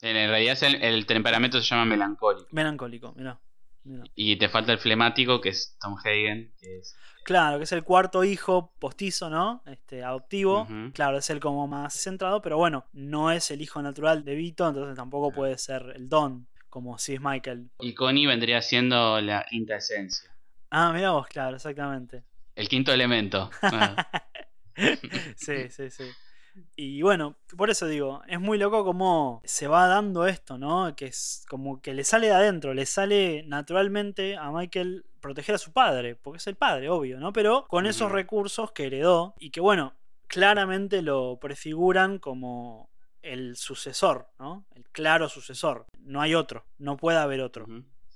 En 0.00 0.30
realidad 0.30 0.56
el, 0.62 1.06
temperamento 1.06 1.60
se 1.60 1.66
llama 1.66 1.84
melancólico. 1.84 2.48
Melancólico, 2.52 3.12
mira. 3.16 3.40
Y 4.14 4.36
te 4.36 4.48
falta 4.48 4.72
el 4.72 4.78
flemático, 4.78 5.40
que 5.40 5.50
es 5.50 5.76
Tom 5.80 5.96
Hagen. 5.98 6.52
Claro, 7.24 7.58
que 7.58 7.64
es 7.64 7.72
el 7.72 7.84
cuarto 7.84 8.24
hijo 8.24 8.72
postizo, 8.78 9.30
¿no? 9.30 9.62
Este, 9.66 10.02
adoptivo. 10.02 10.66
Claro, 10.94 11.18
es 11.18 11.30
el 11.30 11.40
como 11.40 11.66
más 11.66 11.94
centrado, 11.94 12.40
pero 12.42 12.56
bueno, 12.56 12.86
no 12.92 13.30
es 13.30 13.50
el 13.50 13.60
hijo 13.60 13.82
natural 13.82 14.24
de 14.24 14.34
Vito, 14.34 14.68
entonces 14.68 14.96
tampoco 14.96 15.32
puede 15.32 15.58
ser 15.58 15.92
el 15.94 16.08
don, 16.08 16.46
como 16.68 16.98
si 16.98 17.14
es 17.14 17.20
Michael. 17.20 17.70
Y 17.80 17.94
Connie 17.94 18.26
vendría 18.26 18.62
siendo 18.62 19.20
la 19.20 19.44
quinta 19.48 19.76
esencia. 19.76 20.30
Ah, 20.70 20.92
mira 20.92 21.10
vos, 21.10 21.26
claro, 21.26 21.56
exactamente. 21.56 22.24
El 22.54 22.68
quinto 22.68 22.92
elemento. 22.92 23.50
Ah. 23.62 24.86
sí, 25.34 25.68
sí, 25.70 25.90
sí. 25.90 26.04
Y 26.76 27.02
bueno, 27.02 27.36
por 27.56 27.70
eso 27.70 27.86
digo, 27.86 28.22
es 28.28 28.40
muy 28.40 28.58
loco 28.58 28.84
cómo 28.84 29.40
se 29.44 29.68
va 29.68 29.86
dando 29.86 30.26
esto, 30.26 30.58
¿no? 30.58 30.94
Que 30.96 31.06
es 31.06 31.44
como 31.48 31.80
que 31.80 31.94
le 31.94 32.04
sale 32.04 32.28
de 32.28 32.34
adentro, 32.34 32.74
le 32.74 32.86
sale 32.86 33.44
naturalmente 33.46 34.36
a 34.36 34.50
Michael 34.50 35.04
proteger 35.20 35.54
a 35.56 35.58
su 35.58 35.72
padre, 35.72 36.14
porque 36.16 36.38
es 36.38 36.46
el 36.46 36.56
padre, 36.56 36.88
obvio, 36.90 37.18
¿no? 37.18 37.32
Pero 37.32 37.66
con 37.68 37.86
esos 37.86 38.12
recursos 38.12 38.72
que 38.72 38.86
heredó 38.86 39.34
y 39.38 39.50
que, 39.50 39.60
bueno, 39.60 39.94
claramente 40.26 41.02
lo 41.02 41.38
prefiguran 41.40 42.18
como 42.18 42.88
el 43.22 43.56
sucesor, 43.56 44.28
¿no? 44.38 44.64
El 44.74 44.84
claro 44.90 45.28
sucesor. 45.28 45.86
No 46.00 46.20
hay 46.20 46.34
otro, 46.34 46.64
no 46.78 46.96
puede 46.96 47.18
haber 47.18 47.40
otro. 47.40 47.66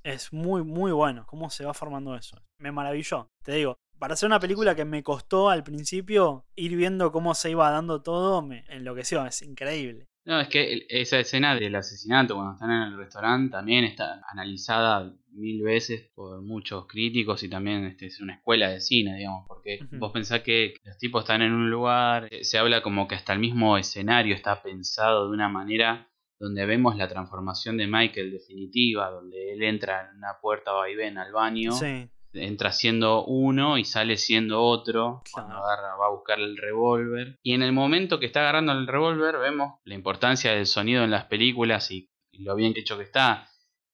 Es 0.04 0.32
muy, 0.32 0.62
muy 0.62 0.92
bueno 0.92 1.24
cómo 1.26 1.50
se 1.50 1.64
va 1.64 1.74
formando 1.74 2.14
eso. 2.16 2.36
Me 2.58 2.72
maravilló. 2.72 3.28
Te 3.44 3.52
digo, 3.52 3.76
para 4.02 4.14
hacer 4.14 4.26
una 4.26 4.40
película 4.40 4.74
que 4.74 4.84
me 4.84 5.04
costó 5.04 5.48
al 5.48 5.62
principio 5.62 6.44
ir 6.56 6.74
viendo 6.74 7.12
cómo 7.12 7.36
se 7.36 7.52
iba 7.52 7.70
dando 7.70 8.02
todo, 8.02 8.42
me 8.42 8.64
enloqueció, 8.68 9.24
es 9.24 9.42
increíble. 9.42 10.08
No, 10.24 10.40
es 10.40 10.48
que 10.48 10.86
esa 10.88 11.20
escena 11.20 11.54
del 11.54 11.76
asesinato 11.76 12.34
cuando 12.34 12.54
están 12.54 12.72
en 12.72 12.82
el 12.82 12.98
restaurante 12.98 13.52
también 13.52 13.84
está 13.84 14.20
analizada 14.28 15.14
mil 15.30 15.62
veces 15.62 16.10
por 16.16 16.42
muchos 16.42 16.88
críticos 16.88 17.44
y 17.44 17.48
también 17.48 17.84
este, 17.84 18.06
es 18.06 18.20
una 18.20 18.34
escuela 18.34 18.70
de 18.70 18.80
cine, 18.80 19.16
digamos, 19.16 19.44
porque 19.46 19.78
vos 19.92 20.10
pensás 20.10 20.40
que 20.40 20.74
los 20.82 20.98
tipos 20.98 21.22
están 21.22 21.42
en 21.42 21.52
un 21.52 21.70
lugar, 21.70 22.26
eh, 22.32 22.42
se 22.42 22.58
habla 22.58 22.82
como 22.82 23.06
que 23.06 23.14
hasta 23.14 23.34
el 23.34 23.38
mismo 23.38 23.78
escenario 23.78 24.34
está 24.34 24.64
pensado 24.64 25.28
de 25.28 25.34
una 25.34 25.48
manera 25.48 26.10
donde 26.40 26.66
vemos 26.66 26.96
la 26.96 27.06
transformación 27.06 27.76
de 27.76 27.86
Michael 27.86 28.32
definitiva, 28.32 29.10
donde 29.10 29.52
él 29.52 29.62
entra 29.62 30.10
en 30.10 30.16
una 30.16 30.40
puerta 30.42 30.72
va 30.72 30.90
y 30.90 30.96
ven 30.96 31.18
al 31.18 31.30
baño. 31.30 31.70
Sí 31.70 32.10
entra 32.34 32.72
siendo 32.72 33.24
uno 33.24 33.78
y 33.78 33.84
sale 33.84 34.16
siendo 34.16 34.62
otro 34.62 35.22
cuando 35.32 35.56
agarra, 35.56 35.96
va 35.96 36.06
a 36.06 36.10
buscar 36.10 36.38
el 36.40 36.56
revólver. 36.56 37.38
Y 37.42 37.52
en 37.52 37.62
el 37.62 37.72
momento 37.72 38.18
que 38.18 38.26
está 38.26 38.40
agarrando 38.40 38.72
el 38.72 38.86
revólver 38.86 39.38
vemos 39.38 39.74
la 39.84 39.94
importancia 39.94 40.52
del 40.52 40.66
sonido 40.66 41.04
en 41.04 41.10
las 41.10 41.24
películas 41.24 41.90
y, 41.90 42.08
lo 42.32 42.56
bien 42.56 42.72
hecho 42.76 42.96
que 42.96 43.04
está. 43.04 43.48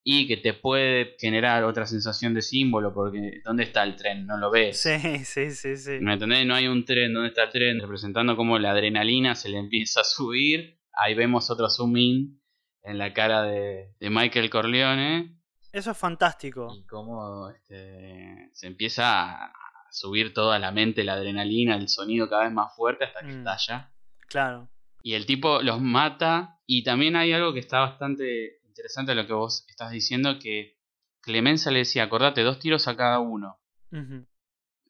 Y 0.04 0.26
que 0.26 0.38
te 0.38 0.54
puede 0.54 1.16
generar 1.18 1.64
otra 1.64 1.84
sensación 1.84 2.32
de 2.32 2.40
símbolo, 2.40 2.94
porque 2.94 3.42
¿dónde 3.44 3.64
está 3.64 3.82
el 3.82 3.96
tren? 3.96 4.26
No 4.26 4.38
lo 4.38 4.50
ves. 4.50 4.80
Sí, 4.80 5.24
sí, 5.24 5.50
sí, 5.50 5.76
sí. 5.76 5.98
¿Me 6.00 6.14
entendés? 6.14 6.46
No 6.46 6.54
hay 6.54 6.66
un 6.66 6.84
tren, 6.84 7.12
¿dónde 7.12 7.28
está 7.28 7.44
el 7.44 7.50
tren? 7.50 7.80
Representando 7.80 8.36
cómo 8.36 8.58
la 8.58 8.70
adrenalina 8.70 9.34
se 9.34 9.50
le 9.50 9.58
empieza 9.58 10.00
a 10.00 10.04
subir. 10.04 10.78
Ahí 10.92 11.14
vemos 11.14 11.50
otro 11.50 11.68
zoom 11.68 11.96
in 11.96 12.40
en 12.84 12.96
la 12.96 13.12
cara 13.12 13.42
de, 13.42 13.92
de 13.98 14.10
Michael 14.10 14.48
Corleone 14.48 15.37
eso 15.72 15.90
es 15.90 15.98
fantástico. 15.98 16.74
Y 16.74 16.84
cómo 16.86 17.48
este, 17.50 18.50
se 18.52 18.66
empieza 18.66 19.44
a 19.44 19.52
subir 19.90 20.32
toda 20.32 20.58
la 20.58 20.70
mente, 20.70 21.04
la 21.04 21.14
adrenalina, 21.14 21.76
el 21.76 21.88
sonido 21.88 22.28
cada 22.28 22.44
vez 22.44 22.52
más 22.52 22.74
fuerte 22.74 23.04
hasta 23.04 23.20
que 23.20 23.32
mm. 23.32 23.38
estalla. 23.38 23.92
Claro. 24.28 24.68
Y 25.02 25.14
el 25.14 25.26
tipo 25.26 25.62
los 25.62 25.80
mata. 25.80 26.60
Y 26.66 26.82
también 26.82 27.16
hay 27.16 27.32
algo 27.32 27.52
que 27.52 27.60
está 27.60 27.80
bastante 27.80 28.60
interesante 28.66 29.14
lo 29.14 29.26
que 29.26 29.32
vos 29.32 29.64
estás 29.68 29.90
diciendo, 29.90 30.38
que 30.38 30.78
Clemenza 31.20 31.70
le 31.70 31.80
decía, 31.80 32.04
acordate, 32.04 32.42
dos 32.42 32.58
tiros 32.58 32.88
a 32.88 32.96
cada 32.96 33.18
uno. 33.18 33.58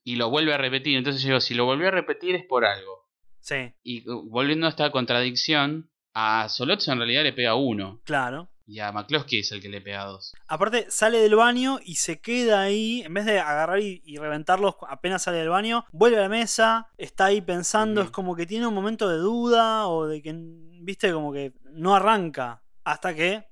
Y 0.05 0.17
lo 0.17 0.31
vuelve 0.31 0.55
a 0.55 0.59
repetir. 0.59 0.97
Entonces 0.97 1.23
yo 1.23 1.29
digo, 1.29 1.41
si 1.41 1.55
lo 1.55 1.65
volvió 1.65 1.89
a 1.89 1.93
repetir 1.93 2.35
es 2.35 2.45
por 2.45 2.65
algo. 2.65 3.09
Sí. 3.41 3.73
Y 3.83 4.09
uh, 4.09 4.29
volviendo 4.29 4.67
a 4.67 4.71
esta 4.71 4.91
contradicción, 4.91 5.91
a 6.15 6.49
Solotz 6.49 6.89
en 6.89 6.99
realidad 6.99 7.23
le 7.23 7.33
pega 7.33 7.55
uno. 7.55 8.01
Claro. 8.05 8.51
Y 8.69 8.81
a 8.81 8.93
McCloskey 8.93 9.41
es 9.41 9.51
el 9.53 9.63
que 9.63 9.71
le 9.71 9.81
pega 9.81 10.05
dos. 10.05 10.35
Aparte, 10.47 10.91
sale 10.91 11.19
del 11.19 11.35
baño 11.35 11.81
y 11.83 11.95
se 11.95 12.21
queda 12.21 12.61
ahí. 12.61 13.03
En 13.03 13.15
vez 13.15 13.25
de 13.25 13.41
agarrar 13.41 13.81
y, 13.81 14.03
reventarlos 14.19 14.75
apenas 14.87 15.23
sale 15.23 15.39
del 15.39 15.49
baño, 15.49 15.87
vuelve 15.91 16.19
a 16.19 16.23
la 16.23 16.29
mesa, 16.29 16.91
está 16.99 17.27
ahí 17.27 17.41
pensando. 17.41 18.03
Es 18.03 18.11
como 18.11 18.37
que 18.37 18.45
tiene 18.45 18.67
un 18.67 18.75
momento 18.75 19.09
de 19.09 19.17
duda 19.17 19.89
o 19.89 20.07
de 20.07 20.21
que, 20.21 20.35
viste, 20.83 21.11
como 21.13 21.33
que 21.33 21.55
no 21.73 21.95
arranca. 21.95 22.63
Hasta 22.85 23.15
que, 23.15 23.47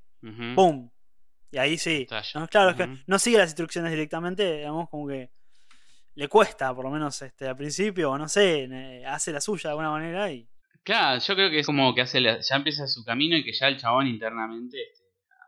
¡pum! 0.54 0.90
Y 1.50 1.56
ahí 1.56 1.78
sí. 1.78 2.06
claro, 2.50 2.70
es 2.70 2.76
que 2.76 2.88
no 3.06 3.18
sigue 3.18 3.38
las 3.38 3.48
instrucciones 3.48 3.90
directamente, 3.90 4.58
digamos, 4.58 4.90
como 4.90 5.08
que 5.08 5.30
le 6.14 6.28
cuesta, 6.28 6.74
por 6.74 6.84
lo 6.84 6.90
menos 6.90 7.20
este, 7.22 7.48
al 7.48 7.56
principio, 7.56 8.10
o 8.10 8.18
no 8.18 8.28
sé, 8.28 9.02
hace 9.06 9.32
la 9.32 9.40
suya 9.40 9.64
de 9.64 9.70
alguna 9.70 9.90
manera 9.90 10.30
y. 10.30 10.46
Claro, 10.82 11.18
yo 11.20 11.34
creo 11.34 11.50
que 11.50 11.60
es 11.60 11.66
como 11.66 11.94
que 11.94 12.02
hace 12.02 12.22
ya 12.22 12.56
empieza 12.56 12.86
su 12.86 13.04
camino 13.04 13.36
y 13.36 13.42
que 13.42 13.52
ya 13.52 13.66
el 13.66 13.76
chabón 13.76 14.06
internamente 14.06 14.78
este, 14.92 15.05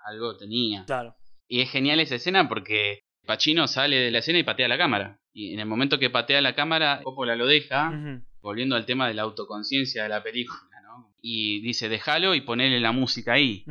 algo 0.08 0.36
tenía. 0.36 0.84
Claro. 0.84 1.14
Y 1.48 1.60
es 1.60 1.70
genial 1.70 2.00
esa 2.00 2.16
escena 2.16 2.48
porque 2.48 3.00
Pacino 3.26 3.68
sale 3.68 3.96
de 3.96 4.10
la 4.10 4.18
escena 4.18 4.38
y 4.38 4.42
patea 4.42 4.68
la 4.68 4.78
cámara. 4.78 5.20
Y 5.32 5.52
en 5.52 5.60
el 5.60 5.66
momento 5.66 5.98
que 5.98 6.10
patea 6.10 6.40
la 6.40 6.54
cámara, 6.54 7.00
Coppola 7.02 7.36
lo 7.36 7.46
deja, 7.46 7.92
volviendo 8.40 8.74
al 8.74 8.86
tema 8.86 9.06
de 9.06 9.14
la 9.14 9.22
autoconciencia 9.22 10.02
de 10.02 10.08
la 10.08 10.22
película, 10.22 10.80
¿no? 10.82 11.14
Y 11.20 11.60
dice, 11.60 11.88
déjalo 11.88 12.34
y 12.34 12.40
ponele 12.40 12.80
la 12.80 12.92
música 12.92 13.34
ahí, 13.34 13.64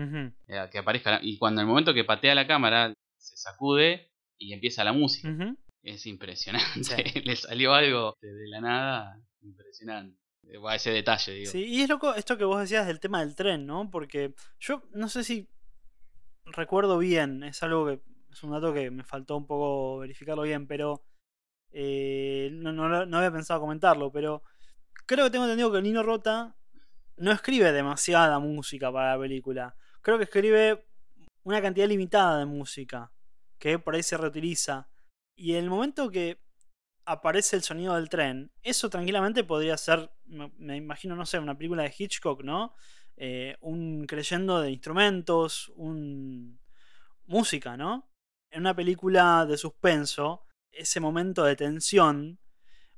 eh, 0.48 0.68
que 0.72 0.78
aparezca. 0.78 1.20
Y 1.22 1.38
cuando 1.38 1.62
en 1.62 1.68
el 1.68 1.70
momento 1.70 1.94
que 1.94 2.04
patea 2.04 2.36
la 2.36 2.48
cámara, 2.48 2.94
se 3.18 3.36
sacude 3.36 4.12
y 4.38 4.54
empieza 4.54 4.84
la 4.84 4.94
música. 4.94 5.36
Es 5.82 6.06
impresionante. 6.06 7.22
Le 7.26 7.36
salió 7.36 7.74
algo 7.74 8.16
de 8.22 8.48
la 8.50 8.62
nada 8.62 9.20
impresionante. 9.42 10.18
A 10.66 10.76
ese 10.76 10.92
detalle, 10.92 11.34
digo. 11.34 11.52
Sí, 11.52 11.66
y 11.66 11.82
es 11.82 11.90
loco 11.90 12.14
esto 12.14 12.38
que 12.38 12.46
vos 12.46 12.62
decías 12.62 12.88
del 12.88 13.02
tema 13.02 13.20
del 13.20 13.36
tren, 13.36 13.66
¿no? 13.66 13.90
Porque 13.90 14.34
yo 14.60 14.84
no 14.94 15.10
sé 15.10 15.24
si 15.26 15.50
recuerdo 16.52 16.98
bien, 16.98 17.44
es 17.44 17.62
algo 17.64 17.88
que 17.88 18.02
es 18.32 18.44
un 18.44 18.52
dato 18.52 18.74
que 18.74 18.92
me 18.92 19.04
faltó 19.04 19.38
un 19.38 19.48
poco 19.48 20.00
verificarlo 20.00 20.44
bien, 20.44 20.68
pero 20.68 21.04
eh, 21.72 22.50
no, 22.54 22.72
no, 22.72 23.18
había 23.18 23.32
pensado 23.32 23.60
comentarlo, 23.60 24.12
pero 24.12 24.44
creo 25.06 25.26
que 25.26 25.32
tengo 25.32 25.46
entendido 25.46 25.72
que 25.72 25.82
Nino 25.82 26.04
Rota 26.04 26.56
no 27.18 27.32
escribe 27.32 27.72
demasiada 27.72 28.40
música 28.40 28.92
para 28.92 29.14
la 29.14 29.20
película. 29.20 29.76
Creo 30.02 30.18
que 30.18 30.26
escribe 30.26 30.86
una 31.44 31.62
cantidad 31.62 31.88
limitada 31.88 32.40
de 32.40 32.46
música 32.46 33.12
que 33.58 33.80
por 33.80 33.96
ahí 33.96 34.04
se 34.04 34.18
reutiliza. 34.18 34.90
Y 35.36 35.54
en 35.54 35.64
el 35.64 35.70
momento 35.70 36.10
que 36.10 36.40
aparece 37.06 37.56
el 37.56 37.64
sonido 37.64 37.96
del 37.96 38.10
tren, 38.10 38.52
eso 38.62 38.90
tranquilamente 38.90 39.44
podría 39.44 39.78
ser, 39.78 40.12
me, 40.26 40.76
imagino, 40.76 41.16
no 41.16 41.26
sé, 41.26 41.40
una 41.40 41.58
película 41.58 41.84
de 41.84 41.94
Hitchcock, 41.98 42.44
¿no? 42.44 42.76
Eh, 43.18 43.58
un 43.62 44.06
creyendo 44.06 44.62
de 44.62 44.70
instrumentos, 44.70 45.72
un 45.76 46.60
música, 47.26 47.76
¿no? 47.76 48.12
En 48.52 48.62
una 48.62 48.76
película 48.76 49.46
de 49.46 49.58
suspenso, 49.58 50.46
ese 50.72 51.00
momento 51.00 51.44
de 51.44 51.56
tensión, 51.56 52.40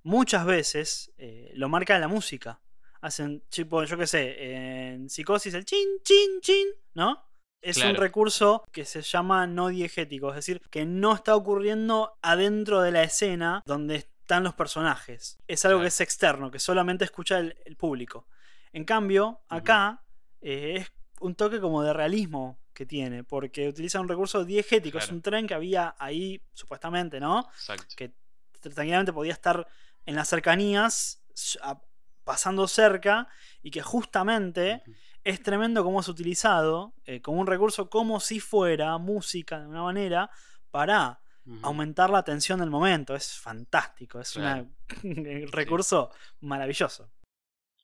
muchas 0.04 0.46
veces 0.46 1.14
eh, 1.18 1.52
lo 1.56 1.70
marca 1.70 1.98
la 2.00 2.10
música. 2.10 2.62
Hacen, 3.02 3.44
tipo, 3.50 3.82
yo 3.86 3.98
qué 3.98 4.08
sé, 4.08 4.92
en 4.92 5.10
psicosis 5.10 5.54
el 5.54 5.64
chin, 5.64 5.88
chin, 6.04 6.42
chin, 6.42 6.68
¿no? 6.94 7.26
Es 7.62 7.78
un 7.78 7.96
recurso 7.96 8.64
que 8.72 8.86
se 8.86 9.02
llama 9.02 9.46
no 9.48 9.68
diegético, 9.68 10.30
es 10.30 10.36
decir, 10.36 10.62
que 10.70 10.86
no 10.86 11.14
está 11.14 11.36
ocurriendo 11.36 12.18
adentro 12.22 12.82
de 12.82 12.92
la 12.92 13.04
escena 13.04 13.64
donde 13.66 13.96
están 13.96 14.44
los 14.44 14.54
personajes. 14.54 15.38
Es 15.48 15.66
algo 15.66 15.82
que 15.82 15.88
es 15.88 16.00
externo, 16.00 16.52
que 16.52 16.60
solamente 16.60 17.04
escucha 17.04 17.40
el, 17.40 17.76
público. 17.78 18.28
En 18.72 18.86
cambio, 18.86 19.42
acá 19.50 20.04
eh, 20.42 20.76
es 20.78 20.92
un 21.20 21.36
toque 21.36 21.60
como 21.60 21.84
de 21.84 21.94
realismo 21.94 22.60
que 22.74 22.86
tiene, 22.86 23.24
porque 23.24 23.68
utiliza 23.68 24.00
un 24.00 24.08
recurso 24.08 24.46
diegético. 24.46 24.98
Es 25.00 25.10
un 25.10 25.22
tren 25.22 25.48
que 25.48 25.54
había 25.54 25.96
ahí, 26.00 26.42
supuestamente, 26.54 27.20
¿no? 27.20 27.48
Que 27.96 28.14
tranquilamente 28.62 29.12
podía 29.12 29.34
estar 29.34 29.68
en 30.06 30.16
las 30.16 30.30
cercanías, 30.30 31.22
pasando 32.24 32.68
cerca, 32.68 33.28
y 33.62 33.72
que 33.72 33.82
justamente 33.82 34.82
es 35.24 35.44
tremendo 35.44 35.84
cómo 35.84 36.00
es 36.00 36.08
utilizado 36.08 36.94
eh, 37.06 37.22
como 37.22 37.42
un 37.42 37.48
recurso 37.48 37.90
como 37.90 38.20
si 38.20 38.40
fuera 38.40 38.98
música 38.98 39.60
de 39.60 39.68
una 39.68 39.84
manera 39.84 40.32
para 40.72 41.20
aumentar 41.64 42.10
la 42.10 42.24
tensión 42.24 42.60
del 42.60 42.70
momento. 42.70 43.16
Es 43.16 43.38
fantástico, 43.40 44.20
es 44.20 44.36
un 44.36 44.74
recurso 45.52 46.12
maravilloso. 46.42 47.10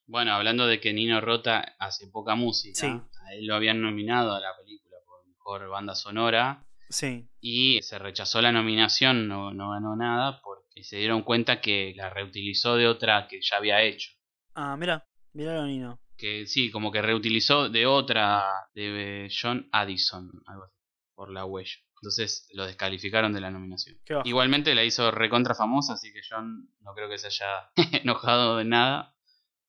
Bueno, 0.07 0.33
hablando 0.33 0.67
de 0.67 0.79
que 0.79 0.93
Nino 0.93 1.21
Rota 1.21 1.75
hace 1.79 2.07
poca 2.07 2.35
música, 2.35 3.07
a 3.23 3.33
él 3.33 3.47
lo 3.47 3.55
habían 3.55 3.81
nominado 3.81 4.33
a 4.33 4.39
la 4.39 4.55
película 4.57 4.97
por 5.05 5.27
mejor 5.27 5.69
banda 5.69 5.95
sonora. 5.95 6.65
Sí. 6.89 7.27
Y 7.41 7.81
se 7.81 7.97
rechazó 7.97 8.41
la 8.41 8.51
nominación, 8.51 9.27
no, 9.27 9.53
no 9.53 9.71
ganó 9.71 9.95
nada, 9.95 10.41
porque 10.41 10.83
se 10.83 10.97
dieron 10.97 11.23
cuenta 11.23 11.61
que 11.61 11.93
la 11.95 12.09
reutilizó 12.09 12.75
de 12.75 12.87
otra 12.87 13.27
que 13.27 13.39
ya 13.41 13.57
había 13.57 13.81
hecho. 13.81 14.11
Ah, 14.53 14.77
mira, 14.77 15.05
mira 15.33 15.65
Nino 15.65 15.99
que 16.17 16.47
sí, 16.47 16.71
como 16.71 16.91
que 16.91 17.01
reutilizó 17.01 17.69
de 17.69 17.85
otra, 17.85 18.43
de 18.73 19.29
John 19.29 19.67
Addison, 19.71 20.31
algo 20.45 20.65
así, 20.65 20.75
por 21.13 21.31
la 21.31 21.45
huella. 21.45 21.75
Entonces 22.01 22.49
lo 22.53 22.65
descalificaron 22.65 23.33
de 23.33 23.41
la 23.41 23.51
nominación. 23.51 23.97
Igualmente 24.25 24.75
la 24.75 24.83
hizo 24.83 25.11
recontra 25.11 25.55
famosa, 25.55 25.93
así 25.93 26.13
que 26.13 26.21
John 26.27 26.69
no 26.81 26.93
creo 26.93 27.09
que 27.09 27.17
se 27.17 27.27
haya 27.27 27.71
enojado 28.03 28.57
de 28.57 28.65
nada. 28.65 29.14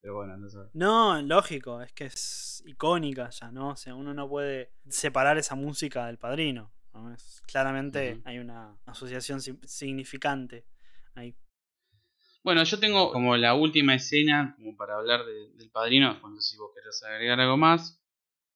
Pero 0.07 0.19
bueno, 0.19 0.37
no 0.37 0.49
sé. 0.49 0.59
No, 0.75 1.21
lógico, 1.21 1.83
es 1.83 1.93
que 1.93 2.05
es 2.05 2.63
icónica 2.65 3.29
ya, 3.31 3.51
¿no? 3.51 3.71
O 3.71 3.77
sea, 3.77 3.97
uno 3.97 4.15
no 4.15 4.29
puede 4.29 4.71
separar 4.89 5.37
esa 5.37 5.57
música 5.57 6.07
del 6.07 6.17
padrino. 6.17 6.71
claramente 7.49 8.21
hay 8.25 8.39
una 8.39 8.79
asociación 8.87 9.41
significante 9.41 10.65
ahí. 11.17 11.35
Bueno, 12.45 12.63
yo 12.63 12.79
tengo 12.79 13.11
como 13.11 13.37
la 13.37 13.55
última 13.55 13.97
escena, 13.97 14.55
como 14.57 14.77
para 14.77 14.95
hablar 14.95 15.25
del 15.25 15.71
padrino, 15.73 16.21
no 16.21 16.41
sé 16.41 16.53
si 16.53 16.57
vos 16.57 16.71
querés 16.73 17.03
agregar 17.03 17.41
algo 17.41 17.57
más, 17.57 18.01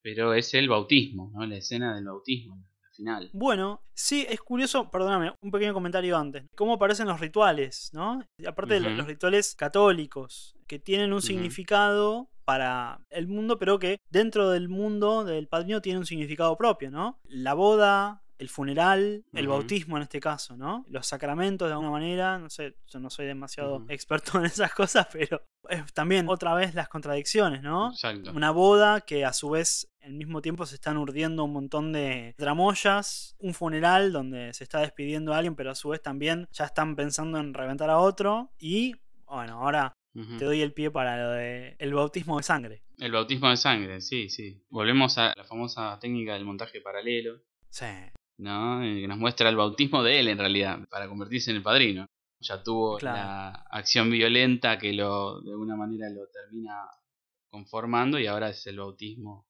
pero 0.03 0.35
es 0.35 0.55
el 0.55 0.69
bautismo, 0.69 1.33
¿no? 1.35 1.45
La 1.47 1.57
escena 1.57 1.97
del 1.97 2.05
bautismo, 2.05 2.59
la 2.59 2.70
final. 3.01 3.31
Bueno, 3.33 3.83
sí, 3.95 4.27
es 4.29 4.41
curioso, 4.41 4.91
perdóname, 4.91 5.33
un 5.41 5.51
pequeño 5.51 5.73
comentario 5.73 6.17
antes. 6.19 6.45
¿Cómo 6.55 6.75
aparecen 6.75 7.09
los 7.09 7.19
rituales, 7.19 7.91
¿no? 7.95 8.23
Aparte 8.47 8.75
de 8.75 8.81
los 8.81 9.07
rituales 9.07 9.55
católicos, 9.55 10.55
que 10.67 10.79
tienen 10.79 11.13
un 11.13 11.23
significado 11.23 12.29
para 12.45 13.01
el 13.11 13.27
mundo, 13.27 13.59
pero 13.59 13.79
que 13.79 13.99
dentro 14.11 14.51
del 14.51 14.69
mundo 14.69 15.25
del 15.25 15.49
padrino 15.49 15.81
tiene 15.81 15.99
un 15.99 16.07
significado 16.07 16.57
propio, 16.57 16.91
¿no? 16.91 17.19
La 17.25 17.55
boda, 17.55 18.23
el 18.39 18.49
funeral, 18.49 19.25
el 19.33 19.49
bautismo 19.49 19.97
en 19.97 20.03
este 20.03 20.19
caso, 20.19 20.57
¿no? 20.57 20.85
Los 20.89 21.07
sacramentos 21.07 21.69
de 21.69 21.73
alguna 21.73 21.91
manera, 21.91 22.39
no 22.39 22.51
sé, 22.51 22.75
yo 22.87 22.99
no 22.99 23.11
soy 23.11 23.27
demasiado 23.27 23.85
experto 23.89 24.33
en 24.39 24.47
esas 24.47 24.75
cosas, 24.75 25.07
pero 25.13 25.43
es 25.69 25.93
también 25.93 26.29
otra 26.29 26.55
vez 26.55 26.75
las 26.75 26.89
contradicciones, 26.89 27.63
¿no? 27.63 27.91
Exacto. 27.91 28.33
Una 28.33 28.51
boda 28.51 29.03
que 29.03 29.25
a 29.25 29.33
su 29.33 29.51
vez 29.51 29.89
al 30.03 30.13
mismo 30.13 30.41
tiempo 30.43 30.67
se 30.67 30.75
están 30.75 30.97
urdiendo 30.97 31.45
un 31.45 31.53
montón 31.53 31.93
de 31.93 32.35
tramoyas, 32.37 33.37
un 33.39 33.55
funeral 33.55 34.13
donde 34.13 34.53
se 34.55 34.65
está 34.65 34.81
despidiendo 34.81 35.33
a 35.33 35.39
alguien, 35.39 35.57
pero 35.57 35.71
a 35.71 35.75
su 35.75 35.91
vez 35.91 36.03
también 36.03 36.49
ya 36.53 36.65
están 36.65 36.97
pensando 36.97 37.39
en 37.39 37.55
reventar 37.55 37.91
a 37.91 37.99
otro 37.99 38.51
y 38.59 38.95
bueno, 39.27 39.61
ahora 39.63 39.93
te 40.13 40.45
doy 40.45 40.61
el 40.61 40.73
pie 40.73 40.91
para 40.91 41.17
lo 41.23 41.31
de 41.31 41.77
el 41.79 41.95
bautismo 41.95 42.37
de 42.39 42.43
sangre. 42.43 42.83
El 42.99 43.13
bautismo 43.13 43.49
de 43.49 43.57
sangre, 43.57 44.01
sí, 44.01 44.29
sí. 44.29 44.61
Volvemos 44.69 45.17
a 45.19 45.33
la 45.37 45.45
famosa 45.45 45.99
técnica 46.01 46.35
del 46.35 46.45
montaje 46.45 46.81
paralelo. 46.81 47.41
Sí. 47.71 47.87
¿no? 48.39 48.81
Que 48.81 49.07
nos 49.07 49.19
muestra 49.19 49.49
el 49.49 49.57
bautismo 49.57 50.03
de 50.03 50.21
él 50.21 50.29
en 50.29 50.39
realidad, 50.39 50.81
para 50.91 51.09
convertirse 51.09 51.51
en 51.51 51.59
el 51.59 51.63
padrino. 51.63 52.07
Ya 52.41 52.63
tuvo 52.63 52.99
la 53.01 53.51
acción 53.71 54.11
violenta 54.11 54.79
que 54.79 54.93
lo 54.95 55.43
de 55.43 55.51
alguna 55.51 55.77
manera 55.77 56.09
lo 56.09 56.27
termina 56.29 56.89
conformando 57.51 58.19
y 58.19 58.27
ahora 58.27 58.49
es 58.49 58.67
el 58.67 58.79
bautismo 58.79 59.50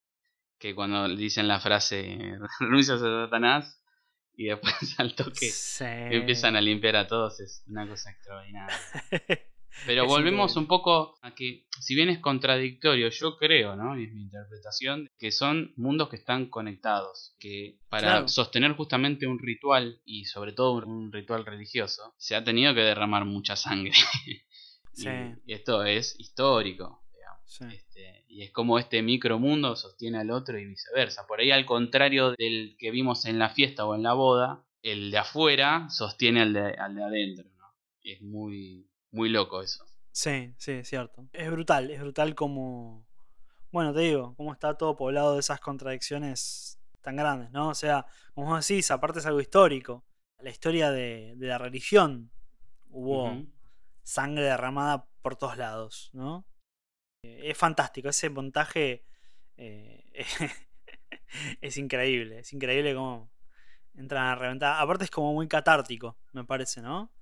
que 0.60 0.74
cuando 0.74 1.08
dicen 1.08 1.48
la 1.48 1.58
frase 1.58 2.38
renuncias 2.60 3.02
a 3.02 3.24
Satanás 3.24 3.82
y 4.36 4.44
después 4.44 4.74
al 4.98 5.14
toque 5.14 5.50
empiezan 5.80 6.54
a 6.54 6.60
limpiar 6.60 6.96
a 6.96 7.08
todos 7.08 7.40
es 7.40 7.64
una 7.66 7.88
cosa 7.88 8.10
extraordinaria. 8.10 8.78
Pero 9.86 10.04
volvemos 10.04 10.56
un 10.56 10.66
poco 10.66 11.16
a 11.22 11.32
que, 11.32 11.64
si 11.80 11.94
bien 11.94 12.08
es 12.08 12.18
contradictorio, 12.18 13.08
yo 13.08 13.36
creo, 13.36 13.76
¿no? 13.76 13.98
Y 13.98 14.04
es 14.04 14.12
mi 14.12 14.22
interpretación, 14.22 15.08
que 15.16 15.30
son 15.30 15.72
mundos 15.76 16.08
que 16.08 16.16
están 16.16 16.46
conectados. 16.46 17.36
Que 17.38 17.78
para 17.88 18.26
sostener 18.26 18.72
justamente 18.72 19.28
un 19.28 19.38
ritual, 19.38 20.00
y 20.04 20.24
sobre 20.24 20.52
todo 20.52 20.84
un 20.84 21.12
ritual 21.12 21.46
religioso, 21.46 22.14
se 22.18 22.34
ha 22.34 22.42
tenido 22.42 22.74
que 22.74 22.80
derramar 22.80 23.24
mucha 23.24 23.54
sangre. 23.54 23.92
y 25.46 25.52
esto 25.52 25.84
es 25.84 26.18
histórico. 26.18 27.00
Este, 27.58 28.24
y 28.28 28.42
es 28.42 28.52
como 28.52 28.78
este 28.78 29.02
micromundo 29.02 29.74
sostiene 29.74 30.18
al 30.18 30.30
otro 30.30 30.56
y 30.58 30.66
viceversa. 30.66 31.26
Por 31.26 31.40
ahí, 31.40 31.50
al 31.50 31.66
contrario 31.66 32.32
del 32.38 32.76
que 32.78 32.92
vimos 32.92 33.24
en 33.24 33.38
la 33.38 33.50
fiesta 33.50 33.84
o 33.84 33.94
en 33.94 34.04
la 34.04 34.12
boda, 34.12 34.64
el 34.82 35.10
de 35.10 35.18
afuera 35.18 35.88
sostiene 35.90 36.42
al 36.42 36.52
de, 36.52 36.74
al 36.74 36.94
de 36.94 37.02
adentro. 37.02 37.50
¿no? 37.58 37.74
Es 38.02 38.22
muy, 38.22 38.88
muy 39.10 39.28
loco 39.28 39.62
eso. 39.62 39.84
Sí, 40.12 40.54
sí, 40.58 40.72
es 40.72 40.88
cierto. 40.88 41.28
Es 41.32 41.50
brutal, 41.50 41.90
es 41.90 42.00
brutal 42.00 42.34
como... 42.34 43.06
Bueno, 43.72 43.92
te 43.92 44.00
digo, 44.00 44.34
cómo 44.36 44.52
está 44.52 44.76
todo 44.76 44.96
poblado 44.96 45.34
de 45.34 45.40
esas 45.40 45.60
contradicciones 45.60 46.80
tan 47.02 47.16
grandes, 47.16 47.50
¿no? 47.50 47.68
O 47.68 47.74
sea, 47.74 48.06
como 48.34 48.48
vos 48.48 48.66
decís, 48.66 48.90
aparte 48.90 49.20
es 49.20 49.26
algo 49.26 49.40
histórico. 49.40 50.04
La 50.38 50.50
historia 50.50 50.90
de, 50.90 51.34
la 51.38 51.58
religión. 51.58 52.30
Hubo 52.90 53.44
sangre 54.02 54.44
derramada 54.44 55.06
por 55.22 55.36
todos 55.36 55.56
lados, 55.56 56.10
¿no? 56.12 56.44
Eh, 57.22 57.50
es 57.50 57.58
fantástico, 57.58 58.08
ese 58.08 58.30
montaje 58.30 59.04
eh, 59.56 60.04
es 61.60 61.76
increíble, 61.76 62.40
es 62.40 62.52
increíble 62.52 62.94
cómo 62.94 63.30
entran 63.94 64.26
a 64.26 64.34
reventar. 64.34 64.80
Aparte 64.80 65.04
es 65.04 65.10
como 65.10 65.32
muy 65.34 65.48
catártico, 65.48 66.18
me 66.32 66.44
parece, 66.44 66.80
¿no? 66.82 67.12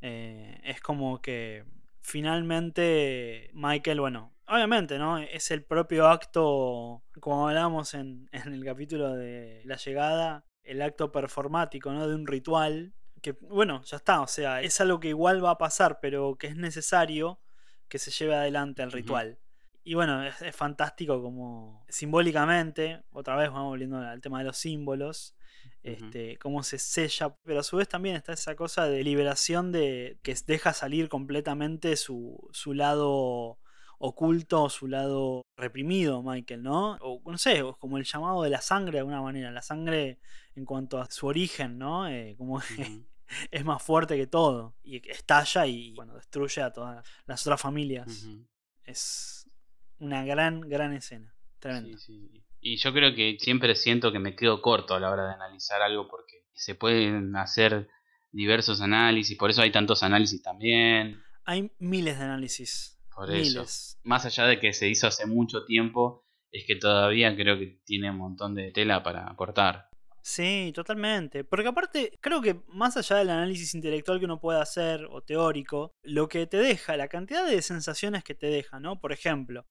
Eh, 0.00 0.60
es 0.64 0.80
como 0.80 1.20
que 1.20 1.64
finalmente 2.00 3.50
Michael, 3.52 4.00
bueno, 4.00 4.36
obviamente, 4.46 4.98
¿no? 4.98 5.18
Es 5.18 5.50
el 5.50 5.64
propio 5.64 6.06
acto, 6.06 7.02
como 7.20 7.48
hablamos 7.48 7.94
en, 7.94 8.28
el 8.32 8.64
capítulo 8.64 9.14
de 9.14 9.62
la 9.64 9.76
llegada, 9.76 10.44
el 10.62 10.82
acto 10.82 11.10
performático, 11.10 11.92
¿no? 11.92 12.06
De 12.08 12.14
un 12.14 12.26
ritual, 12.26 12.94
que, 13.22 13.32
bueno, 13.32 13.82
ya 13.82 13.96
está, 13.96 14.20
o 14.20 14.28
sea, 14.28 14.62
es 14.62 14.80
algo 14.80 15.00
que 15.00 15.08
igual 15.08 15.44
va 15.44 15.50
a 15.50 15.58
pasar, 15.58 15.98
pero 16.00 16.36
que 16.36 16.46
es 16.46 16.56
necesario 16.56 17.40
que 17.88 17.98
se 17.98 18.12
lleve 18.12 18.36
adelante 18.36 18.82
el 18.82 18.92
ritual. 18.92 19.40
Y 19.84 19.94
bueno, 19.94 20.24
es, 20.24 20.54
fantástico 20.54 21.22
como 21.22 21.84
simbólicamente, 21.88 23.02
otra 23.10 23.36
vez 23.36 23.50
vamos 23.50 23.68
volviendo 23.68 23.98
al 23.98 24.20
tema 24.20 24.38
de 24.38 24.44
los 24.44 24.58
símbolos, 24.58 25.34
este, 25.82 26.36
cómo 26.38 26.62
se 26.62 26.78
sella, 26.78 27.34
pero 27.44 27.60
a 27.60 27.62
su 27.62 27.76
vez 27.76 27.88
también 27.88 28.16
está 28.16 28.32
esa 28.32 28.54
cosa 28.54 28.86
de 28.86 29.02
liberación 29.02 29.72
de 29.72 30.18
que 30.22 30.36
deja 30.46 30.72
salir 30.72 31.08
completamente 31.08 31.96
su, 31.96 32.48
su 32.52 32.74
lado 32.74 33.58
oculto, 33.98 34.68
su 34.70 34.86
lado 34.86 35.42
reprimido, 35.56 36.22
Michael, 36.22 36.62
¿no? 36.62 36.92
O 37.00 37.20
no 37.30 37.38
sé, 37.38 37.62
como 37.78 37.98
el 37.98 38.04
llamado 38.04 38.42
de 38.42 38.50
la 38.50 38.60
sangre 38.60 38.92
de 38.92 38.98
alguna 39.00 39.22
manera, 39.22 39.50
la 39.50 39.62
sangre 39.62 40.18
en 40.54 40.64
cuanto 40.64 41.00
a 41.00 41.10
su 41.10 41.26
origen, 41.26 41.78
¿no? 41.78 42.08
Eh, 42.08 42.34
como 42.38 42.60
es 43.50 43.64
más 43.64 43.82
fuerte 43.82 44.16
que 44.16 44.26
todo 44.26 44.74
y 44.82 44.96
estalla 45.10 45.66
y 45.66 45.92
bueno, 45.92 46.14
destruye 46.14 46.62
a 46.62 46.72
todas 46.72 47.06
las 47.26 47.46
otras 47.46 47.60
familias. 47.60 48.26
Es 48.84 49.37
una 49.98 50.24
gran, 50.24 50.60
gran 50.60 50.92
escena. 50.92 51.34
Tremenda. 51.58 51.98
Y 52.60 52.76
yo 52.76 52.92
creo 52.92 53.14
que 53.14 53.36
siempre 53.40 53.74
siento 53.74 54.12
que 54.12 54.18
me 54.18 54.34
quedo 54.34 54.62
corto 54.62 54.94
a 54.94 55.00
la 55.00 55.10
hora 55.10 55.26
de 55.26 55.34
analizar 55.34 55.82
algo 55.82 56.08
porque 56.08 56.44
se 56.54 56.74
pueden 56.74 57.34
hacer 57.36 57.88
diversos 58.32 58.80
análisis, 58.80 59.36
por 59.38 59.50
eso 59.50 59.62
hay 59.62 59.72
tantos 59.72 60.02
análisis 60.02 60.42
también. 60.42 61.22
Hay 61.44 61.70
miles 61.78 62.18
de 62.18 62.24
análisis. 62.24 62.98
Por 63.14 63.32
eso. 63.32 63.64
Más 64.04 64.26
allá 64.26 64.44
de 64.46 64.60
que 64.60 64.72
se 64.72 64.88
hizo 64.88 65.06
hace 65.06 65.26
mucho 65.26 65.64
tiempo, 65.64 66.24
es 66.52 66.64
que 66.66 66.76
todavía 66.76 67.34
creo 67.34 67.58
que 67.58 67.80
tiene 67.84 68.10
un 68.10 68.18
montón 68.18 68.54
de 68.54 68.70
tela 68.70 69.02
para 69.02 69.26
aportar. 69.26 69.88
Sí, 70.22 70.72
totalmente. 70.74 71.42
Porque 71.42 71.68
aparte, 71.68 72.18
creo 72.20 72.42
que 72.42 72.60
más 72.68 72.96
allá 72.96 73.16
del 73.16 73.30
análisis 73.30 73.74
intelectual 73.74 74.18
que 74.18 74.26
uno 74.26 74.40
puede 74.40 74.60
hacer 74.60 75.06
o 75.10 75.22
teórico, 75.22 75.94
lo 76.02 76.28
que 76.28 76.46
te 76.46 76.58
deja, 76.58 76.96
la 76.96 77.08
cantidad 77.08 77.46
de 77.46 77.62
sensaciones 77.62 78.24
que 78.24 78.34
te 78.34 78.48
deja, 78.48 78.78
¿no? 78.78 79.00
Por 79.00 79.12
ejemplo, 79.12 79.66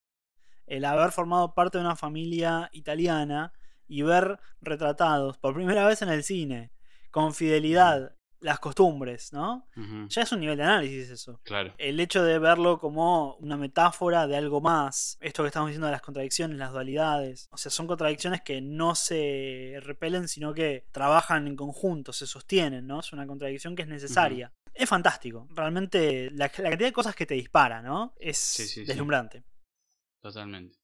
el 0.67 0.85
haber 0.85 1.11
formado 1.11 1.53
parte 1.53 1.77
de 1.77 1.83
una 1.83 1.95
familia 1.95 2.69
italiana 2.71 3.53
y 3.87 4.01
ver 4.01 4.39
retratados 4.61 5.37
por 5.37 5.55
primera 5.55 5.87
vez 5.87 6.01
en 6.01 6.09
el 6.09 6.23
cine, 6.23 6.71
con 7.09 7.33
fidelidad, 7.33 8.13
las 8.39 8.59
costumbres, 8.59 9.33
¿no? 9.33 9.67
Ya 10.09 10.21
es 10.21 10.31
un 10.31 10.39
nivel 10.39 10.57
de 10.57 10.63
análisis 10.63 11.09
eso. 11.09 11.39
Claro. 11.43 11.73
El 11.77 11.99
hecho 11.99 12.23
de 12.23 12.37
verlo 12.37 12.79
como 12.79 13.35
una 13.37 13.57
metáfora 13.57 14.27
de 14.27 14.37
algo 14.37 14.61
más, 14.61 15.17
esto 15.21 15.43
que 15.43 15.47
estamos 15.47 15.69
diciendo 15.69 15.87
de 15.87 15.93
las 15.93 16.01
contradicciones, 16.01 16.57
las 16.57 16.71
dualidades, 16.71 17.47
o 17.51 17.57
sea, 17.57 17.71
son 17.71 17.87
contradicciones 17.87 18.41
que 18.41 18.61
no 18.61 18.93
se 18.93 19.79
repelen, 19.81 20.27
sino 20.27 20.53
que 20.53 20.85
trabajan 20.91 21.47
en 21.47 21.55
conjunto, 21.55 22.13
se 22.13 22.27
sostienen, 22.27 22.85
¿no? 22.85 22.99
Es 22.99 23.11
una 23.11 23.25
contradicción 23.25 23.75
que 23.75 23.83
es 23.83 23.87
necesaria. 23.87 24.53
Es 24.73 24.87
fantástico, 24.87 25.47
realmente 25.55 26.29
la, 26.31 26.49
cantidad 26.49 26.77
de 26.87 26.93
cosas 26.93 27.15
que 27.15 27.25
te 27.25 27.33
dispara, 27.33 27.81
¿no? 27.81 28.13
Es 28.19 28.83
deslumbrante. 28.85 29.43
Totalmente. 30.27 30.77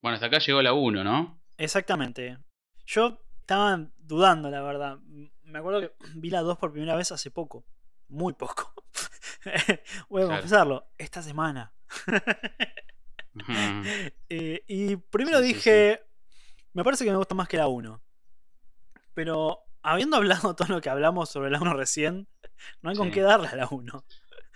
Bueno, 0.00 0.14
hasta 0.14 0.26
acá 0.26 0.38
llegó 0.38 0.62
la 0.62 0.72
1, 0.74 1.02
¿no? 1.02 1.42
Exactamente. 1.56 2.38
Yo 2.86 3.20
estaba 3.40 3.84
dudando, 3.98 4.48
la 4.48 4.62
verdad. 4.62 5.00
Me 5.42 5.58
acuerdo 5.58 5.80
que 5.80 5.92
vi 6.14 6.30
la 6.30 6.42
2 6.42 6.56
por 6.56 6.70
primera 6.70 6.94
vez 6.94 7.10
hace 7.10 7.32
poco. 7.32 7.66
Muy 8.06 8.32
poco. 8.34 8.72
Voy 10.08 10.22
a 10.22 10.26
confesarlo. 10.26 10.88
Esta 10.98 11.20
semana. 11.22 11.72
Eh, 14.28 14.64
y 14.66 14.96
primero 14.96 15.40
dije, 15.40 16.02
me 16.72 16.82
parece 16.82 17.04
que 17.04 17.12
me 17.12 17.16
gusta 17.16 17.36
más 17.36 17.48
que 17.48 17.56
la 17.56 17.68
1. 17.68 18.02
Pero 19.14 19.60
habiendo 19.82 20.16
hablado 20.18 20.54
todo 20.54 20.68
lo 20.68 20.80
que 20.80 20.90
hablamos 20.90 21.30
sobre 21.30 21.50
la 21.50 21.60
1 21.60 21.74
recién, 21.74 22.28
no 22.82 22.90
hay 22.90 22.96
con 22.96 23.10
qué 23.12 23.20
darle 23.20 23.46
a 23.48 23.56
la 23.56 23.68
1. 23.70 24.04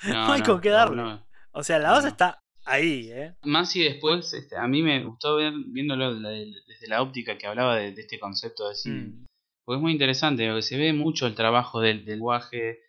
No, 0.08 0.32
hay 0.32 0.42
con 0.42 0.60
qué 0.60 0.70
darle. 0.70 1.20
O 1.52 1.62
sea, 1.62 1.78
la 1.78 1.90
2 1.90 2.04
está 2.04 2.43
ahí, 2.64 3.10
¿eh? 3.12 3.34
Más 3.42 3.74
y 3.76 3.82
después, 3.82 4.32
este, 4.32 4.56
a 4.56 4.66
mí 4.66 4.82
me 4.82 5.04
gustó 5.04 5.36
ver, 5.36 5.52
viéndolo 5.66 6.14
desde 6.14 6.88
la 6.88 7.02
óptica 7.02 7.38
que 7.38 7.46
hablaba 7.46 7.76
de, 7.76 7.88
este 7.88 8.18
concepto 8.18 8.68
de 8.68 8.74
cine. 8.74 9.00
Mm. 9.02 9.26
Porque 9.64 9.78
es 9.78 9.82
muy 9.82 9.92
interesante, 9.92 10.46
porque 10.46 10.62
se 10.62 10.76
ve 10.76 10.92
mucho 10.92 11.26
el 11.26 11.34
trabajo 11.34 11.80
del, 11.80 12.04
lenguaje 12.04 12.80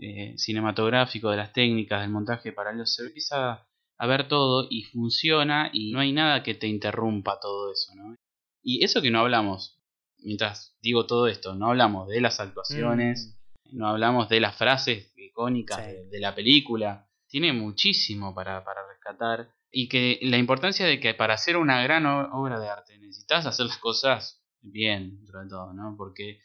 eh, 0.00 0.34
cinematográfico, 0.36 1.30
de 1.30 1.36
las 1.36 1.52
técnicas, 1.52 2.00
del 2.00 2.10
montaje 2.10 2.52
paralelo. 2.52 2.86
Se 2.86 3.04
empieza 3.04 3.66
a 3.98 4.06
ver 4.06 4.28
todo 4.28 4.66
y 4.70 4.82
funciona 4.82 5.70
y 5.72 5.92
no 5.92 6.00
hay 6.00 6.12
nada 6.12 6.42
que 6.42 6.54
te 6.54 6.66
interrumpa 6.66 7.38
todo 7.40 7.72
eso, 7.72 7.94
¿no? 7.94 8.14
Y 8.62 8.84
eso 8.84 9.00
que 9.00 9.10
no 9.10 9.20
hablamos, 9.20 9.80
mientras 10.18 10.76
digo 10.82 11.06
todo 11.06 11.28
esto, 11.28 11.54
no 11.54 11.68
hablamos 11.68 12.08
de 12.08 12.20
las 12.20 12.40
actuaciones, 12.40 13.36
mm. 13.64 13.78
no 13.78 13.88
hablamos 13.88 14.28
de 14.28 14.40
las 14.40 14.56
frases 14.56 15.12
icónicas 15.16 15.86
de, 16.10 16.20
la 16.20 16.34
película, 16.34 17.05
tiene 17.28 17.52
muchísimo 17.52 18.34
para, 18.34 18.64
para 18.64 18.86
rescatar 18.88 19.50
y 19.70 19.88
que 19.88 20.18
la 20.22 20.38
importancia 20.38 20.86
de 20.86 21.00
que 21.00 21.14
para 21.14 21.34
hacer 21.34 21.56
una 21.56 21.82
gran 21.82 22.06
obra 22.06 22.58
de 22.58 22.68
arte 22.68 22.98
necesitas 22.98 23.46
hacer 23.46 23.66
las 23.66 23.78
cosas 23.78 24.42
bien, 24.60 25.16
dentro 25.16 25.42
de 25.42 25.48
todo, 25.48 25.72
¿no? 25.72 25.94
Porque 25.96 26.40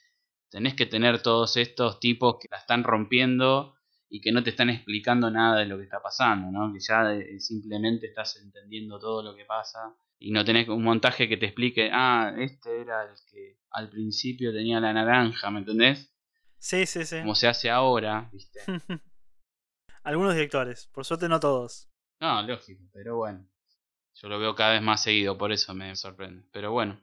tenés 0.50 0.76
que 0.76 0.86
tener 0.86 1.22
todos 1.22 1.58
estos 1.58 2.00
tipos 2.00 2.38
que 2.40 2.48
la 2.52 2.58
están 2.58 2.84
rompiendo 2.84 3.76
y 4.10 4.20
que 4.20 4.32
no 4.32 4.44
te 4.44 4.50
están 4.50 4.70
explicando 4.70 5.32
nada 5.32 5.60
de 5.60 5.66
lo 5.66 5.78
que 5.78 5.86
está 5.86 6.02
pasando, 6.02 6.52
¿no? 6.52 6.74
Que 6.74 6.80
ya 6.80 7.40
simplemente 7.40 8.08
estás 8.08 8.38
entendiendo 8.44 9.00
todo 9.00 9.24
lo 9.24 9.36
que 9.36 9.46
pasa 9.46 9.96
y 10.20 10.32
no 10.32 10.44
tenés 10.44 10.68
un 10.68 10.84
montaje 10.84 11.28
que 11.28 11.38
te 11.38 11.48
explique, 11.48 11.90
ah, 11.92 12.34
este 12.38 12.82
era 12.82 13.04
el 13.04 13.16
que 13.32 13.58
al 13.72 13.90
principio 13.90 14.52
tenía 14.52 14.80
la 14.80 14.94
naranja, 14.94 15.50
¿me 15.50 15.60
entendés? 15.60 16.14
Sí, 16.60 16.86
sí, 16.86 17.06
sí. 17.06 17.20
Como 17.22 17.34
se 17.34 17.48
hace 17.48 17.70
ahora, 17.70 18.30
¿viste? 18.32 18.60
Algunos 20.04 20.34
directores, 20.34 20.88
por 20.88 21.06
suerte 21.06 21.30
no 21.30 21.40
todos. 21.40 21.90
No, 22.20 22.42
lógico, 22.44 22.84
pero 22.92 23.18
bueno. 23.18 23.48
Yo 24.16 24.28
lo 24.28 24.40
veo 24.40 24.56
cada 24.56 24.74
vez 24.74 24.82
más 24.82 25.02
seguido, 25.02 25.38
por 25.38 25.52
eso 25.52 25.74
me 25.74 25.96
sorprende. 25.96 26.48
Pero 26.52 26.72
bueno. 26.72 27.02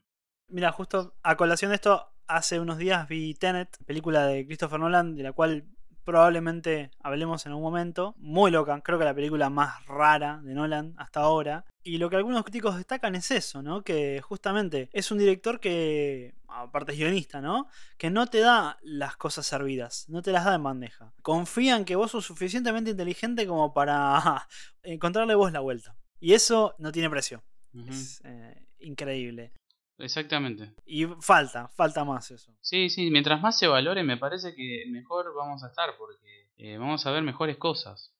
Mira, 0.49 0.73
justo 0.73 1.15
a 1.23 1.37
colación 1.37 1.71
de 1.71 1.77
esto, 1.77 2.13
hace 2.27 2.61
unos 2.61 2.79
días 2.79 3.09
vi 3.09 3.35
Tenet, 3.35 3.77
película 3.85 4.27
de 4.27 4.47
Christopher 4.47 4.81
Nolan, 4.81 5.15
de 5.15 5.23
la 5.23 5.33
cual 5.33 5.67
probablemente 6.09 6.91
hablemos 7.03 7.45
en 7.45 7.53
un 7.53 7.61
momento. 7.61 8.15
Muy 8.17 8.51
loca, 8.51 8.81
creo 8.81 8.99
que 8.99 9.05
la 9.05 9.15
película 9.15 9.51
más 9.51 9.85
rara 9.85 10.41
de 10.43 10.55
Nolan 10.55 10.95
hasta 10.97 11.21
ahora. 11.21 11.67
Y 11.85 11.99
lo 11.99 12.09
que 12.09 12.17
algunos 12.17 12.45
críticos 12.45 12.79
destacan 12.79 13.15
es 13.15 13.31
eso, 13.31 13.61
¿no? 13.61 13.83
Que 13.83 14.23
justamente 14.23 14.89
es 14.95 15.11
un 15.11 15.19
director 15.19 15.61
que, 15.61 16.35
aparte 16.49 16.93
es 16.93 16.99
guionista, 16.99 17.43
¿no? 17.43 17.69
Que 17.99 18.09
no 18.09 18.27
te 18.27 18.41
da 18.41 18.79
las 18.83 19.19
cosas 19.19 19.45
servidas, 19.45 20.07
no 20.09 20.23
te 20.23 20.33
las 20.33 20.47
da 20.47 20.55
en 20.55 20.63
bandeja. 20.63 21.13
Confía 21.21 21.77
en 21.77 21.85
que 21.85 21.95
vos 21.95 22.13
sos 22.13 22.25
suficientemente 22.25 22.93
inteligente 22.93 23.47
como 23.47 23.75
para 23.75 24.49
encontrarle 24.83 25.35
vos 25.35 25.53
la 25.53 25.61
vuelta. 25.61 25.95
Y 26.21 26.33
eso 26.33 26.75
no 26.79 26.91
tiene 26.91 27.11
precio. 27.11 27.43
Es 27.87 28.23
eh, 28.25 28.67
increíble. 28.79 29.53
Exactamente. 29.99 30.73
Y 30.87 31.07
falta, 31.21 31.69
falta 31.69 32.05
más 32.05 32.31
eso. 32.31 32.53
Sí, 32.61 32.89
sí, 32.89 33.11
mientras 33.11 33.41
más 33.41 33.59
se 33.59 33.67
valore 33.67 34.05
me 34.05 34.17
parece 34.17 34.55
que 34.55 34.85
mejor 34.89 35.35
vamos 35.35 35.65
a 35.65 35.69
estar 35.69 35.91
porque 35.99 36.51
eh, 36.57 36.79
vamos 36.79 37.05
a 37.07 37.11
ver 37.11 37.23
mejores 37.23 37.57
cosas. 37.57 38.15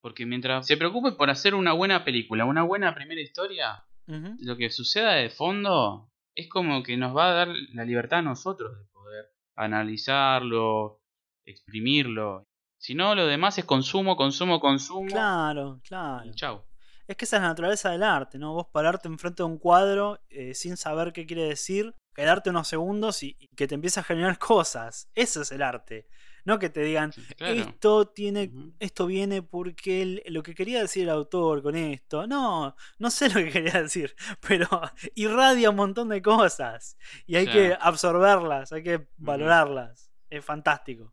Porque 0.00 0.26
mientras 0.26 0.66
se 0.66 0.76
preocupe 0.76 1.12
por 1.12 1.28
hacer 1.28 1.54
una 1.54 1.72
buena 1.72 2.04
película, 2.04 2.44
una 2.44 2.62
buena 2.62 2.94
primera 2.94 3.20
historia, 3.20 3.84
lo 4.06 4.56
que 4.56 4.70
suceda 4.70 5.12
de 5.14 5.28
fondo 5.28 6.10
es 6.34 6.48
como 6.48 6.82
que 6.82 6.96
nos 6.96 7.14
va 7.14 7.30
a 7.30 7.34
dar 7.34 7.48
la 7.74 7.84
libertad 7.84 8.20
a 8.20 8.22
nosotros 8.22 8.78
de 8.78 8.84
poder 8.92 9.26
analizarlo, 9.56 11.02
exprimirlo. 11.44 12.46
Si 12.78 12.94
no, 12.94 13.16
lo 13.16 13.26
demás 13.26 13.58
es 13.58 13.64
consumo, 13.64 14.16
consumo, 14.16 14.60
consumo. 14.60 15.08
Claro, 15.08 15.80
claro. 15.82 16.30
chao 16.34 16.67
es 17.08 17.16
que 17.16 17.24
esa 17.24 17.36
es 17.36 17.42
la 17.42 17.48
naturaleza 17.48 17.90
del 17.90 18.02
arte, 18.02 18.38
¿no? 18.38 18.52
Vos 18.52 18.66
pararte 18.70 19.08
enfrente 19.08 19.42
de 19.42 19.46
un 19.46 19.58
cuadro 19.58 20.20
eh, 20.28 20.54
sin 20.54 20.76
saber 20.76 21.14
qué 21.14 21.26
quiere 21.26 21.44
decir, 21.44 21.94
quedarte 22.14 22.50
unos 22.50 22.68
segundos 22.68 23.22
y, 23.22 23.34
que 23.56 23.66
te 23.66 23.74
empiece 23.74 23.98
a 23.98 24.04
generar 24.04 24.38
cosas. 24.38 25.08
Eso 25.14 25.40
es 25.40 25.50
el 25.50 25.62
arte. 25.62 26.06
No 26.44 26.58
que 26.58 26.68
te 26.68 26.80
digan, 26.80 27.12
esto 27.38 28.08
tiene, 28.08 28.50
esto 28.78 29.06
viene 29.06 29.42
porque 29.42 30.22
lo 30.26 30.42
que 30.42 30.54
quería 30.54 30.80
decir 30.80 31.04
el 31.04 31.10
autor 31.10 31.62
con 31.62 31.76
esto. 31.76 32.26
No, 32.26 32.76
no 32.98 33.10
sé 33.10 33.28
lo 33.28 33.36
que 33.36 33.50
quería 33.52 33.82
decir, 33.82 34.14
pero 34.46 34.66
irradia 35.14 35.70
un 35.70 35.76
montón 35.76 36.10
de 36.10 36.20
cosas. 36.20 36.96
Y 37.26 37.36
hay 37.36 37.46
que 37.46 37.76
absorberlas, 37.80 38.72
hay 38.72 38.82
que 38.82 39.08
valorarlas. 39.16 40.10
Es 40.28 40.44
fantástico. 40.44 41.12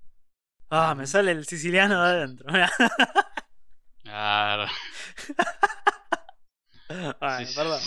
Ah, 0.69 0.93
me 0.93 1.07
sale 1.07 1.31
el 1.31 1.45
siciliano 1.45 2.03
de 2.03 2.09
adentro. 2.09 2.47
Claro. 4.15 4.67
perdón. 6.87 7.81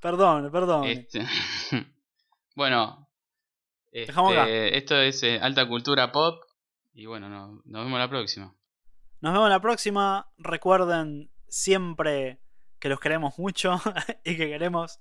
Perdón, 0.00 0.50
perdón. 0.50 0.84
Este, 0.84 1.26
bueno, 2.56 3.06
este, 3.92 4.78
esto 4.78 4.96
es 4.96 5.22
eh, 5.24 5.38
alta 5.38 5.68
cultura 5.68 6.10
pop. 6.10 6.42
Y 6.94 7.04
bueno, 7.04 7.28
nos 7.28 7.84
vemos 7.84 7.98
la 7.98 8.08
próxima. 8.08 8.54
Nos 9.20 9.34
vemos 9.34 9.50
la 9.50 9.60
próxima. 9.60 10.26
Recuerden 10.38 11.30
siempre 11.48 12.40
que 12.78 12.88
los 12.88 12.98
queremos 12.98 13.38
mucho 13.38 13.78
y 14.24 14.38
que 14.38 14.48
queremos. 14.48 15.00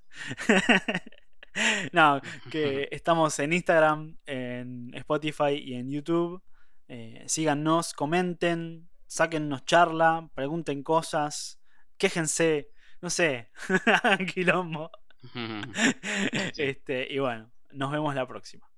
no, 1.94 2.20
que 2.52 2.90
estamos 2.92 3.40
en 3.40 3.54
Instagram, 3.54 4.18
en 4.26 4.94
Spotify 4.96 5.54
y 5.54 5.76
en 5.76 5.90
YouTube. 5.90 6.44
Eh, 6.90 7.24
síganos, 7.26 7.94
comenten, 7.94 8.90
sáquennos 9.08 9.66
charla, 9.66 10.30
pregunten 10.34 10.84
cosas, 10.84 11.60
quéjense, 11.98 12.70
no 13.02 13.10
sé, 13.10 13.52
quilombo. 14.34 14.92
este, 16.58 17.12
y 17.12 17.20
bueno, 17.20 17.52
nos 17.72 17.92
vemos 17.92 18.14
la 18.16 18.28
próxima. 18.28 18.70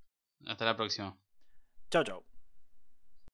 Hasta 0.46 0.64
la 0.64 0.76
próxima. 0.76 1.16
Chao, 1.90 2.04
chao. 2.04 2.37